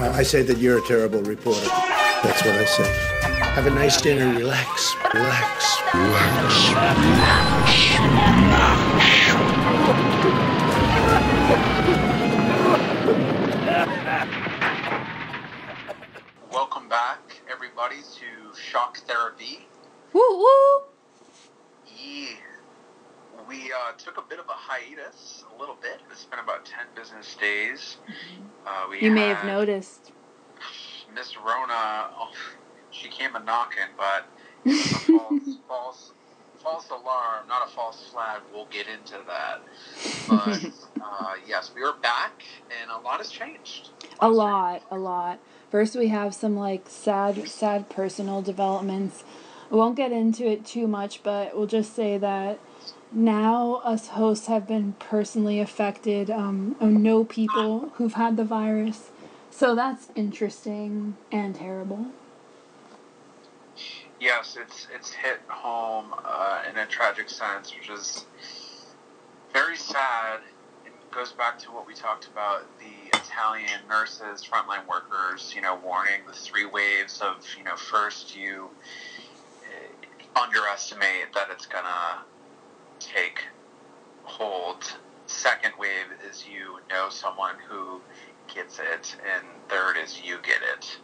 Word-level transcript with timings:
Uh, 0.00 0.10
I 0.12 0.22
say 0.22 0.40
that 0.40 0.56
you're 0.56 0.78
a 0.78 0.86
terrible 0.86 1.20
reporter. 1.20 1.66
That's 2.22 2.42
what 2.42 2.54
I 2.54 2.64
say. 2.64 2.90
Have 3.52 3.66
a 3.66 3.70
nice 3.70 4.00
dinner. 4.00 4.34
Relax. 4.34 4.96
Relax. 5.12 5.82
Relax. 5.92 6.70
Welcome 16.50 16.88
back, 16.88 17.42
everybody, 17.52 17.96
to 17.96 18.58
Shock 18.58 19.00
Therapy. 19.06 19.68
Woo 20.14 20.38
woo! 20.38 20.82
Yeah. 21.94 22.49
We 23.50 23.72
uh, 23.72 23.92
took 23.98 24.16
a 24.16 24.22
bit 24.22 24.38
of 24.38 24.46
a 24.46 24.52
hiatus, 24.52 25.42
a 25.52 25.58
little 25.58 25.76
bit. 25.82 25.98
It's 26.12 26.24
been 26.24 26.38
about 26.38 26.64
10 26.64 26.86
business 26.94 27.34
days. 27.34 27.96
Uh, 28.64 28.86
we 28.88 29.00
You 29.00 29.10
may 29.10 29.26
have 29.26 29.44
noticed. 29.44 30.12
Miss 31.12 31.36
Rona, 31.36 32.10
oh, 32.16 32.30
she 32.92 33.08
came 33.08 33.34
a 33.34 33.42
knocking, 33.42 33.90
but 33.96 34.28
it 34.64 34.92
a 34.92 35.18
false, 35.18 35.58
false, 35.66 36.12
false 36.62 36.90
alarm, 36.90 37.48
not 37.48 37.66
a 37.66 37.70
false 37.72 38.08
flag. 38.12 38.42
We'll 38.54 38.68
get 38.70 38.86
into 38.86 39.18
that. 39.26 39.62
But 40.28 40.70
uh, 41.04 41.32
yes, 41.44 41.72
we 41.74 41.82
are 41.82 41.94
back, 41.94 42.44
and 42.80 42.88
a 42.92 43.00
lot 43.00 43.18
has 43.18 43.32
changed. 43.32 43.88
A 44.20 44.26
has 44.26 44.36
lot, 44.36 44.82
a 44.92 44.96
lot. 44.96 45.40
First, 45.72 45.96
we 45.96 46.06
have 46.06 46.36
some 46.36 46.54
like 46.56 46.88
sad, 46.88 47.48
sad 47.48 47.88
personal 47.88 48.42
developments. 48.42 49.24
I 49.72 49.74
won't 49.74 49.96
get 49.96 50.12
into 50.12 50.46
it 50.46 50.64
too 50.64 50.86
much, 50.86 51.24
but 51.24 51.56
we'll 51.56 51.66
just 51.66 51.96
say 51.96 52.16
that 52.16 52.60
now 53.12 53.80
us 53.84 54.08
hosts 54.08 54.46
have 54.46 54.66
been 54.66 54.94
personally 54.98 55.60
affected. 55.60 56.30
Um, 56.30 56.76
I 56.80 56.86
know 56.86 57.24
people 57.24 57.90
who've 57.94 58.14
had 58.14 58.36
the 58.36 58.44
virus, 58.44 59.10
so 59.50 59.74
that's 59.74 60.08
interesting 60.14 61.16
and 61.32 61.54
terrible. 61.54 62.06
Yes, 64.20 64.56
it's 64.60 64.86
it's 64.94 65.10
hit 65.10 65.40
home 65.48 66.14
uh, 66.24 66.62
in 66.70 66.76
a 66.76 66.86
tragic 66.86 67.28
sense, 67.30 67.74
which 67.74 67.88
is 67.88 68.26
very 69.52 69.76
sad. 69.76 70.40
It 70.84 70.92
goes 71.10 71.32
back 71.32 71.58
to 71.60 71.72
what 71.72 71.86
we 71.86 71.94
talked 71.94 72.26
about 72.26 72.66
the 72.78 73.18
Italian 73.18 73.80
nurses, 73.88 74.44
frontline 74.44 74.86
workers. 74.86 75.52
You 75.54 75.62
know, 75.62 75.80
warning 75.82 76.20
the 76.26 76.34
three 76.34 76.66
waves 76.66 77.20
of 77.20 77.44
you 77.56 77.64
know 77.64 77.76
first 77.76 78.36
you 78.36 78.68
uh, 79.64 80.40
underestimate 80.40 81.32
that 81.34 81.48
it's 81.50 81.66
gonna 81.66 82.24
take 83.00 83.44
hold. 84.24 84.96
Second 85.26 85.72
wave 85.78 86.06
is 86.28 86.44
you 86.50 86.78
know 86.88 87.08
someone 87.08 87.54
who 87.68 88.00
gets 88.52 88.78
it, 88.78 89.16
and 89.34 89.44
third 89.68 89.96
is 89.96 90.20
you 90.24 90.38
get 90.42 90.60
it. 90.74 90.98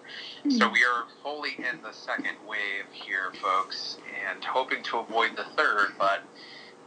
So 0.52 0.68
we 0.68 0.84
are 0.84 1.04
fully 1.22 1.56
in 1.58 1.80
the 1.82 1.92
second 1.92 2.36
wave 2.46 2.86
here, 2.92 3.32
folks, 3.40 3.98
and 4.28 4.44
hoping 4.44 4.82
to 4.84 4.98
avoid 4.98 5.36
the 5.36 5.44
third, 5.56 5.92
but 5.98 6.22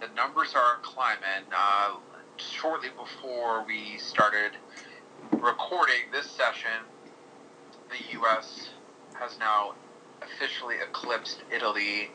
the 0.02 0.08
numbers 0.16 0.54
are 0.56 0.78
climbing. 0.82 1.46
Uh, 1.56 1.96
shortly 2.38 2.90
before 2.98 3.66
we 3.66 3.98
started 3.98 4.52
recording 5.32 6.12
this 6.12 6.30
session, 6.30 6.86
the 7.90 8.14
U.S. 8.20 8.70
has 9.14 9.38
now 9.40 9.74
officially 10.22 10.76
eclipsed 10.82 11.44
Italy 11.54 12.12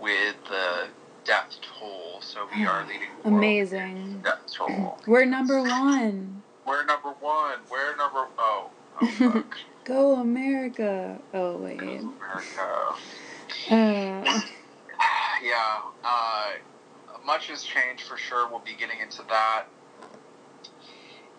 with 0.00 0.36
the 0.48 0.88
death 1.28 1.58
toll. 1.60 2.20
So 2.20 2.48
we 2.56 2.64
are 2.64 2.82
leading 2.88 3.02
the 3.22 3.28
world 3.28 3.38
Amazing. 3.38 4.20
death 4.24 4.40
toll. 4.52 4.98
We're 5.06 5.26
number 5.26 5.60
one. 5.62 6.42
We're 6.66 6.84
number 6.86 7.10
one. 7.20 7.58
We're 7.70 7.94
number 7.96 8.26
oh. 8.38 8.70
Oh 9.00 9.06
fuck. 9.18 9.56
Go 9.84 10.16
America. 10.16 11.18
Oh 11.32 11.58
wait. 11.58 11.80
America. 11.80 12.94
Uh, 13.70 13.74
yeah, 15.42 15.80
uh, 16.02 16.50
much 17.24 17.48
has 17.48 17.62
changed 17.62 18.04
for 18.04 18.16
sure. 18.16 18.48
We'll 18.48 18.60
be 18.60 18.74
getting 18.74 19.00
into 19.00 19.22
that, 19.28 19.64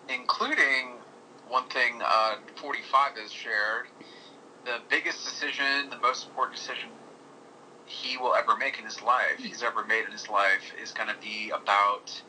including 0.08 0.98
one 1.48 1.68
thing 1.68 2.00
uh, 2.02 2.36
45 2.56 3.18
has 3.18 3.32
shared. 3.32 3.86
The 4.64 4.78
biggest 4.88 5.24
decision, 5.24 5.90
the 5.90 5.98
most 5.98 6.28
important 6.28 6.56
decision 6.56 6.90
he 7.90 8.16
will 8.16 8.34
ever 8.34 8.56
make 8.56 8.78
in 8.78 8.84
his 8.84 9.02
life, 9.02 9.38
he's 9.38 9.62
ever 9.62 9.84
made 9.84 10.04
in 10.04 10.12
his 10.12 10.28
life, 10.28 10.72
is 10.80 10.92
going 10.92 11.08
to 11.08 11.16
be 11.20 11.50
about 11.50 12.22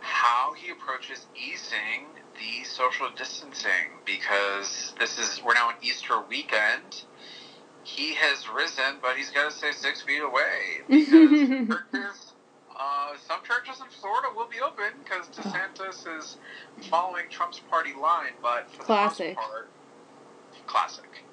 how 0.00 0.52
he 0.52 0.70
approaches 0.70 1.26
easing 1.34 2.06
the 2.38 2.64
social 2.64 3.08
distancing 3.16 3.96
because 4.04 4.94
this 5.00 5.18
is 5.18 5.42
we're 5.42 5.54
now 5.54 5.70
in 5.70 5.76
Easter 5.82 6.20
weekend 6.28 7.04
he 7.86 8.14
has 8.14 8.48
risen, 8.48 8.98
but 9.00 9.16
he's 9.16 9.30
got 9.30 9.50
to 9.50 9.56
stay 9.56 9.70
six 9.70 10.02
feet 10.02 10.20
away 10.20 10.82
because 10.88 11.30
churches, 11.68 12.34
uh, 12.76 13.12
some 13.26 13.38
churches 13.44 13.80
in 13.80 13.86
Florida 14.00 14.28
will 14.34 14.48
be 14.48 14.60
open 14.60 14.90
because 15.04 15.28
DeSantis 15.28 16.18
is 16.18 16.36
following 16.90 17.24
Trump's 17.30 17.60
party 17.70 17.92
line. 17.94 18.32
But 18.42 18.68
for 18.70 18.82
Classic. 18.82 19.36
the 19.36 19.40
most 19.40 19.48
part, 19.48 19.70
classic. 20.66 21.24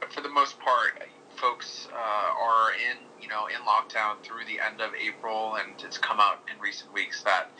But 0.00 0.10
for 0.10 0.22
the 0.22 0.30
most 0.30 0.58
part, 0.58 1.02
folks 1.40 1.88
uh, 1.92 1.96
are 1.96 2.72
in 2.72 2.98
you 3.20 3.28
know 3.28 3.46
in 3.46 3.56
lockdown 3.66 4.22
through 4.22 4.44
the 4.46 4.60
end 4.60 4.80
of 4.80 4.92
April, 4.94 5.56
and 5.56 5.72
it's 5.84 5.98
come 5.98 6.20
out 6.20 6.40
in 6.52 6.60
recent 6.60 6.92
weeks 6.92 7.22
that 7.22 7.50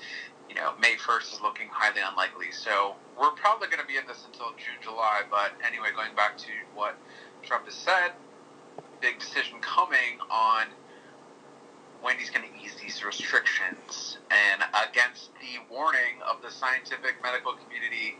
you 0.49 0.55
know 0.55 0.73
May 0.81 0.97
first 0.97 1.33
is 1.35 1.41
looking 1.41 1.69
highly 1.73 2.01
unlikely. 2.07 2.53
So 2.53 2.97
we're 3.19 3.33
probably 3.33 3.69
going 3.69 3.81
to 3.81 3.87
be 3.87 3.97
in 3.97 4.07
this 4.07 4.25
until 4.27 4.51
June, 4.59 4.79
July. 4.83 5.23
But 5.31 5.53
anyway, 5.67 5.89
going 5.97 6.15
back 6.15 6.37
to 6.39 6.53
what 6.75 6.97
Trump 7.43 7.65
has 7.65 7.75
said 7.75 8.13
big 9.01 9.19
decision 9.19 9.59
coming 9.61 10.21
on 10.31 10.67
when 12.03 12.17
he's 12.19 12.31
going 12.31 12.47
to 12.49 12.65
ease 12.65 12.75
these 12.81 13.05
restrictions. 13.05 14.19
And 14.31 14.63
against 14.89 15.31
the 15.41 15.61
warning 15.73 16.21
of 16.29 16.43
the 16.43 16.51
scientific 16.51 17.17
medical 17.23 17.53
community 17.55 18.17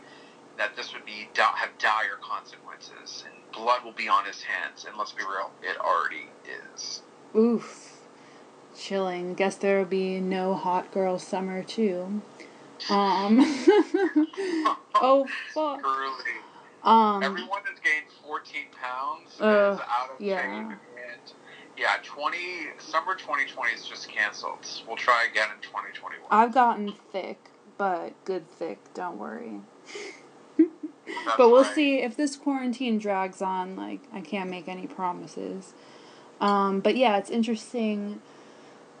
that 0.61 0.75
this 0.75 0.93
would 0.93 1.03
be 1.05 1.27
have 1.35 1.69
dire 1.79 2.17
consequences 2.21 3.23
and 3.25 3.33
blood 3.51 3.83
will 3.83 3.93
be 3.93 4.07
on 4.07 4.25
his 4.25 4.43
hands. 4.43 4.85
And 4.87 4.95
let's 4.95 5.11
be 5.11 5.23
real, 5.23 5.49
it 5.63 5.75
already 5.79 6.27
is. 6.75 7.01
oof. 7.35 7.97
Chilling. 8.77 9.33
Guess 9.33 9.55
there'll 9.57 9.85
be 9.85 10.19
no 10.21 10.53
hot 10.53 10.91
girl 10.91 11.17
summer 11.17 11.63
too. 11.63 12.21
Um. 12.89 13.39
oh 14.95 15.27
fuck. 15.53 15.81
Truly. 15.81 16.37
Um. 16.83 17.23
Everyone 17.23 17.61
has 17.65 17.79
gained 17.83 18.05
14 18.25 18.65
pounds 18.79 19.41
Uh, 19.41 19.77
out 19.89 20.11
of 20.13 20.21
yeah. 20.21 20.41
shape. 20.69 20.77
And 21.11 21.33
yeah, 21.75 21.95
20 22.03 22.37
summer 22.77 23.15
2020 23.15 23.73
is 23.73 23.85
just 23.87 24.07
canceled. 24.09 24.65
We'll 24.87 24.95
try 24.95 25.25
again 25.29 25.49
in 25.55 25.61
2021. 25.63 26.27
I've 26.29 26.53
gotten 26.53 26.93
thick, 27.11 27.39
but 27.79 28.13
good 28.25 28.47
thick. 28.51 28.77
Don't 28.93 29.17
worry. 29.17 29.59
But 31.37 31.49
we'll 31.49 31.63
right. 31.63 31.75
see 31.75 32.01
if 32.01 32.15
this 32.17 32.35
quarantine 32.35 32.97
drags 32.97 33.41
on. 33.41 33.75
Like, 33.75 34.01
I 34.13 34.21
can't 34.21 34.49
make 34.49 34.67
any 34.67 34.87
promises. 34.87 35.73
Um, 36.41 36.79
but 36.79 36.97
yeah, 36.97 37.17
it's 37.17 37.29
interesting 37.29 38.21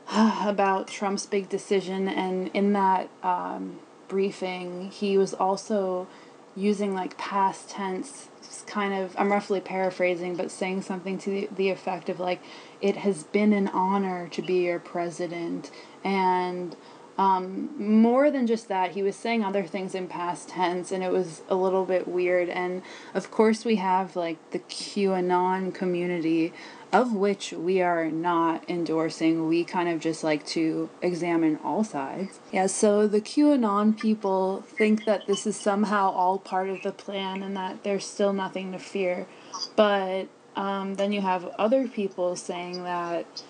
about 0.15 0.87
Trump's 0.87 1.25
big 1.25 1.49
decision, 1.49 2.07
and 2.07 2.49
in 2.53 2.73
that 2.73 3.09
um, 3.23 3.79
briefing, 4.07 4.91
he 4.91 5.17
was 5.17 5.33
also 5.33 6.07
using 6.55 6.93
like 6.93 7.17
past 7.17 7.69
tense, 7.69 8.27
kind 8.67 8.93
of. 8.93 9.15
I'm 9.17 9.31
roughly 9.31 9.59
paraphrasing, 9.59 10.35
but 10.35 10.51
saying 10.51 10.83
something 10.83 11.17
to 11.19 11.29
the, 11.29 11.49
the 11.55 11.69
effect 11.69 12.09
of 12.09 12.19
like, 12.19 12.41
"It 12.81 12.97
has 12.97 13.23
been 13.23 13.53
an 13.53 13.69
honor 13.69 14.27
to 14.29 14.41
be 14.41 14.65
your 14.65 14.79
president," 14.79 15.71
and 16.03 16.75
um, 17.21 17.69
more 17.77 18.31
than 18.31 18.47
just 18.47 18.67
that, 18.69 18.93
he 18.93 19.03
was 19.03 19.15
saying 19.15 19.43
other 19.43 19.63
things 19.63 19.93
in 19.93 20.07
past 20.07 20.49
tense, 20.49 20.91
and 20.91 21.03
it 21.03 21.11
was 21.11 21.43
a 21.49 21.55
little 21.55 21.85
bit 21.85 22.07
weird. 22.07 22.49
And 22.49 22.81
of 23.13 23.29
course, 23.29 23.63
we 23.63 23.75
have 23.75 24.15
like 24.15 24.37
the 24.49 24.57
QAnon 24.57 25.71
community, 25.71 26.51
of 26.91 27.13
which 27.13 27.53
we 27.53 27.79
are 27.79 28.09
not 28.09 28.67
endorsing. 28.67 29.47
We 29.47 29.63
kind 29.63 29.87
of 29.87 29.99
just 29.99 30.23
like 30.23 30.47
to 30.47 30.89
examine 31.03 31.59
all 31.63 31.83
sides. 31.83 32.39
Yeah, 32.51 32.65
so 32.65 33.05
the 33.05 33.21
QAnon 33.21 33.99
people 33.99 34.63
think 34.65 35.05
that 35.05 35.27
this 35.27 35.45
is 35.45 35.55
somehow 35.55 36.09
all 36.09 36.39
part 36.39 36.69
of 36.69 36.81
the 36.81 36.91
plan 36.91 37.43
and 37.43 37.55
that 37.55 37.83
there's 37.83 38.03
still 38.03 38.33
nothing 38.33 38.71
to 38.71 38.79
fear. 38.79 39.27
But 39.75 40.27
um, 40.55 40.95
then 40.95 41.11
you 41.11 41.21
have 41.21 41.45
other 41.59 41.87
people 41.87 42.35
saying 42.35 42.83
that 42.83 43.43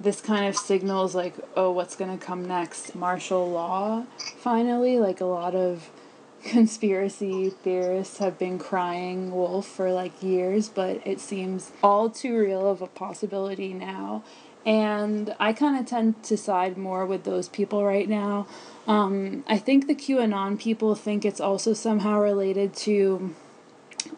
this 0.00 0.20
kind 0.20 0.46
of 0.46 0.56
signals 0.56 1.14
like 1.14 1.34
oh 1.56 1.70
what's 1.70 1.96
going 1.96 2.16
to 2.16 2.24
come 2.24 2.46
next? 2.46 2.94
Martial 2.94 3.50
law 3.50 4.04
finally? 4.38 4.98
Like 4.98 5.20
a 5.20 5.24
lot 5.26 5.54
of 5.54 5.90
conspiracy 6.44 7.50
theorists 7.50 8.18
have 8.18 8.38
been 8.38 8.58
crying 8.58 9.32
wolf 9.32 9.66
for 9.66 9.90
like 9.92 10.22
years 10.22 10.68
but 10.68 11.00
it 11.06 11.18
seems 11.20 11.72
all 11.82 12.10
too 12.10 12.36
real 12.36 12.68
of 12.68 12.82
a 12.82 12.86
possibility 12.86 13.72
now. 13.72 14.22
And 14.66 15.34
i 15.40 15.52
kind 15.52 15.78
of 15.78 15.86
tend 15.86 16.22
to 16.24 16.36
side 16.36 16.78
more 16.78 17.04
with 17.06 17.24
those 17.24 17.48
people 17.48 17.84
right 17.84 18.08
now. 18.08 18.46
Um, 18.86 19.44
i 19.48 19.58
think 19.58 19.86
the 19.86 19.94
qanon 19.94 20.58
people 20.58 20.94
think 20.94 21.24
it's 21.24 21.40
also 21.40 21.72
somehow 21.74 22.18
related 22.20 22.74
to 22.88 23.34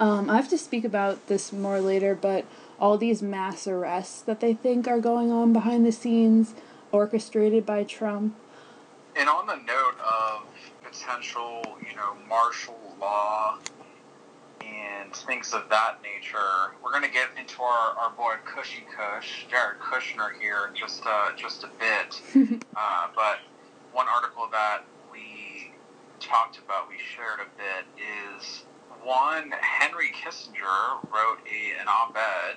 Um, 0.00 0.28
I 0.30 0.36
have 0.36 0.48
to 0.50 0.58
speak 0.58 0.84
about 0.84 1.26
this 1.28 1.52
more 1.52 1.80
later, 1.80 2.14
but 2.14 2.44
all 2.78 2.98
these 2.98 3.22
mass 3.22 3.66
arrests 3.66 4.20
that 4.22 4.40
they 4.40 4.54
think 4.54 4.86
are 4.86 5.00
going 5.00 5.30
on 5.30 5.52
behind 5.52 5.86
the 5.86 5.92
scenes, 5.92 6.54
orchestrated 6.92 7.64
by 7.64 7.84
Trump. 7.84 8.36
And 9.14 9.28
on 9.28 9.46
the 9.46 9.56
note 9.56 9.96
of 10.00 10.46
potential, 10.82 11.62
you 11.88 11.96
know, 11.96 12.16
martial 12.28 12.78
law 13.00 13.58
and 14.60 15.14
things 15.14 15.54
of 15.54 15.68
that 15.70 15.98
nature, 16.02 16.74
we're 16.82 16.90
going 16.90 17.02
to 17.02 17.10
get 17.10 17.28
into 17.38 17.62
our, 17.62 17.96
our 17.96 18.10
boy 18.10 18.34
Cushy 18.44 18.84
Cush, 18.94 19.46
Jared 19.50 19.78
Kushner 19.78 20.38
here 20.40 20.68
in 20.68 20.76
just, 20.76 21.02
uh, 21.06 21.30
just 21.36 21.64
a 21.64 21.70
bit. 21.78 22.20
uh, 22.76 23.08
but 23.14 23.38
one 23.92 24.06
article 24.08 24.48
that 24.52 24.82
we 25.10 25.72
talked 26.20 26.58
about, 26.58 26.88
we 26.88 26.96
shared 26.98 27.40
a 27.40 27.48
bit, 27.56 27.86
is 28.36 28.64
one, 29.04 29.52
Henry 29.60 30.10
Kissinger 30.10 31.02
wrote 31.12 31.38
a, 31.46 31.80
an 31.80 31.88
op 31.88 32.16
ed 32.16 32.56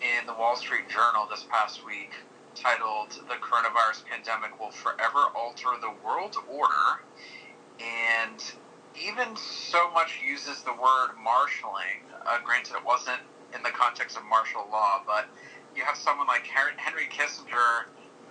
in 0.00 0.26
the 0.26 0.34
Wall 0.34 0.56
Street 0.56 0.88
Journal 0.88 1.26
this 1.30 1.46
past 1.50 1.84
week 1.86 2.12
titled 2.54 3.10
The 3.28 3.36
Coronavirus 3.36 4.04
Pandemic 4.06 4.58
Will 4.60 4.70
Forever 4.70 5.28
Alter 5.34 5.76
the 5.80 5.92
World 6.04 6.36
Order. 6.48 7.04
And 7.80 8.42
even 8.96 9.36
so 9.36 9.90
much 9.92 10.20
uses 10.26 10.62
the 10.62 10.72
word 10.72 11.12
marshaling. 11.22 12.00
Uh, 12.24 12.38
granted, 12.44 12.76
it 12.76 12.84
wasn't 12.84 13.20
in 13.54 13.62
the 13.62 13.70
context 13.70 14.16
of 14.16 14.24
martial 14.24 14.66
law, 14.70 15.02
but 15.06 15.26
you 15.76 15.84
have 15.84 15.96
someone 15.96 16.26
like 16.26 16.46
Henry 16.46 17.06
Kissinger, 17.12 17.86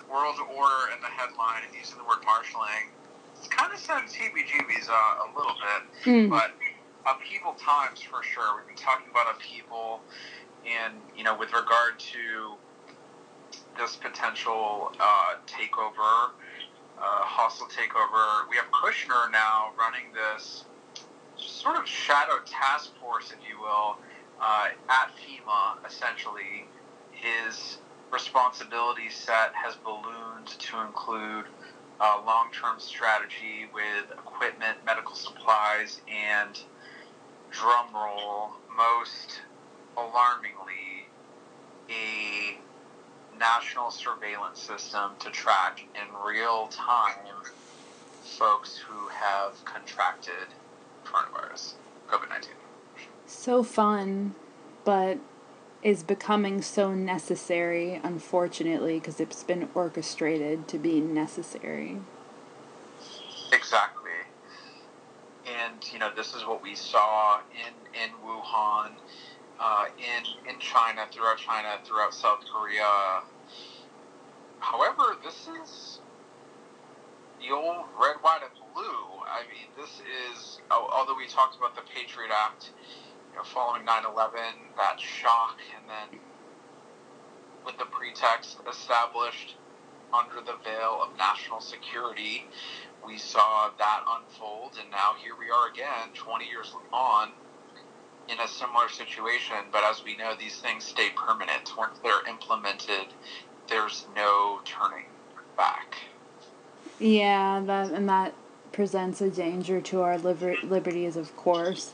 World 0.09 0.37
Order 0.39 0.93
in 0.93 1.01
the 1.01 1.07
headline, 1.07 1.61
and 1.65 1.75
using 1.77 1.97
the 1.97 2.03
word 2.03 2.25
marshaling. 2.25 2.89
It's 3.37 3.47
kind 3.47 3.71
of 3.71 3.79
sends 3.79 4.13
heebie-jeebies 4.13 4.89
uh, 4.89 4.93
a 4.93 5.27
little 5.37 5.53
bit, 5.53 6.05
mm. 6.05 6.29
but 6.29 6.51
upheaval 7.05 7.53
times 7.53 8.01
for 8.01 8.23
sure. 8.23 8.57
We've 8.57 8.67
been 8.67 8.75
talking 8.75 9.07
about 9.11 9.35
upheaval, 9.35 10.01
and 10.65 10.95
you 11.15 11.23
know, 11.23 11.37
with 11.37 11.53
regard 11.53 11.99
to 11.99 12.55
this 13.77 13.95
potential 13.95 14.91
uh, 14.99 15.35
takeover, 15.47 16.31
uh, 16.97 17.23
hostile 17.23 17.67
takeover, 17.67 18.49
we 18.49 18.55
have 18.55 18.65
Kushner 18.71 19.31
now 19.31 19.71
running 19.77 20.11
this 20.13 20.65
sort 21.37 21.77
of 21.77 21.87
shadow 21.87 22.39
task 22.45 22.91
force, 22.99 23.31
if 23.31 23.49
you 23.49 23.59
will, 23.59 23.97
uh, 24.41 24.69
at 24.89 25.11
FEMA. 25.17 25.85
Essentially, 25.87 26.65
his 27.11 27.77
responsibility 28.11 29.09
set 29.09 29.51
has 29.53 29.75
ballooned 29.75 30.47
to 30.47 30.79
include 30.81 31.45
uh, 31.99 32.21
long-term 32.25 32.79
strategy 32.79 33.67
with 33.73 34.11
equipment, 34.11 34.77
medical 34.85 35.15
supplies, 35.15 36.01
and 36.07 36.59
drumroll, 37.55 38.49
most 38.75 39.41
alarmingly, 39.97 41.07
a 41.89 42.57
national 43.39 43.91
surveillance 43.91 44.59
system 44.59 45.11
to 45.19 45.29
track 45.29 45.85
in 45.95 46.01
real 46.25 46.67
time 46.67 47.43
folks 48.23 48.77
who 48.77 49.07
have 49.07 49.63
contracted 49.63 50.47
coronavirus, 51.05 51.73
COVID 52.09 52.29
19. 52.29 52.51
So 53.25 53.63
fun, 53.63 54.35
but 54.83 55.17
is 55.81 56.03
becoming 56.03 56.61
so 56.61 56.93
necessary, 56.93 58.01
unfortunately, 58.03 58.99
because 58.99 59.19
it's 59.19 59.43
been 59.43 59.69
orchestrated 59.75 60.67
to 60.67 60.77
be 60.79 60.99
necessary. 60.99 61.99
Exactly 63.53 64.04
and 65.45 65.75
you 65.93 65.99
know 65.99 66.09
this 66.15 66.33
is 66.35 66.45
what 66.45 66.61
we 66.63 66.75
saw 66.75 67.39
in 67.51 67.73
in 68.01 68.11
Wuhan, 68.25 68.91
uh, 69.59 69.85
in 69.97 70.49
in 70.53 70.59
China, 70.59 71.05
throughout 71.11 71.37
China, 71.37 71.79
throughout 71.85 72.13
South 72.13 72.43
Korea. 72.51 73.21
However, 74.59 75.17
this 75.23 75.47
is 75.63 75.99
the 77.39 77.53
old 77.53 77.85
red, 78.01 78.17
white, 78.21 78.41
and 78.43 78.73
blue. 78.73 79.21
I 79.27 79.43
mean, 79.51 79.69
this 79.77 80.01
is 80.01 80.59
although 80.71 81.15
we 81.15 81.27
talked 81.27 81.57
about 81.57 81.75
the 81.75 81.83
Patriot 81.93 82.31
Act, 82.31 82.71
you 83.31 83.37
know, 83.37 83.43
following 83.43 83.85
9/11, 83.85 84.33
that 84.77 84.99
shock, 84.99 85.57
and 85.77 85.89
then 85.89 86.19
with 87.65 87.77
the 87.77 87.85
pretext 87.85 88.59
established 88.69 89.55
under 90.13 90.41
the 90.41 90.55
veil 90.63 90.99
of 91.01 91.17
national 91.17 91.59
security 91.59 92.45
we 93.05 93.17
saw 93.17 93.69
that 93.77 94.03
unfold, 94.07 94.77
and 94.81 94.89
now 94.89 95.15
here 95.21 95.33
we 95.39 95.49
are 95.49 95.69
again, 95.69 96.13
20 96.13 96.45
years 96.45 96.73
on, 96.91 97.29
in 98.29 98.39
a 98.39 98.47
similar 98.47 98.89
situation. 98.89 99.55
But 99.71 99.83
as 99.83 100.03
we 100.03 100.17
know, 100.17 100.33
these 100.37 100.59
things 100.59 100.83
stay 100.83 101.09
permanent. 101.15 101.71
Once 101.77 101.99
they're 102.03 102.27
implemented, 102.27 103.07
there's 103.69 104.05
no 104.15 104.61
turning 104.65 105.05
back. 105.57 105.95
Yeah, 106.99 107.61
that 107.65 107.91
and 107.91 108.07
that 108.09 108.33
presents 108.71 109.21
a 109.21 109.29
danger 109.29 109.81
to 109.81 110.01
our 110.01 110.17
liber- 110.17 110.57
liberties, 110.63 111.15
of 111.15 111.35
course. 111.35 111.93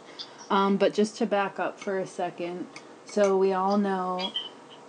Um, 0.50 0.78
but 0.78 0.94
just 0.94 1.18
to 1.18 1.26
back 1.26 1.60
up 1.60 1.80
for 1.80 1.98
a 1.98 2.08
second, 2.08 2.68
so 3.06 3.38
we 3.38 3.54
all 3.54 3.78
know 3.78 4.32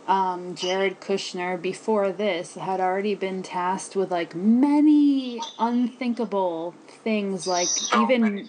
um, 0.06 0.54
Jared 0.54 1.00
Kushner 1.00 1.60
before 1.60 2.10
this 2.10 2.54
had 2.54 2.80
already 2.80 3.14
been 3.14 3.42
tasked 3.42 3.94
with 3.94 4.10
like 4.10 4.34
many 4.34 5.40
unthinkable 5.58 6.74
things, 6.88 7.46
like 7.46 7.68
so 7.68 8.02
even 8.02 8.48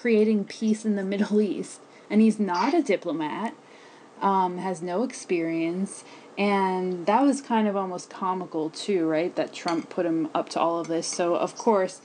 creating 0.00 0.44
peace 0.44 0.84
in 0.84 0.96
the 0.96 1.02
Middle 1.04 1.40
East. 1.40 1.80
And 2.08 2.20
he's 2.20 2.38
not 2.38 2.74
a 2.74 2.82
diplomat, 2.82 3.54
um, 4.20 4.58
has 4.58 4.82
no 4.82 5.02
experience. 5.02 6.04
And 6.36 7.06
that 7.06 7.22
was 7.22 7.40
kind 7.40 7.68
of 7.68 7.76
almost 7.76 8.10
comical 8.10 8.70
too, 8.70 9.06
right? 9.06 9.34
That 9.36 9.52
Trump 9.52 9.90
put 9.90 10.06
him 10.06 10.28
up 10.34 10.48
to 10.50 10.60
all 10.60 10.80
of 10.80 10.88
this. 10.88 11.06
So, 11.06 11.36
of 11.36 11.56
course, 11.56 12.00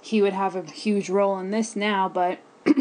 he 0.00 0.22
would 0.22 0.32
have 0.32 0.56
a 0.56 0.62
huge 0.62 1.08
role 1.10 1.38
in 1.38 1.50
this 1.50 1.74
now. 1.74 2.08
But 2.08 2.38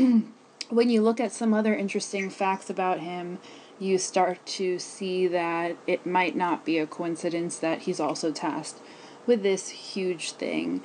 when 0.69 0.89
you 0.89 1.01
look 1.01 1.19
at 1.19 1.31
some 1.31 1.53
other 1.53 1.75
interesting 1.75 2.29
facts 2.29 2.69
about 2.69 3.00
him, 3.00 3.39
you 3.81 3.97
start 3.97 4.45
to 4.45 4.77
see 4.77 5.25
that 5.27 5.75
it 5.87 6.05
might 6.05 6.35
not 6.35 6.63
be 6.63 6.77
a 6.77 6.85
coincidence 6.85 7.57
that 7.57 7.81
he's 7.81 7.99
also 7.99 8.31
tasked 8.31 8.79
with 9.25 9.41
this 9.41 9.69
huge 9.69 10.33
thing. 10.33 10.83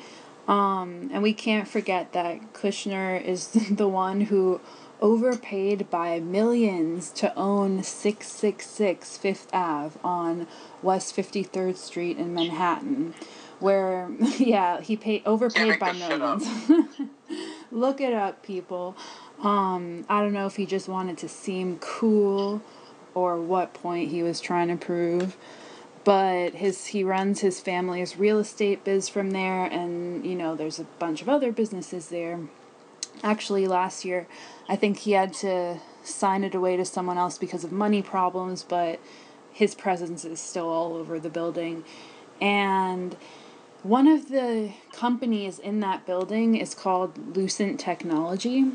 Um, 0.48 1.10
and 1.12 1.22
we 1.22 1.34
can't 1.34 1.68
forget 1.68 2.14
that 2.14 2.54
Kushner 2.54 3.22
is 3.22 3.48
the 3.70 3.86
one 3.86 4.22
who 4.22 4.62
overpaid 5.02 5.90
by 5.90 6.20
millions 6.20 7.10
to 7.10 7.34
own 7.36 7.82
666 7.82 9.18
Fifth 9.18 9.48
Ave 9.52 9.98
on 10.02 10.46
West 10.82 11.14
53rd 11.14 11.76
Street 11.76 12.16
in 12.16 12.32
Manhattan, 12.32 13.12
where, 13.60 14.08
yeah, 14.38 14.80
he 14.80 14.96
paid 14.96 15.22
overpaid 15.26 15.78
by 15.78 15.92
millions. 15.92 16.48
Look 17.70 18.00
it 18.00 18.14
up, 18.14 18.42
people. 18.42 18.96
Um, 19.42 20.06
I 20.08 20.22
don't 20.22 20.32
know 20.32 20.46
if 20.46 20.56
he 20.56 20.64
just 20.64 20.88
wanted 20.88 21.18
to 21.18 21.28
seem 21.28 21.78
cool 21.80 22.62
or 23.16 23.40
what 23.40 23.72
point 23.72 24.10
he 24.10 24.22
was 24.22 24.40
trying 24.40 24.68
to 24.68 24.76
prove. 24.76 25.38
But 26.04 26.54
his 26.54 26.86
he 26.86 27.02
runs 27.02 27.40
his 27.40 27.60
family's 27.60 28.16
real 28.16 28.38
estate 28.38 28.84
biz 28.84 29.08
from 29.08 29.30
there, 29.30 29.64
and 29.64 30.24
you 30.24 30.36
know 30.36 30.54
there's 30.54 30.78
a 30.78 30.84
bunch 31.00 31.22
of 31.22 31.28
other 31.28 31.50
businesses 31.50 32.10
there. 32.10 32.38
Actually, 33.24 33.66
last 33.66 34.04
year, 34.04 34.28
I 34.68 34.76
think 34.76 34.98
he 34.98 35.12
had 35.12 35.32
to 35.34 35.80
sign 36.04 36.44
it 36.44 36.54
away 36.54 36.76
to 36.76 36.84
someone 36.84 37.16
else 37.16 37.38
because 37.38 37.64
of 37.64 37.72
money 37.72 38.02
problems, 38.02 38.62
but 38.62 39.00
his 39.50 39.74
presence 39.74 40.24
is 40.24 40.38
still 40.38 40.68
all 40.68 40.94
over 40.94 41.18
the 41.18 41.30
building. 41.30 41.82
And 42.40 43.16
one 43.82 44.06
of 44.06 44.28
the 44.28 44.72
companies 44.92 45.58
in 45.58 45.80
that 45.80 46.04
building 46.04 46.54
is 46.54 46.74
called 46.74 47.36
Lucent 47.36 47.80
Technology. 47.80 48.66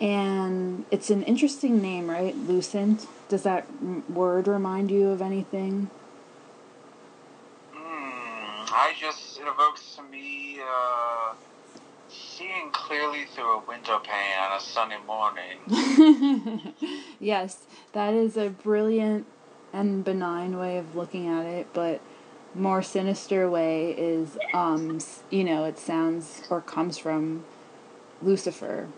And 0.00 0.86
it's 0.90 1.10
an 1.10 1.22
interesting 1.24 1.82
name, 1.82 2.08
right? 2.08 2.34
Lucent. 2.34 3.06
Does 3.28 3.42
that 3.42 3.66
word 4.10 4.48
remind 4.48 4.90
you 4.90 5.10
of 5.10 5.20
anything? 5.20 5.90
Mm, 7.74 7.78
I 7.78 8.94
just 8.98 9.38
it 9.38 9.46
evokes 9.46 9.96
to 9.96 10.02
me 10.04 10.58
uh, 10.60 11.34
seeing 12.08 12.70
clearly 12.72 13.26
through 13.26 13.58
a 13.58 13.64
window 13.66 13.98
pane 13.98 14.38
on 14.40 14.56
a 14.56 14.60
sunny 14.60 14.96
morning. 15.06 16.74
yes, 17.20 17.58
that 17.92 18.14
is 18.14 18.38
a 18.38 18.48
brilliant 18.48 19.26
and 19.72 20.02
benign 20.02 20.58
way 20.58 20.78
of 20.78 20.96
looking 20.96 21.28
at 21.28 21.44
it, 21.44 21.66
but 21.74 22.00
more 22.54 22.82
sinister 22.82 23.48
way 23.48 23.92
is 23.92 24.36
um 24.52 24.98
you 25.30 25.44
know 25.44 25.64
it 25.64 25.78
sounds 25.78 26.42
or 26.50 26.60
comes 26.60 26.98
from 26.98 27.44
Lucifer 28.20 28.88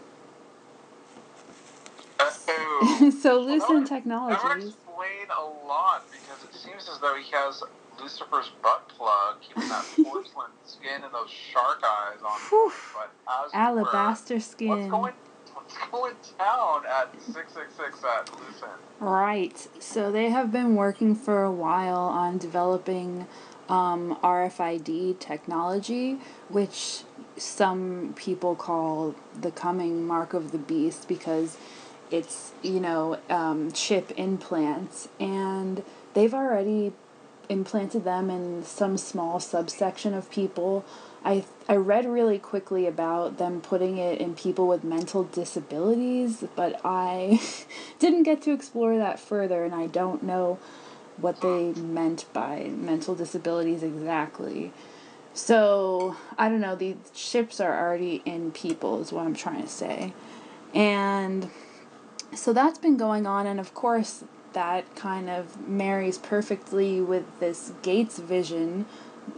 so 2.30 3.40
Lucent 3.40 3.70
well, 3.70 3.86
Technologies. 3.86 4.42
That 4.42 4.56
would 4.56 4.66
explain 4.66 5.26
a 5.36 5.66
lot 5.66 6.04
because 6.10 6.44
it 6.44 6.54
seems 6.54 6.88
as 6.88 6.98
though 7.00 7.16
he 7.16 7.30
has 7.32 7.62
Lucifer's 8.00 8.50
butt 8.62 8.88
plug, 8.88 9.40
keeping 9.40 9.68
that 9.68 9.84
porcelain 10.04 10.50
skin 10.64 11.02
and 11.04 11.12
those 11.12 11.30
shark 11.30 11.82
eyes 11.84 12.18
on. 12.24 12.72
But 12.94 13.10
as 13.28 13.50
Alabaster 13.52 14.34
were, 14.34 14.40
skin. 14.40 14.68
What's 14.68 14.90
going, 14.90 15.14
what's 15.54 15.76
going 15.90 16.14
down 16.38 16.86
at 16.86 17.12
666 17.20 18.04
at 18.04 18.30
loose 18.32 18.62
end? 18.62 18.72
Right. 19.00 19.68
So 19.80 20.10
they 20.10 20.30
have 20.30 20.52
been 20.52 20.74
working 20.74 21.14
for 21.14 21.42
a 21.42 21.52
while 21.52 21.96
on 21.96 22.38
developing 22.38 23.26
um, 23.68 24.18
RFID 24.22 25.18
technology, 25.18 26.18
which 26.48 27.02
some 27.36 28.12
people 28.16 28.54
call 28.54 29.14
the 29.40 29.50
coming 29.50 30.06
mark 30.06 30.34
of 30.34 30.52
the 30.52 30.58
beast 30.58 31.08
because 31.08 31.56
it's, 32.12 32.52
you 32.62 32.80
know, 32.80 33.18
um, 33.28 33.72
chip 33.72 34.12
implants. 34.16 35.08
And 35.18 35.82
they've 36.14 36.34
already 36.34 36.92
implanted 37.48 38.04
them 38.04 38.30
in 38.30 38.64
some 38.64 38.96
small 38.96 39.40
subsection 39.40 40.14
of 40.14 40.30
people. 40.30 40.84
I, 41.24 41.44
I 41.68 41.76
read 41.76 42.06
really 42.06 42.38
quickly 42.38 42.86
about 42.86 43.38
them 43.38 43.60
putting 43.60 43.98
it 43.98 44.20
in 44.20 44.34
people 44.34 44.66
with 44.66 44.82
mental 44.82 45.24
disabilities, 45.24 46.44
but 46.56 46.80
I 46.84 47.40
didn't 47.98 48.24
get 48.24 48.42
to 48.42 48.52
explore 48.52 48.96
that 48.98 49.20
further, 49.20 49.64
and 49.64 49.74
I 49.74 49.86
don't 49.86 50.22
know 50.22 50.58
what 51.18 51.40
they 51.40 51.72
meant 51.74 52.24
by 52.32 52.70
mental 52.74 53.14
disabilities 53.14 53.82
exactly. 53.82 54.72
So, 55.34 56.16
I 56.36 56.48
don't 56.48 56.60
know, 56.60 56.74
these 56.74 56.96
chips 57.14 57.60
are 57.60 57.78
already 57.78 58.22
in 58.24 58.50
people, 58.50 59.00
is 59.00 59.12
what 59.12 59.24
I'm 59.24 59.34
trying 59.34 59.62
to 59.62 59.68
say. 59.68 60.12
And 60.74 61.50
so 62.34 62.52
that's 62.52 62.78
been 62.78 62.96
going 62.96 63.26
on, 63.26 63.46
and 63.46 63.60
of 63.60 63.74
course, 63.74 64.24
that 64.52 64.94
kind 64.94 65.30
of 65.30 65.68
marries 65.68 66.18
perfectly 66.18 67.00
with 67.00 67.24
this 67.40 67.72
Gates 67.82 68.18
vision, 68.18 68.86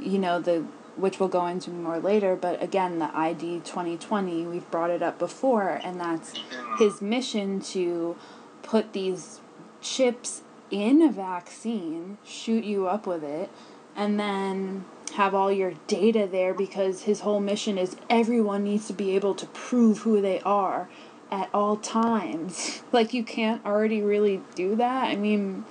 you 0.00 0.18
know, 0.18 0.40
the 0.40 0.64
which 0.96 1.18
we'll 1.18 1.28
go 1.28 1.46
into 1.46 1.70
more 1.70 1.98
later, 1.98 2.36
but 2.36 2.62
again, 2.62 3.00
the 3.00 3.16
ID 3.16 3.60
2020, 3.64 4.46
we've 4.46 4.70
brought 4.70 4.90
it 4.90 5.02
up 5.02 5.18
before, 5.18 5.80
and 5.82 6.00
that's 6.00 6.34
his 6.78 7.02
mission 7.02 7.60
to 7.60 8.16
put 8.62 8.92
these 8.92 9.40
chips 9.80 10.42
in 10.70 11.02
a 11.02 11.10
vaccine, 11.10 12.18
shoot 12.24 12.64
you 12.64 12.86
up 12.86 13.06
with 13.08 13.24
it, 13.24 13.50
and 13.96 14.18
then 14.18 14.84
have 15.14 15.34
all 15.34 15.50
your 15.50 15.74
data 15.86 16.28
there 16.30 16.54
because 16.54 17.02
his 17.02 17.20
whole 17.20 17.40
mission 17.40 17.78
is 17.78 17.96
everyone 18.10 18.64
needs 18.64 18.86
to 18.86 18.92
be 18.92 19.14
able 19.14 19.34
to 19.34 19.46
prove 19.46 19.98
who 19.98 20.20
they 20.20 20.40
are 20.40 20.88
at 21.30 21.50
all 21.54 21.76
times. 21.76 22.82
like 22.92 23.14
you 23.14 23.24
can't 23.24 23.64
already 23.64 24.02
really 24.02 24.40
do 24.54 24.76
that. 24.76 25.04
I 25.04 25.16
mean, 25.16 25.64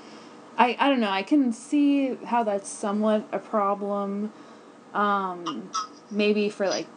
I 0.58 0.76
I 0.80 0.90
don't 0.90 1.00
know. 1.00 1.10
I 1.10 1.24
can 1.24 1.52
see 1.54 2.16
how 2.26 2.44
that's 2.44 2.70
somewhat 2.70 3.28
a 3.32 3.40
problem. 3.40 4.32
Um, 4.94 5.72
maybe 6.12 6.50
for 6.50 6.68
like 6.70 6.88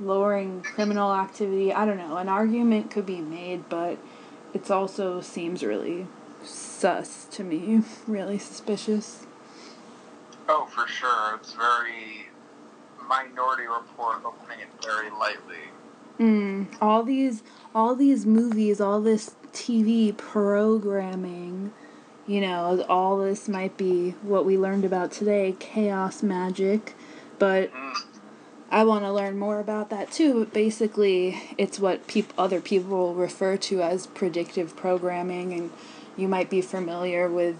lowering 0.00 0.62
criminal 0.62 1.12
activity. 1.12 1.72
I 1.72 1.84
don't 1.84 1.98
know. 1.98 2.16
An 2.16 2.28
argument 2.28 2.90
could 2.90 3.06
be 3.06 3.20
made, 3.20 3.68
but 3.68 3.98
it 4.54 4.70
also 4.70 5.20
seems 5.20 5.62
really 5.62 6.06
sus 6.42 7.26
to 7.32 7.44
me. 7.44 7.82
Really 8.06 8.38
suspicious. 8.38 9.26
Oh, 10.48 10.66
for 10.66 10.86
sure. 10.88 11.36
It's 11.36 11.52
very 11.52 12.26
Minority 13.06 13.66
Report 13.66 14.18
opening 14.24 14.60
it 14.60 14.68
very 14.84 15.10
lightly. 15.10 15.70
Mm, 16.18 16.66
all 16.80 17.02
these 17.02 17.42
all 17.74 17.94
these 17.94 18.26
movies, 18.26 18.80
all 18.80 19.00
this 19.00 19.34
TV 19.52 20.16
programming, 20.16 21.72
you 22.26 22.40
know, 22.40 22.84
all 22.88 23.18
this 23.18 23.48
might 23.48 23.76
be 23.76 24.10
what 24.22 24.44
we 24.44 24.56
learned 24.56 24.84
about 24.84 25.12
today, 25.12 25.56
chaos 25.58 26.22
magic, 26.22 26.94
but 27.38 27.72
mm. 27.72 27.92
I 28.70 28.84
want 28.84 29.04
to 29.04 29.12
learn 29.12 29.38
more 29.38 29.58
about 29.58 29.90
that 29.90 30.12
too. 30.12 30.40
But 30.40 30.52
basically, 30.52 31.42
it's 31.58 31.80
what 31.80 32.06
peop- 32.06 32.32
other 32.38 32.60
people 32.60 33.14
refer 33.14 33.56
to 33.56 33.82
as 33.82 34.06
predictive 34.06 34.76
programming, 34.76 35.52
and 35.52 35.70
you 36.16 36.28
might 36.28 36.50
be 36.50 36.60
familiar 36.60 37.28
with 37.28 37.56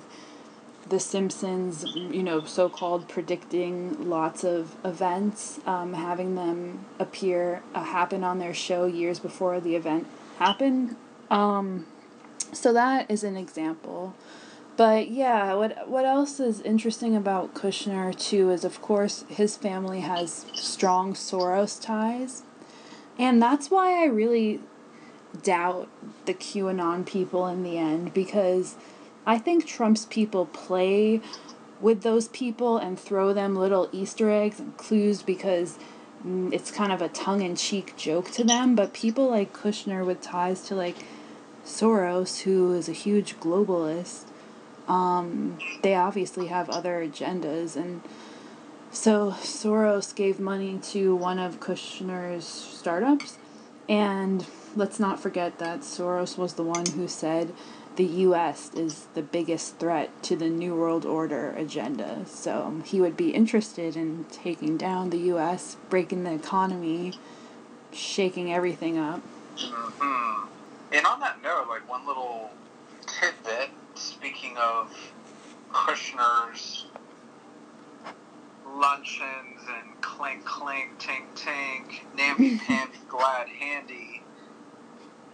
the 0.90 1.00
Simpsons, 1.00 1.84
you 1.94 2.22
know, 2.22 2.44
so 2.44 2.68
called 2.68 3.08
predicting 3.08 4.10
lots 4.10 4.44
of 4.44 4.76
events, 4.84 5.60
um, 5.64 5.94
having 5.94 6.34
them 6.34 6.84
appear, 6.98 7.62
uh, 7.74 7.84
happen 7.84 8.24
on 8.24 8.40
their 8.40 8.52
show 8.52 8.86
years 8.86 9.20
before 9.20 9.60
the 9.60 9.76
event 9.76 10.06
happened. 10.38 10.96
Um, 11.30 11.86
so 12.52 12.72
that 12.72 13.08
is 13.08 13.22
an 13.22 13.36
example. 13.36 14.14
But 14.76 15.10
yeah, 15.10 15.54
what 15.54 15.88
what 15.88 16.04
else 16.04 16.40
is 16.40 16.60
interesting 16.62 17.14
about 17.14 17.54
Kushner 17.54 18.18
too 18.18 18.50
is 18.50 18.64
of 18.64 18.80
course 18.82 19.24
his 19.28 19.56
family 19.56 20.00
has 20.00 20.46
strong 20.54 21.14
Soros 21.14 21.80
ties. 21.80 22.42
And 23.18 23.40
that's 23.40 23.70
why 23.70 24.02
I 24.02 24.06
really 24.06 24.60
doubt 25.42 25.88
the 26.24 26.34
QAnon 26.34 27.06
people 27.06 27.46
in 27.46 27.62
the 27.62 27.78
end 27.78 28.12
because 28.12 28.76
I 29.30 29.38
think 29.38 29.64
Trump's 29.64 30.06
people 30.06 30.46
play 30.46 31.20
with 31.80 32.02
those 32.02 32.26
people 32.26 32.78
and 32.78 32.98
throw 32.98 33.32
them 33.32 33.54
little 33.54 33.88
Easter 33.92 34.28
eggs 34.28 34.58
and 34.58 34.76
clues 34.76 35.22
because 35.22 35.78
mm, 36.26 36.52
it's 36.52 36.72
kind 36.72 36.90
of 36.90 37.00
a 37.00 37.08
tongue 37.08 37.40
in 37.40 37.54
cheek 37.54 37.96
joke 37.96 38.32
to 38.32 38.42
them. 38.42 38.74
But 38.74 38.92
people 38.92 39.30
like 39.30 39.52
Kushner 39.52 40.04
with 40.04 40.20
ties 40.20 40.62
to 40.62 40.74
like 40.74 40.96
Soros, 41.64 42.40
who 42.40 42.74
is 42.74 42.88
a 42.88 42.92
huge 42.92 43.38
globalist, 43.38 44.24
um, 44.88 45.58
they 45.84 45.94
obviously 45.94 46.48
have 46.48 46.68
other 46.68 46.94
agendas. 46.94 47.76
And 47.76 48.00
so 48.90 49.30
Soros 49.30 50.12
gave 50.12 50.40
money 50.40 50.80
to 50.90 51.14
one 51.14 51.38
of 51.38 51.60
Kushner's 51.60 52.46
startups. 52.46 53.38
And 53.88 54.44
let's 54.74 54.98
not 54.98 55.20
forget 55.20 55.60
that 55.60 55.82
Soros 55.82 56.36
was 56.36 56.54
the 56.54 56.64
one 56.64 56.86
who 56.86 57.06
said 57.06 57.52
the 58.00 58.06
U.S. 58.06 58.70
is 58.72 59.08
the 59.12 59.20
biggest 59.20 59.76
threat 59.78 60.22
to 60.22 60.34
the 60.34 60.48
New 60.48 60.74
World 60.74 61.04
Order 61.04 61.50
agenda. 61.50 62.24
So 62.24 62.62
um, 62.62 62.82
he 62.82 62.98
would 62.98 63.14
be 63.14 63.32
interested 63.32 63.94
in 63.94 64.24
taking 64.32 64.78
down 64.78 65.10
the 65.10 65.18
U.S., 65.34 65.76
breaking 65.90 66.24
the 66.24 66.32
economy, 66.32 67.12
shaking 67.92 68.50
everything 68.54 68.96
up. 68.96 69.20
hmm 69.58 70.46
And 70.90 71.04
on 71.04 71.20
that 71.20 71.42
note, 71.42 71.66
like 71.68 71.86
one 71.90 72.06
little 72.06 72.48
tidbit, 73.06 73.68
speaking 73.96 74.56
of 74.56 74.96
Kushner's 75.70 76.86
luncheons 78.66 79.60
and 79.68 80.00
clink 80.00 80.42
clink 80.46 80.98
tink 80.98 81.26
tink, 81.34 82.00
namby 82.16 82.58
pamby 82.66 82.96
glad 83.10 83.46
handy, 83.48 84.22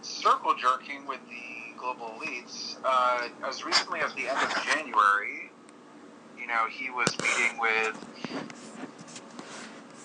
circle 0.01 0.53
jerking 0.53 1.07
with 1.07 1.21
the 1.29 1.56
global 1.77 2.13
elites. 2.19 2.75
Uh, 2.83 3.27
as 3.47 3.63
recently 3.63 3.99
as 4.01 4.13
the 4.13 4.27
end 4.27 4.37
of 4.41 4.63
January, 4.65 5.51
you 6.39 6.47
know, 6.47 6.65
he 6.69 6.89
was 6.89 7.07
meeting 7.21 7.59
with 7.59 8.05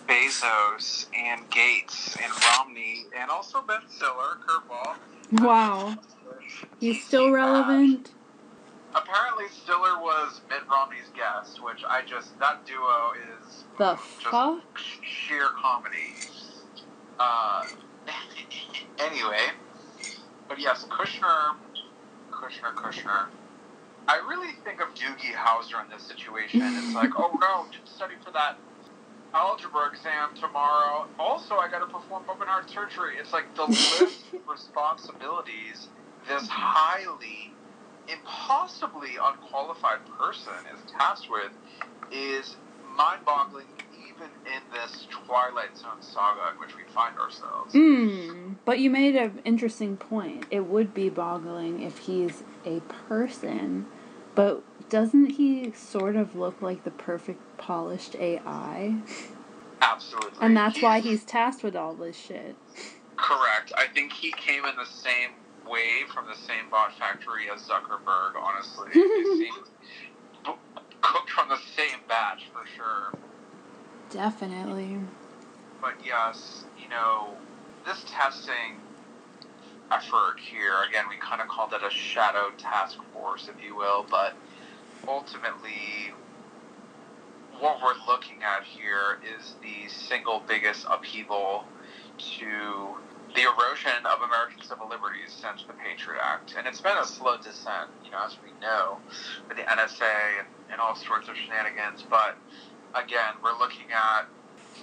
Bezos 0.08 1.06
and 1.16 1.48
Gates 1.50 2.16
and 2.22 2.32
Romney 2.58 3.04
and 3.18 3.30
also 3.30 3.62
Ben 3.62 3.80
Stiller, 3.88 4.38
curveball. 4.46 4.96
Wow. 5.44 5.96
He's 6.80 7.02
still 7.04 7.30
relevant? 7.30 8.10
Apparently, 8.94 9.46
Stiller 9.48 9.98
was 10.00 10.42
Mitt 10.50 10.68
Romney's 10.70 11.08
guest, 11.16 11.62
which 11.64 11.82
I 11.88 12.02
just 12.02 12.38
that 12.40 12.66
duo 12.66 13.12
is 13.40 13.64
The 13.78 13.94
just 13.94 14.30
fuck? 14.30 14.78
sheer 15.02 15.48
comedy. 15.56 16.12
Uh, 17.18 17.64
anyway, 18.98 19.46
but 20.48 20.58
yes, 20.60 20.84
Kushner, 20.90 21.56
Kushner, 22.30 22.74
Kushner. 22.74 23.26
I 24.08 24.16
really 24.28 24.52
think 24.64 24.80
of 24.80 24.88
Doogie 24.94 25.34
Howser 25.34 25.82
in 25.84 25.90
this 25.90 26.02
situation. 26.02 26.60
It's 26.62 26.94
like, 26.94 27.10
oh 27.16 27.38
no, 27.40 27.66
study 27.84 28.14
for 28.24 28.32
that 28.32 28.58
algebra 29.34 29.88
exam 29.90 30.30
tomorrow. 30.38 31.06
Also, 31.18 31.56
I 31.56 31.68
got 31.70 31.80
to 31.80 31.86
perform 31.86 32.24
open 32.30 32.46
heart 32.48 32.68
surgery. 32.70 33.16
It's 33.20 33.32
like 33.32 33.54
the 33.56 33.64
list 33.66 34.24
of 34.34 34.40
responsibilities 34.50 35.88
this 36.28 36.48
highly, 36.48 37.52
impossibly 38.08 39.10
unqualified 39.22 40.00
person 40.18 40.52
is 40.74 40.80
tasked 40.98 41.28
with 41.30 41.52
is 42.12 42.56
mind-boggling. 42.96 43.66
Even 44.22 44.30
in 44.46 44.62
this 44.72 45.06
Twilight 45.10 45.76
Zone 45.76 46.00
saga 46.00 46.52
in 46.52 46.60
which 46.60 46.76
we 46.76 46.82
find 46.92 47.18
ourselves. 47.18 47.72
Hmm. 47.72 48.54
But 48.64 48.78
you 48.78 48.90
made 48.90 49.16
an 49.16 49.40
interesting 49.44 49.96
point. 49.96 50.46
It 50.50 50.66
would 50.66 50.94
be 50.94 51.08
boggling 51.08 51.82
if 51.82 51.98
he's 51.98 52.44
a 52.64 52.80
person, 53.08 53.86
but 54.34 54.62
doesn't 54.88 55.30
he 55.30 55.72
sort 55.72 56.16
of 56.16 56.36
look 56.36 56.60
like 56.62 56.84
the 56.84 56.90
perfect 56.90 57.40
polished 57.58 58.14
AI? 58.16 58.96
Absolutely. 59.80 60.38
And 60.40 60.56
that's 60.56 60.80
why 60.80 61.00
he's 61.00 61.24
tasked 61.24 61.64
with 61.64 61.74
all 61.74 61.94
this 61.94 62.16
shit. 62.16 62.54
correct. 63.16 63.72
I 63.76 63.86
think 63.88 64.12
he 64.12 64.30
came 64.32 64.64
in 64.64 64.76
the 64.76 64.86
same 64.86 65.30
way 65.68 66.02
from 66.12 66.26
the 66.26 66.36
same 66.36 66.70
bot 66.70 66.96
factory 66.98 67.50
as 67.52 67.62
Zuckerberg. 67.62 68.34
Honestly, 68.40 68.90
cooked 71.00 71.30
from 71.30 71.48
the 71.48 71.58
same 71.76 71.98
batch 72.08 72.44
for 72.52 72.66
sure. 72.76 73.12
Definitely. 74.12 74.98
But 75.80 75.94
yes, 76.04 76.64
you 76.80 76.88
know, 76.88 77.28
this 77.86 78.04
testing 78.06 78.76
effort 79.90 80.38
here. 80.38 80.74
Again, 80.88 81.04
we 81.08 81.16
kind 81.16 81.40
of 81.40 81.48
called 81.48 81.72
it 81.72 81.80
a 81.82 81.90
shadow 81.90 82.50
task 82.58 82.98
force, 83.12 83.48
if 83.48 83.64
you 83.64 83.74
will, 83.74 84.06
but 84.10 84.34
ultimately, 85.08 86.12
what 87.58 87.78
we're 87.82 87.94
looking 88.06 88.42
at 88.42 88.64
here 88.64 89.18
is 89.36 89.54
the 89.62 89.88
single 89.88 90.42
biggest 90.46 90.86
upheaval 90.90 91.64
to 92.18 92.96
the 93.34 93.42
erosion 93.42 94.04
of 94.04 94.20
American 94.20 94.62
civil 94.62 94.88
liberties 94.88 95.32
since 95.32 95.64
the 95.64 95.72
Patriot 95.72 96.20
Act. 96.22 96.54
And 96.56 96.66
it's 96.66 96.80
been 96.80 96.98
a 96.98 97.06
slow 97.06 97.38
descent, 97.38 97.88
you 98.04 98.10
know, 98.10 98.24
as 98.26 98.36
we 98.44 98.50
know, 98.60 98.98
with 99.48 99.56
the 99.56 99.62
NSA 99.62 100.38
and, 100.38 100.48
and 100.70 100.80
all 100.80 100.94
sorts 100.94 101.28
of 101.28 101.36
shenanigans. 101.36 102.04
But 102.08 102.36
again, 102.94 103.34
we're 103.42 103.58
looking 103.58 103.90
at 103.92 104.26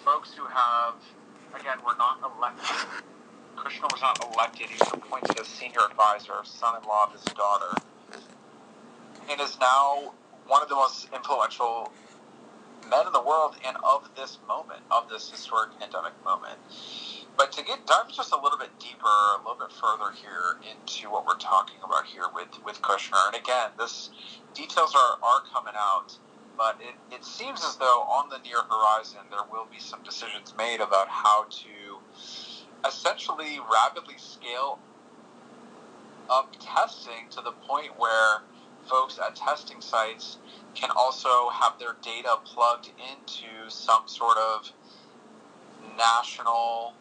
folks 0.04 0.34
who 0.34 0.46
have, 0.46 0.96
again, 1.60 1.78
we're 1.86 1.98
not 1.98 2.20
elected. 2.24 2.88
Kushner 3.56 3.92
was 3.92 4.02
not 4.02 4.18
elected. 4.34 4.68
He 4.70 4.78
was 4.80 4.94
appointed 4.94 5.40
as 5.40 5.48
senior 5.48 5.82
advisor, 5.90 6.34
son-in-law 6.44 7.08
of 7.08 7.14
his 7.14 7.24
daughter, 7.36 7.76
and 9.30 9.42
is 9.42 9.58
now 9.60 10.14
one 10.48 10.62
of 10.64 10.70
the 10.70 10.76
most 10.76 11.08
influential 11.14 11.92
men 12.90 13.06
in 13.06 13.14
the 13.14 13.22
world 13.22 13.56
and 13.66 13.78
of 13.84 14.10
this 14.16 14.40
moment, 14.48 14.82
of 14.90 15.10
this 15.10 15.30
historic 15.30 15.78
pandemic 15.80 16.14
moment. 16.24 16.58
But 17.38 17.52
to 17.54 17.64
get 17.64 17.86
dive 17.86 18.12
just 18.12 18.34
a 18.34 18.42
little 18.42 18.58
bit 18.58 18.72
deeper, 18.80 19.06
a 19.06 19.38
little 19.38 19.68
bit 19.68 19.72
further 19.72 20.12
here 20.12 20.58
into 20.70 21.10
what 21.10 21.26
we're 21.26 21.38
talking 21.38 21.78
about 21.84 22.06
here 22.06 22.26
with, 22.34 22.50
with 22.66 22.82
Kushner, 22.82 23.28
and 23.28 23.36
again, 23.36 23.72
this 23.78 24.10
details 24.54 24.96
are, 24.96 25.18
are 25.24 25.42
coming 25.54 25.74
out, 25.78 26.18
but 26.60 26.78
it, 26.82 27.16
it 27.16 27.24
seems 27.24 27.64
as 27.64 27.78
though 27.78 28.02
on 28.02 28.30
the 28.30 28.38
near 28.40 28.62
horizon 28.70 29.22
there 29.32 29.48
will 29.50 29.66
be 29.72 29.80
some 29.80 30.04
decisions 30.04 30.54
made 30.58 30.82
about 30.82 31.08
how 31.08 31.46
to 31.50 31.98
essentially 32.86 33.60
rapidly 33.72 34.18
scale 34.18 34.78
up 36.30 36.54
testing 36.60 37.30
to 37.32 37.42
the 37.42 37.52
point 37.66 37.98
where 37.98 38.42
folks 38.90 39.18
at 39.26 39.38
testing 39.38 39.80
sites 39.80 40.38
can 40.76 40.90
also 40.98 41.50
have 41.50 41.80
their 41.80 41.96
data 42.02 42.36
plugged 42.44 42.90
into 43.10 43.70
some 43.70 44.04
sort 44.06 44.38
of 44.38 44.70
national 45.98 46.94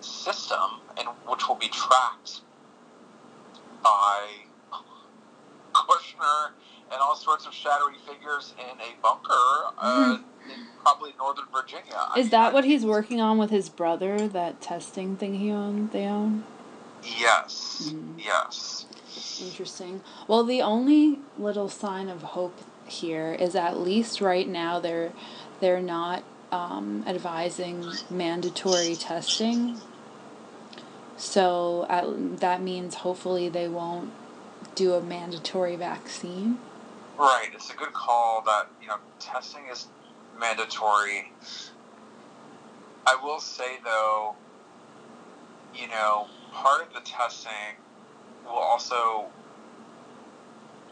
system, 0.00 0.80
and 0.96 1.08
which 1.26 1.48
will 1.48 1.56
be 1.56 1.68
tracked 1.68 2.40
by 3.82 4.26
Kushner 5.72 6.52
and 6.90 7.00
all 7.00 7.16
sorts 7.16 7.46
of 7.46 7.52
shadowy 7.52 7.94
figures 8.06 8.54
in 8.58 8.80
a 8.80 9.02
bunker, 9.02 9.30
uh, 9.78 10.18
mm-hmm. 10.18 10.50
in 10.50 10.66
probably 10.82 11.12
Northern 11.18 11.46
Virginia. 11.52 12.08
Is 12.16 12.28
I 12.28 12.30
that 12.30 12.52
what 12.52 12.64
he's 12.64 12.84
working 12.84 13.20
on 13.20 13.38
with 13.38 13.50
his 13.50 13.68
brother? 13.68 14.28
That 14.28 14.60
testing 14.60 15.16
thing 15.16 15.34
he 15.34 15.50
own, 15.50 15.90
they 15.92 16.04
own. 16.04 16.44
Yes. 17.02 17.90
Mm-hmm. 17.92 18.18
Yes. 18.18 18.86
Interesting. 19.42 20.02
Well, 20.26 20.44
the 20.44 20.62
only 20.62 21.20
little 21.38 21.68
sign 21.68 22.08
of 22.08 22.22
hope 22.22 22.58
here 22.86 23.32
is 23.34 23.54
at 23.54 23.78
least 23.78 24.20
right 24.20 24.48
now 24.48 24.80
they're 24.80 25.12
they're 25.60 25.80
not 25.80 26.24
um, 26.50 27.04
advising 27.06 27.84
mandatory 28.10 28.94
testing. 28.94 29.80
So 31.16 31.84
at, 31.88 32.38
that 32.40 32.62
means 32.62 32.96
hopefully 32.96 33.48
they 33.48 33.68
won't 33.68 34.12
do 34.74 34.94
a 34.94 35.02
mandatory 35.02 35.76
vaccine. 35.76 36.58
Right. 37.18 37.48
It's 37.52 37.70
a 37.70 37.76
good 37.76 37.92
call 37.92 38.42
that, 38.46 38.68
you 38.80 38.86
know, 38.86 38.98
testing 39.18 39.64
is 39.72 39.88
mandatory. 40.38 41.32
I 43.06 43.16
will 43.22 43.40
say, 43.40 43.78
though, 43.84 44.36
you 45.74 45.88
know, 45.88 46.28
part 46.52 46.86
of 46.86 46.94
the 46.94 47.00
testing 47.00 47.76
will 48.44 48.52
also 48.52 49.26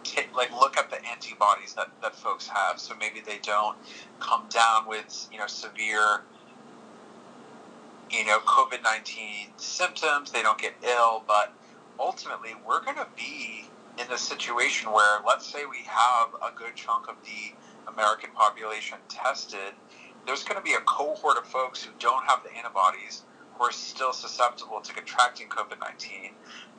take, 0.03 0.35
like 0.35 0.51
look 0.53 0.77
at 0.77 0.90
the 0.90 0.98
antibodies 1.07 1.74
that, 1.74 1.90
that 2.03 2.16
folks 2.16 2.48
have. 2.48 2.81
So 2.81 2.94
maybe 2.98 3.20
they 3.20 3.38
don't 3.38 3.77
come 4.18 4.46
down 4.51 4.88
with, 4.88 5.29
you 5.31 5.38
know, 5.38 5.46
severe 5.46 6.22
you 8.11 8.24
know, 8.24 8.38
COVID 8.40 8.83
19 8.83 9.48
symptoms, 9.57 10.31
they 10.31 10.42
don't 10.42 10.59
get 10.59 10.74
ill, 10.83 11.24
but 11.27 11.53
ultimately 11.98 12.55
we're 12.66 12.83
going 12.83 12.96
to 12.96 13.07
be 13.16 13.68
in 13.98 14.12
a 14.12 14.18
situation 14.18 14.92
where, 14.92 15.20
let's 15.26 15.46
say 15.46 15.64
we 15.68 15.85
have 15.87 16.35
a 16.42 16.54
good 16.54 16.74
chunk 16.74 17.09
of 17.09 17.16
the 17.24 17.54
American 17.90 18.30
population 18.30 18.98
tested, 19.09 19.72
there's 20.26 20.42
going 20.42 20.56
to 20.56 20.64
be 20.64 20.74
a 20.74 20.80
cohort 20.80 21.38
of 21.38 21.46
folks 21.46 21.82
who 21.82 21.92
don't 21.98 22.24
have 22.24 22.42
the 22.42 22.54
antibodies 22.56 23.22
who 23.54 23.64
are 23.64 23.72
still 23.72 24.12
susceptible 24.12 24.80
to 24.80 24.92
contracting 24.92 25.48
COVID 25.48 25.80
19. 25.80 26.32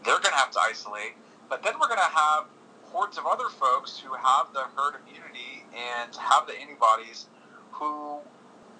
They're 0.03 0.19
going 0.19 0.33
to 0.33 0.35
have 0.35 0.51
to 0.51 0.59
isolate, 0.59 1.15
but 1.49 1.63
then 1.63 1.73
we're 1.79 1.87
going 1.87 1.99
to 1.99 2.15
have 2.15 2.45
hordes 2.83 3.17
of 3.17 3.25
other 3.25 3.49
folks 3.49 3.99
who 3.99 4.13
have 4.13 4.53
the 4.53 4.63
herd 4.75 4.95
immunity 5.01 5.65
and 5.75 6.15
have 6.15 6.47
the 6.47 6.53
antibodies 6.53 7.27
who 7.71 8.19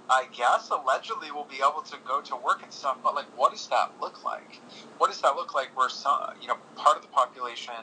I 0.10 0.26
guess 0.32 0.70
allegedly 0.70 1.32
will 1.32 1.48
be 1.50 1.58
able 1.58 1.82
to 1.82 1.98
go 2.08 2.22
to 2.22 2.36
work 2.38 2.64
and 2.64 2.72
stuff, 2.72 2.98
but 3.04 3.14
like, 3.14 3.26
what 3.38 3.52
does 3.52 3.68
that 3.68 3.92
look 4.00 4.24
like? 4.24 4.62
What 4.98 5.12
does 5.12 5.20
that 5.22 5.36
look 5.36 5.54
like 5.54 5.76
where 5.78 5.90
some, 5.90 6.32
you 6.42 6.48
know, 6.48 6.58
part 6.76 6.96
of 6.96 7.02
the 7.02 7.10
population 7.10 7.74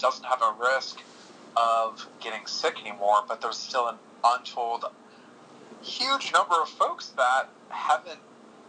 doesn't 0.00 0.24
have 0.24 0.42
a 0.42 0.54
risk 0.58 1.00
of 1.56 2.06
getting 2.20 2.46
sick 2.46 2.80
anymore, 2.80 3.24
but 3.26 3.40
there's 3.40 3.56
still 3.56 3.88
an 3.88 3.96
untold 4.24 4.84
huge 5.82 6.32
number 6.32 6.60
of 6.60 6.68
folks 6.68 7.08
that 7.16 7.48
haven't, 7.70 8.20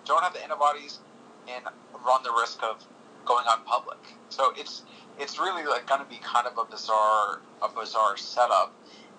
don't 0.05 0.23
have 0.23 0.33
the 0.33 0.41
antibodies 0.41 0.99
and 1.47 1.65
run 2.05 2.23
the 2.23 2.31
risk 2.39 2.63
of 2.63 2.83
going 3.25 3.45
on 3.47 3.63
public. 3.65 3.97
So 4.29 4.53
it's, 4.55 4.83
it's 5.19 5.37
really 5.37 5.65
like 5.65 5.87
going 5.87 6.01
to 6.01 6.07
be 6.07 6.19
kind 6.23 6.47
of 6.47 6.57
a 6.57 6.63
bizarre, 6.63 7.41
a 7.61 7.69
bizarre 7.69 8.15
setup 8.17 8.73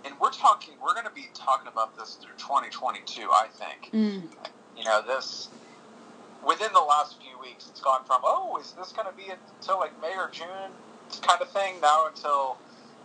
and 0.05 0.14
we're 0.20 0.31
talking, 0.31 0.75
we're 0.83 0.94
going 0.94 1.07
to 1.07 1.14
be 1.14 1.29
talking 1.35 1.68
about 1.68 1.96
this 1.96 2.14
through 2.20 2.35
2022, 2.38 3.29
I 3.31 3.46
think. 3.53 3.90
Mm. 3.92 4.22
You 4.77 4.85
know, 4.85 5.03
this 5.07 5.48
within 6.46 6.72
the 6.72 6.81
last 6.81 7.20
few 7.20 7.38
weeks, 7.40 7.68
it's 7.70 7.81
gone 7.81 8.05
from 8.05 8.20
oh, 8.25 8.59
is 8.61 8.72
this 8.72 8.92
going 8.92 9.07
to 9.07 9.16
be 9.16 9.31
until 9.31 9.79
like 9.79 10.01
May 10.01 10.14
or 10.16 10.29
June 10.31 10.72
kind 11.20 11.40
of 11.40 11.51
thing 11.51 11.81
now 11.81 12.07
until, 12.07 12.59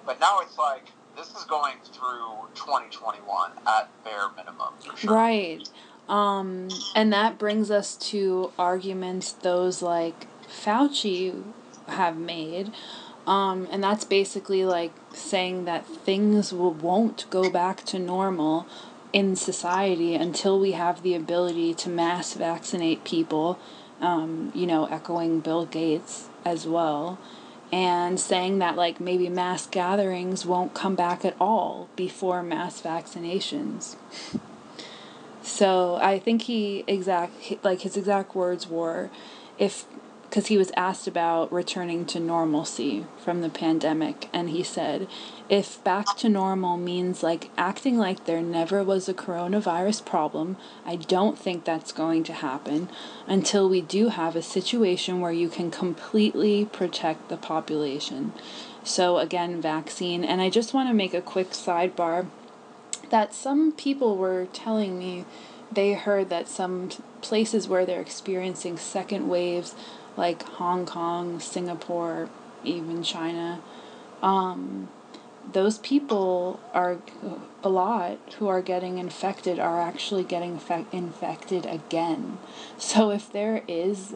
but 0.06 0.20
now 0.20 0.40
it's 0.42 0.58
like 0.58 0.86
this 1.16 1.36
is 1.36 1.44
going 1.46 1.76
through 1.84 2.48
2021 2.56 3.52
at 3.68 3.90
bare 4.04 4.30
minimum. 4.36 4.74
Sure. 4.96 5.14
Right. 5.14 5.68
Um, 6.08 6.70
and 6.96 7.12
that 7.12 7.38
brings 7.38 7.70
us 7.70 7.96
to 8.12 8.52
arguments 8.58 9.32
those 9.34 9.82
like 9.82 10.28
Fauci 10.48 11.44
have 11.88 12.18
made 12.18 12.72
um, 13.28 13.68
and 13.70 13.84
that's 13.84 14.06
basically 14.06 14.64
like 14.64 14.94
saying 15.14 15.66
that 15.66 15.86
things 15.86 16.54
will, 16.54 16.74
won't 16.74 17.30
go 17.30 17.52
back 17.52 17.84
to 17.86 18.00
normal 18.00 18.66
in 19.12 19.36
society 19.36 20.16
until 20.16 20.58
we 20.60 20.72
have 20.72 21.04
the 21.04 21.14
ability 21.14 21.74
to 21.74 21.90
mass 21.90 22.34
vaccinate 22.34 23.04
people, 23.04 23.60
um, 24.00 24.52
you 24.56 24.66
know, 24.66 24.86
echoing 24.86 25.42
Bill 25.42 25.66
Gates 25.66 26.30
as 26.46 26.66
well, 26.66 27.20
and 27.72 28.20
saying 28.20 28.60
that 28.60 28.76
like 28.76 29.00
maybe 29.00 29.30
mass 29.30 29.68
gatherings 29.68 30.46
won't 30.46 30.74
come 30.74 30.96
back 30.96 31.26
at 31.26 31.36
all 31.40 31.90
before 31.96 32.42
mass 32.42 32.82
vaccinations. 32.82 33.96
So 35.42 35.96
I 35.96 36.20
think 36.20 36.44
he 36.44 36.84
exact 36.88 37.64
like 37.64 37.82
his 37.82 37.98
exact 37.98 38.36
words 38.36 38.68
were, 38.68 39.10
if 39.58 39.86
because 40.30 40.48
he 40.48 40.58
was 40.58 40.72
asked 40.76 41.08
about 41.08 41.52
returning 41.52 42.06
to 42.06 42.20
normalcy 42.20 43.06
from 43.18 43.42
the 43.42 43.50
pandemic, 43.50 44.28
and 44.34 44.50
he 44.50 44.62
said, 44.62 45.08
if 45.50 45.82
back 45.84 46.06
to 46.18 46.28
normal 46.28 46.76
means 46.76 47.24
like 47.24 47.50
acting 47.58 47.98
like 47.98 48.26
there 48.26 48.42
never 48.42 48.84
was 48.84 49.08
a 49.08 49.14
coronavirus 49.14 50.06
problem, 50.06 50.58
I 50.86 50.98
don't 50.98 51.40
think 51.40 51.64
that's 51.64 51.92
going 51.92 52.24
to 52.26 52.34
happen 52.34 52.90
until 53.26 53.70
we 53.70 53.82
do 53.82 54.10
have 54.10 54.36
a 54.36 54.42
situation 54.42 55.22
where 55.22 55.32
you 55.32 55.48
can 55.48 55.72
completely 55.72 56.66
protect 56.66 57.30
the 57.30 57.38
population. 57.38 58.34
So, 58.84 59.18
again, 59.18 59.62
vaccine. 59.62 60.24
And 60.24 60.42
I 60.42 60.50
just 60.50 60.74
want 60.74 60.90
to 60.90 60.94
make 60.94 61.14
a 61.14 61.22
quick 61.22 61.52
sidebar 61.52 62.28
that 63.10 63.34
some 63.34 63.72
people 63.72 64.18
were 64.18 64.48
telling 64.52 65.00
me 65.00 65.26
they 65.72 65.94
heard 65.94 66.30
that 66.30 66.48
some 66.48 66.90
places 67.22 67.68
where 67.68 67.86
they're 67.86 68.02
experiencing 68.02 68.78
second 68.78 69.28
waves 69.28 69.76
like 70.18 70.44
Hong 70.44 70.86
Kong, 70.86 71.40
Singapore, 71.40 72.30
even 72.64 73.04
China, 73.04 73.62
um, 74.22 74.90
those 75.54 75.78
people 75.78 76.60
are 76.74 76.98
a 77.64 77.70
lot 77.70 78.18
who 78.38 78.48
are 78.48 78.62
getting 78.62 78.98
infected 78.98 79.60
are 79.60 79.82
actually 79.82 80.24
getting 80.24 80.60
infected 80.92 81.66
again. 81.66 82.38
So 82.78 83.12
if 83.12 83.32
there 83.32 83.64
is, 83.68 84.16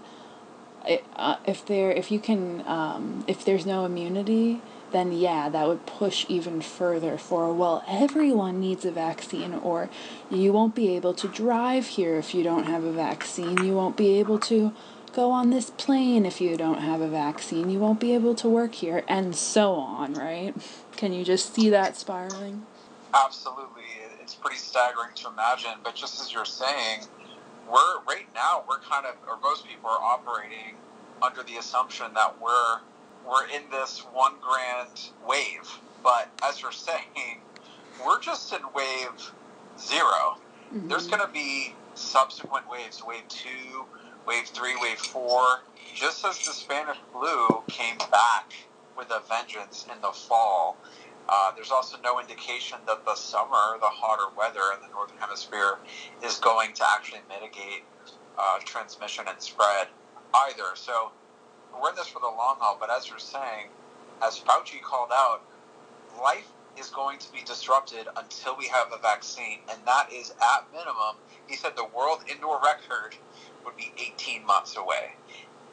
uh, 1.15 1.37
if 1.45 1.65
there 1.65 1.91
if 1.91 2.11
you 2.11 2.19
can 2.19 2.63
um, 2.67 3.23
if 3.27 3.45
there's 3.45 3.65
no 3.65 3.85
immunity, 3.85 4.61
then 4.91 5.11
yeah, 5.11 5.49
that 5.49 5.67
would 5.67 5.85
push 5.85 6.25
even 6.27 6.61
further 6.61 7.17
for 7.17 7.53
well, 7.53 7.83
everyone 7.87 8.59
needs 8.59 8.83
a 8.85 8.91
vaccine, 8.91 9.53
or 9.53 9.89
you 10.29 10.51
won't 10.51 10.75
be 10.75 10.95
able 10.95 11.13
to 11.13 11.27
drive 11.27 11.87
here 11.87 12.15
if 12.17 12.33
you 12.35 12.43
don't 12.43 12.65
have 12.65 12.83
a 12.83 12.91
vaccine. 12.91 13.63
You 13.63 13.73
won't 13.73 13.95
be 13.97 14.19
able 14.19 14.39
to 14.39 14.73
go 15.13 15.31
on 15.31 15.49
this 15.49 15.69
plane 15.69 16.25
if 16.25 16.39
you 16.41 16.57
don't 16.57 16.79
have 16.79 17.01
a 17.01 17.07
vaccine. 17.07 17.69
You 17.69 17.79
won't 17.79 17.99
be 17.99 18.13
able 18.13 18.35
to 18.35 18.49
work 18.49 18.75
here, 18.75 19.03
and 19.07 19.35
so 19.35 19.73
on, 19.73 20.13
right? 20.13 20.53
Can 20.95 21.13
you 21.13 21.23
just 21.23 21.53
see 21.53 21.69
that 21.69 21.97
spiraling? 21.97 22.65
Absolutely. 23.13 23.83
It's 24.21 24.35
pretty 24.35 24.57
staggering 24.57 25.13
to 25.15 25.29
imagine, 25.29 25.73
but 25.83 25.95
just 25.95 26.21
as 26.21 26.33
you're 26.33 26.45
saying, 26.45 27.01
we're 27.69 28.01
right 28.07 28.27
now 28.33 28.63
we're 28.67 28.79
kind 28.79 29.05
of 29.05 29.15
or 29.27 29.39
most 29.41 29.67
people 29.67 29.89
are 29.89 30.01
operating 30.01 30.75
under 31.21 31.43
the 31.43 31.57
assumption 31.57 32.07
that 32.13 32.41
we're 32.41 32.79
we're 33.27 33.47
in 33.47 33.63
this 33.71 33.99
one 34.11 34.33
grand 34.41 35.11
wave. 35.27 35.79
But 36.03 36.29
as 36.43 36.61
you're 36.61 36.71
saying, 36.71 37.41
we're 38.05 38.19
just 38.19 38.51
in 38.53 38.61
wave 38.73 39.31
0 39.79 40.01
mm-hmm. 40.01 40.87
There's 40.87 41.07
going 41.07 41.21
to 41.21 41.31
be 41.31 41.75
subsequent 41.93 42.69
waves, 42.69 43.03
wave 43.05 43.27
two, 43.27 43.85
wave 44.27 44.47
three, 44.47 44.75
wave 44.81 44.99
four. 44.99 45.61
Just 45.93 46.25
as 46.25 46.37
the 46.45 46.53
Spanish 46.53 46.97
flu 47.11 47.63
came 47.67 47.97
back 48.11 48.53
with 48.97 49.11
a 49.11 49.21
vengeance 49.27 49.85
in 49.93 50.01
the 50.01 50.11
fall, 50.11 50.77
uh, 51.29 51.51
there's 51.55 51.71
also 51.71 51.97
no 52.03 52.19
indication 52.19 52.77
that 52.87 53.05
the 53.05 53.15
summer, 53.15 53.77
the 53.79 53.87
hotter 53.87 54.33
weather 54.37 54.61
in 54.75 54.81
the 54.81 54.93
northern 54.93 55.17
hemisphere, 55.17 55.79
is 56.23 56.37
going 56.37 56.73
to 56.73 56.83
actually 56.95 57.21
mitigate 57.29 57.83
uh, 58.37 58.59
transmission 58.65 59.25
and 59.27 59.41
spread 59.41 59.87
either. 60.47 60.75
So 60.75 61.11
we're 61.81 61.89
in 61.89 61.95
this 61.95 62.07
for 62.07 62.19
the 62.19 62.27
long 62.27 62.57
haul. 62.59 62.77
But 62.79 62.89
as 62.89 63.09
you're 63.09 63.19
saying, 63.19 63.69
as 64.23 64.39
Fauci 64.39 64.81
called 64.81 65.11
out, 65.13 65.41
life 66.21 66.47
is 66.79 66.89
going 66.89 67.19
to 67.19 67.31
be 67.31 67.41
disrupted 67.45 68.07
until 68.17 68.55
we 68.57 68.67
have 68.67 68.87
a 68.93 69.01
vaccine, 69.01 69.59
and 69.69 69.79
that 69.85 70.07
is 70.11 70.31
at 70.31 70.65
minimum. 70.71 71.15
He 71.47 71.55
said 71.55 71.73
the 71.75 71.87
world 71.95 72.23
indoor 72.31 72.61
record 72.63 73.15
would 73.65 73.77
be 73.77 73.93
18 73.97 74.45
months 74.45 74.77
away, 74.77 75.15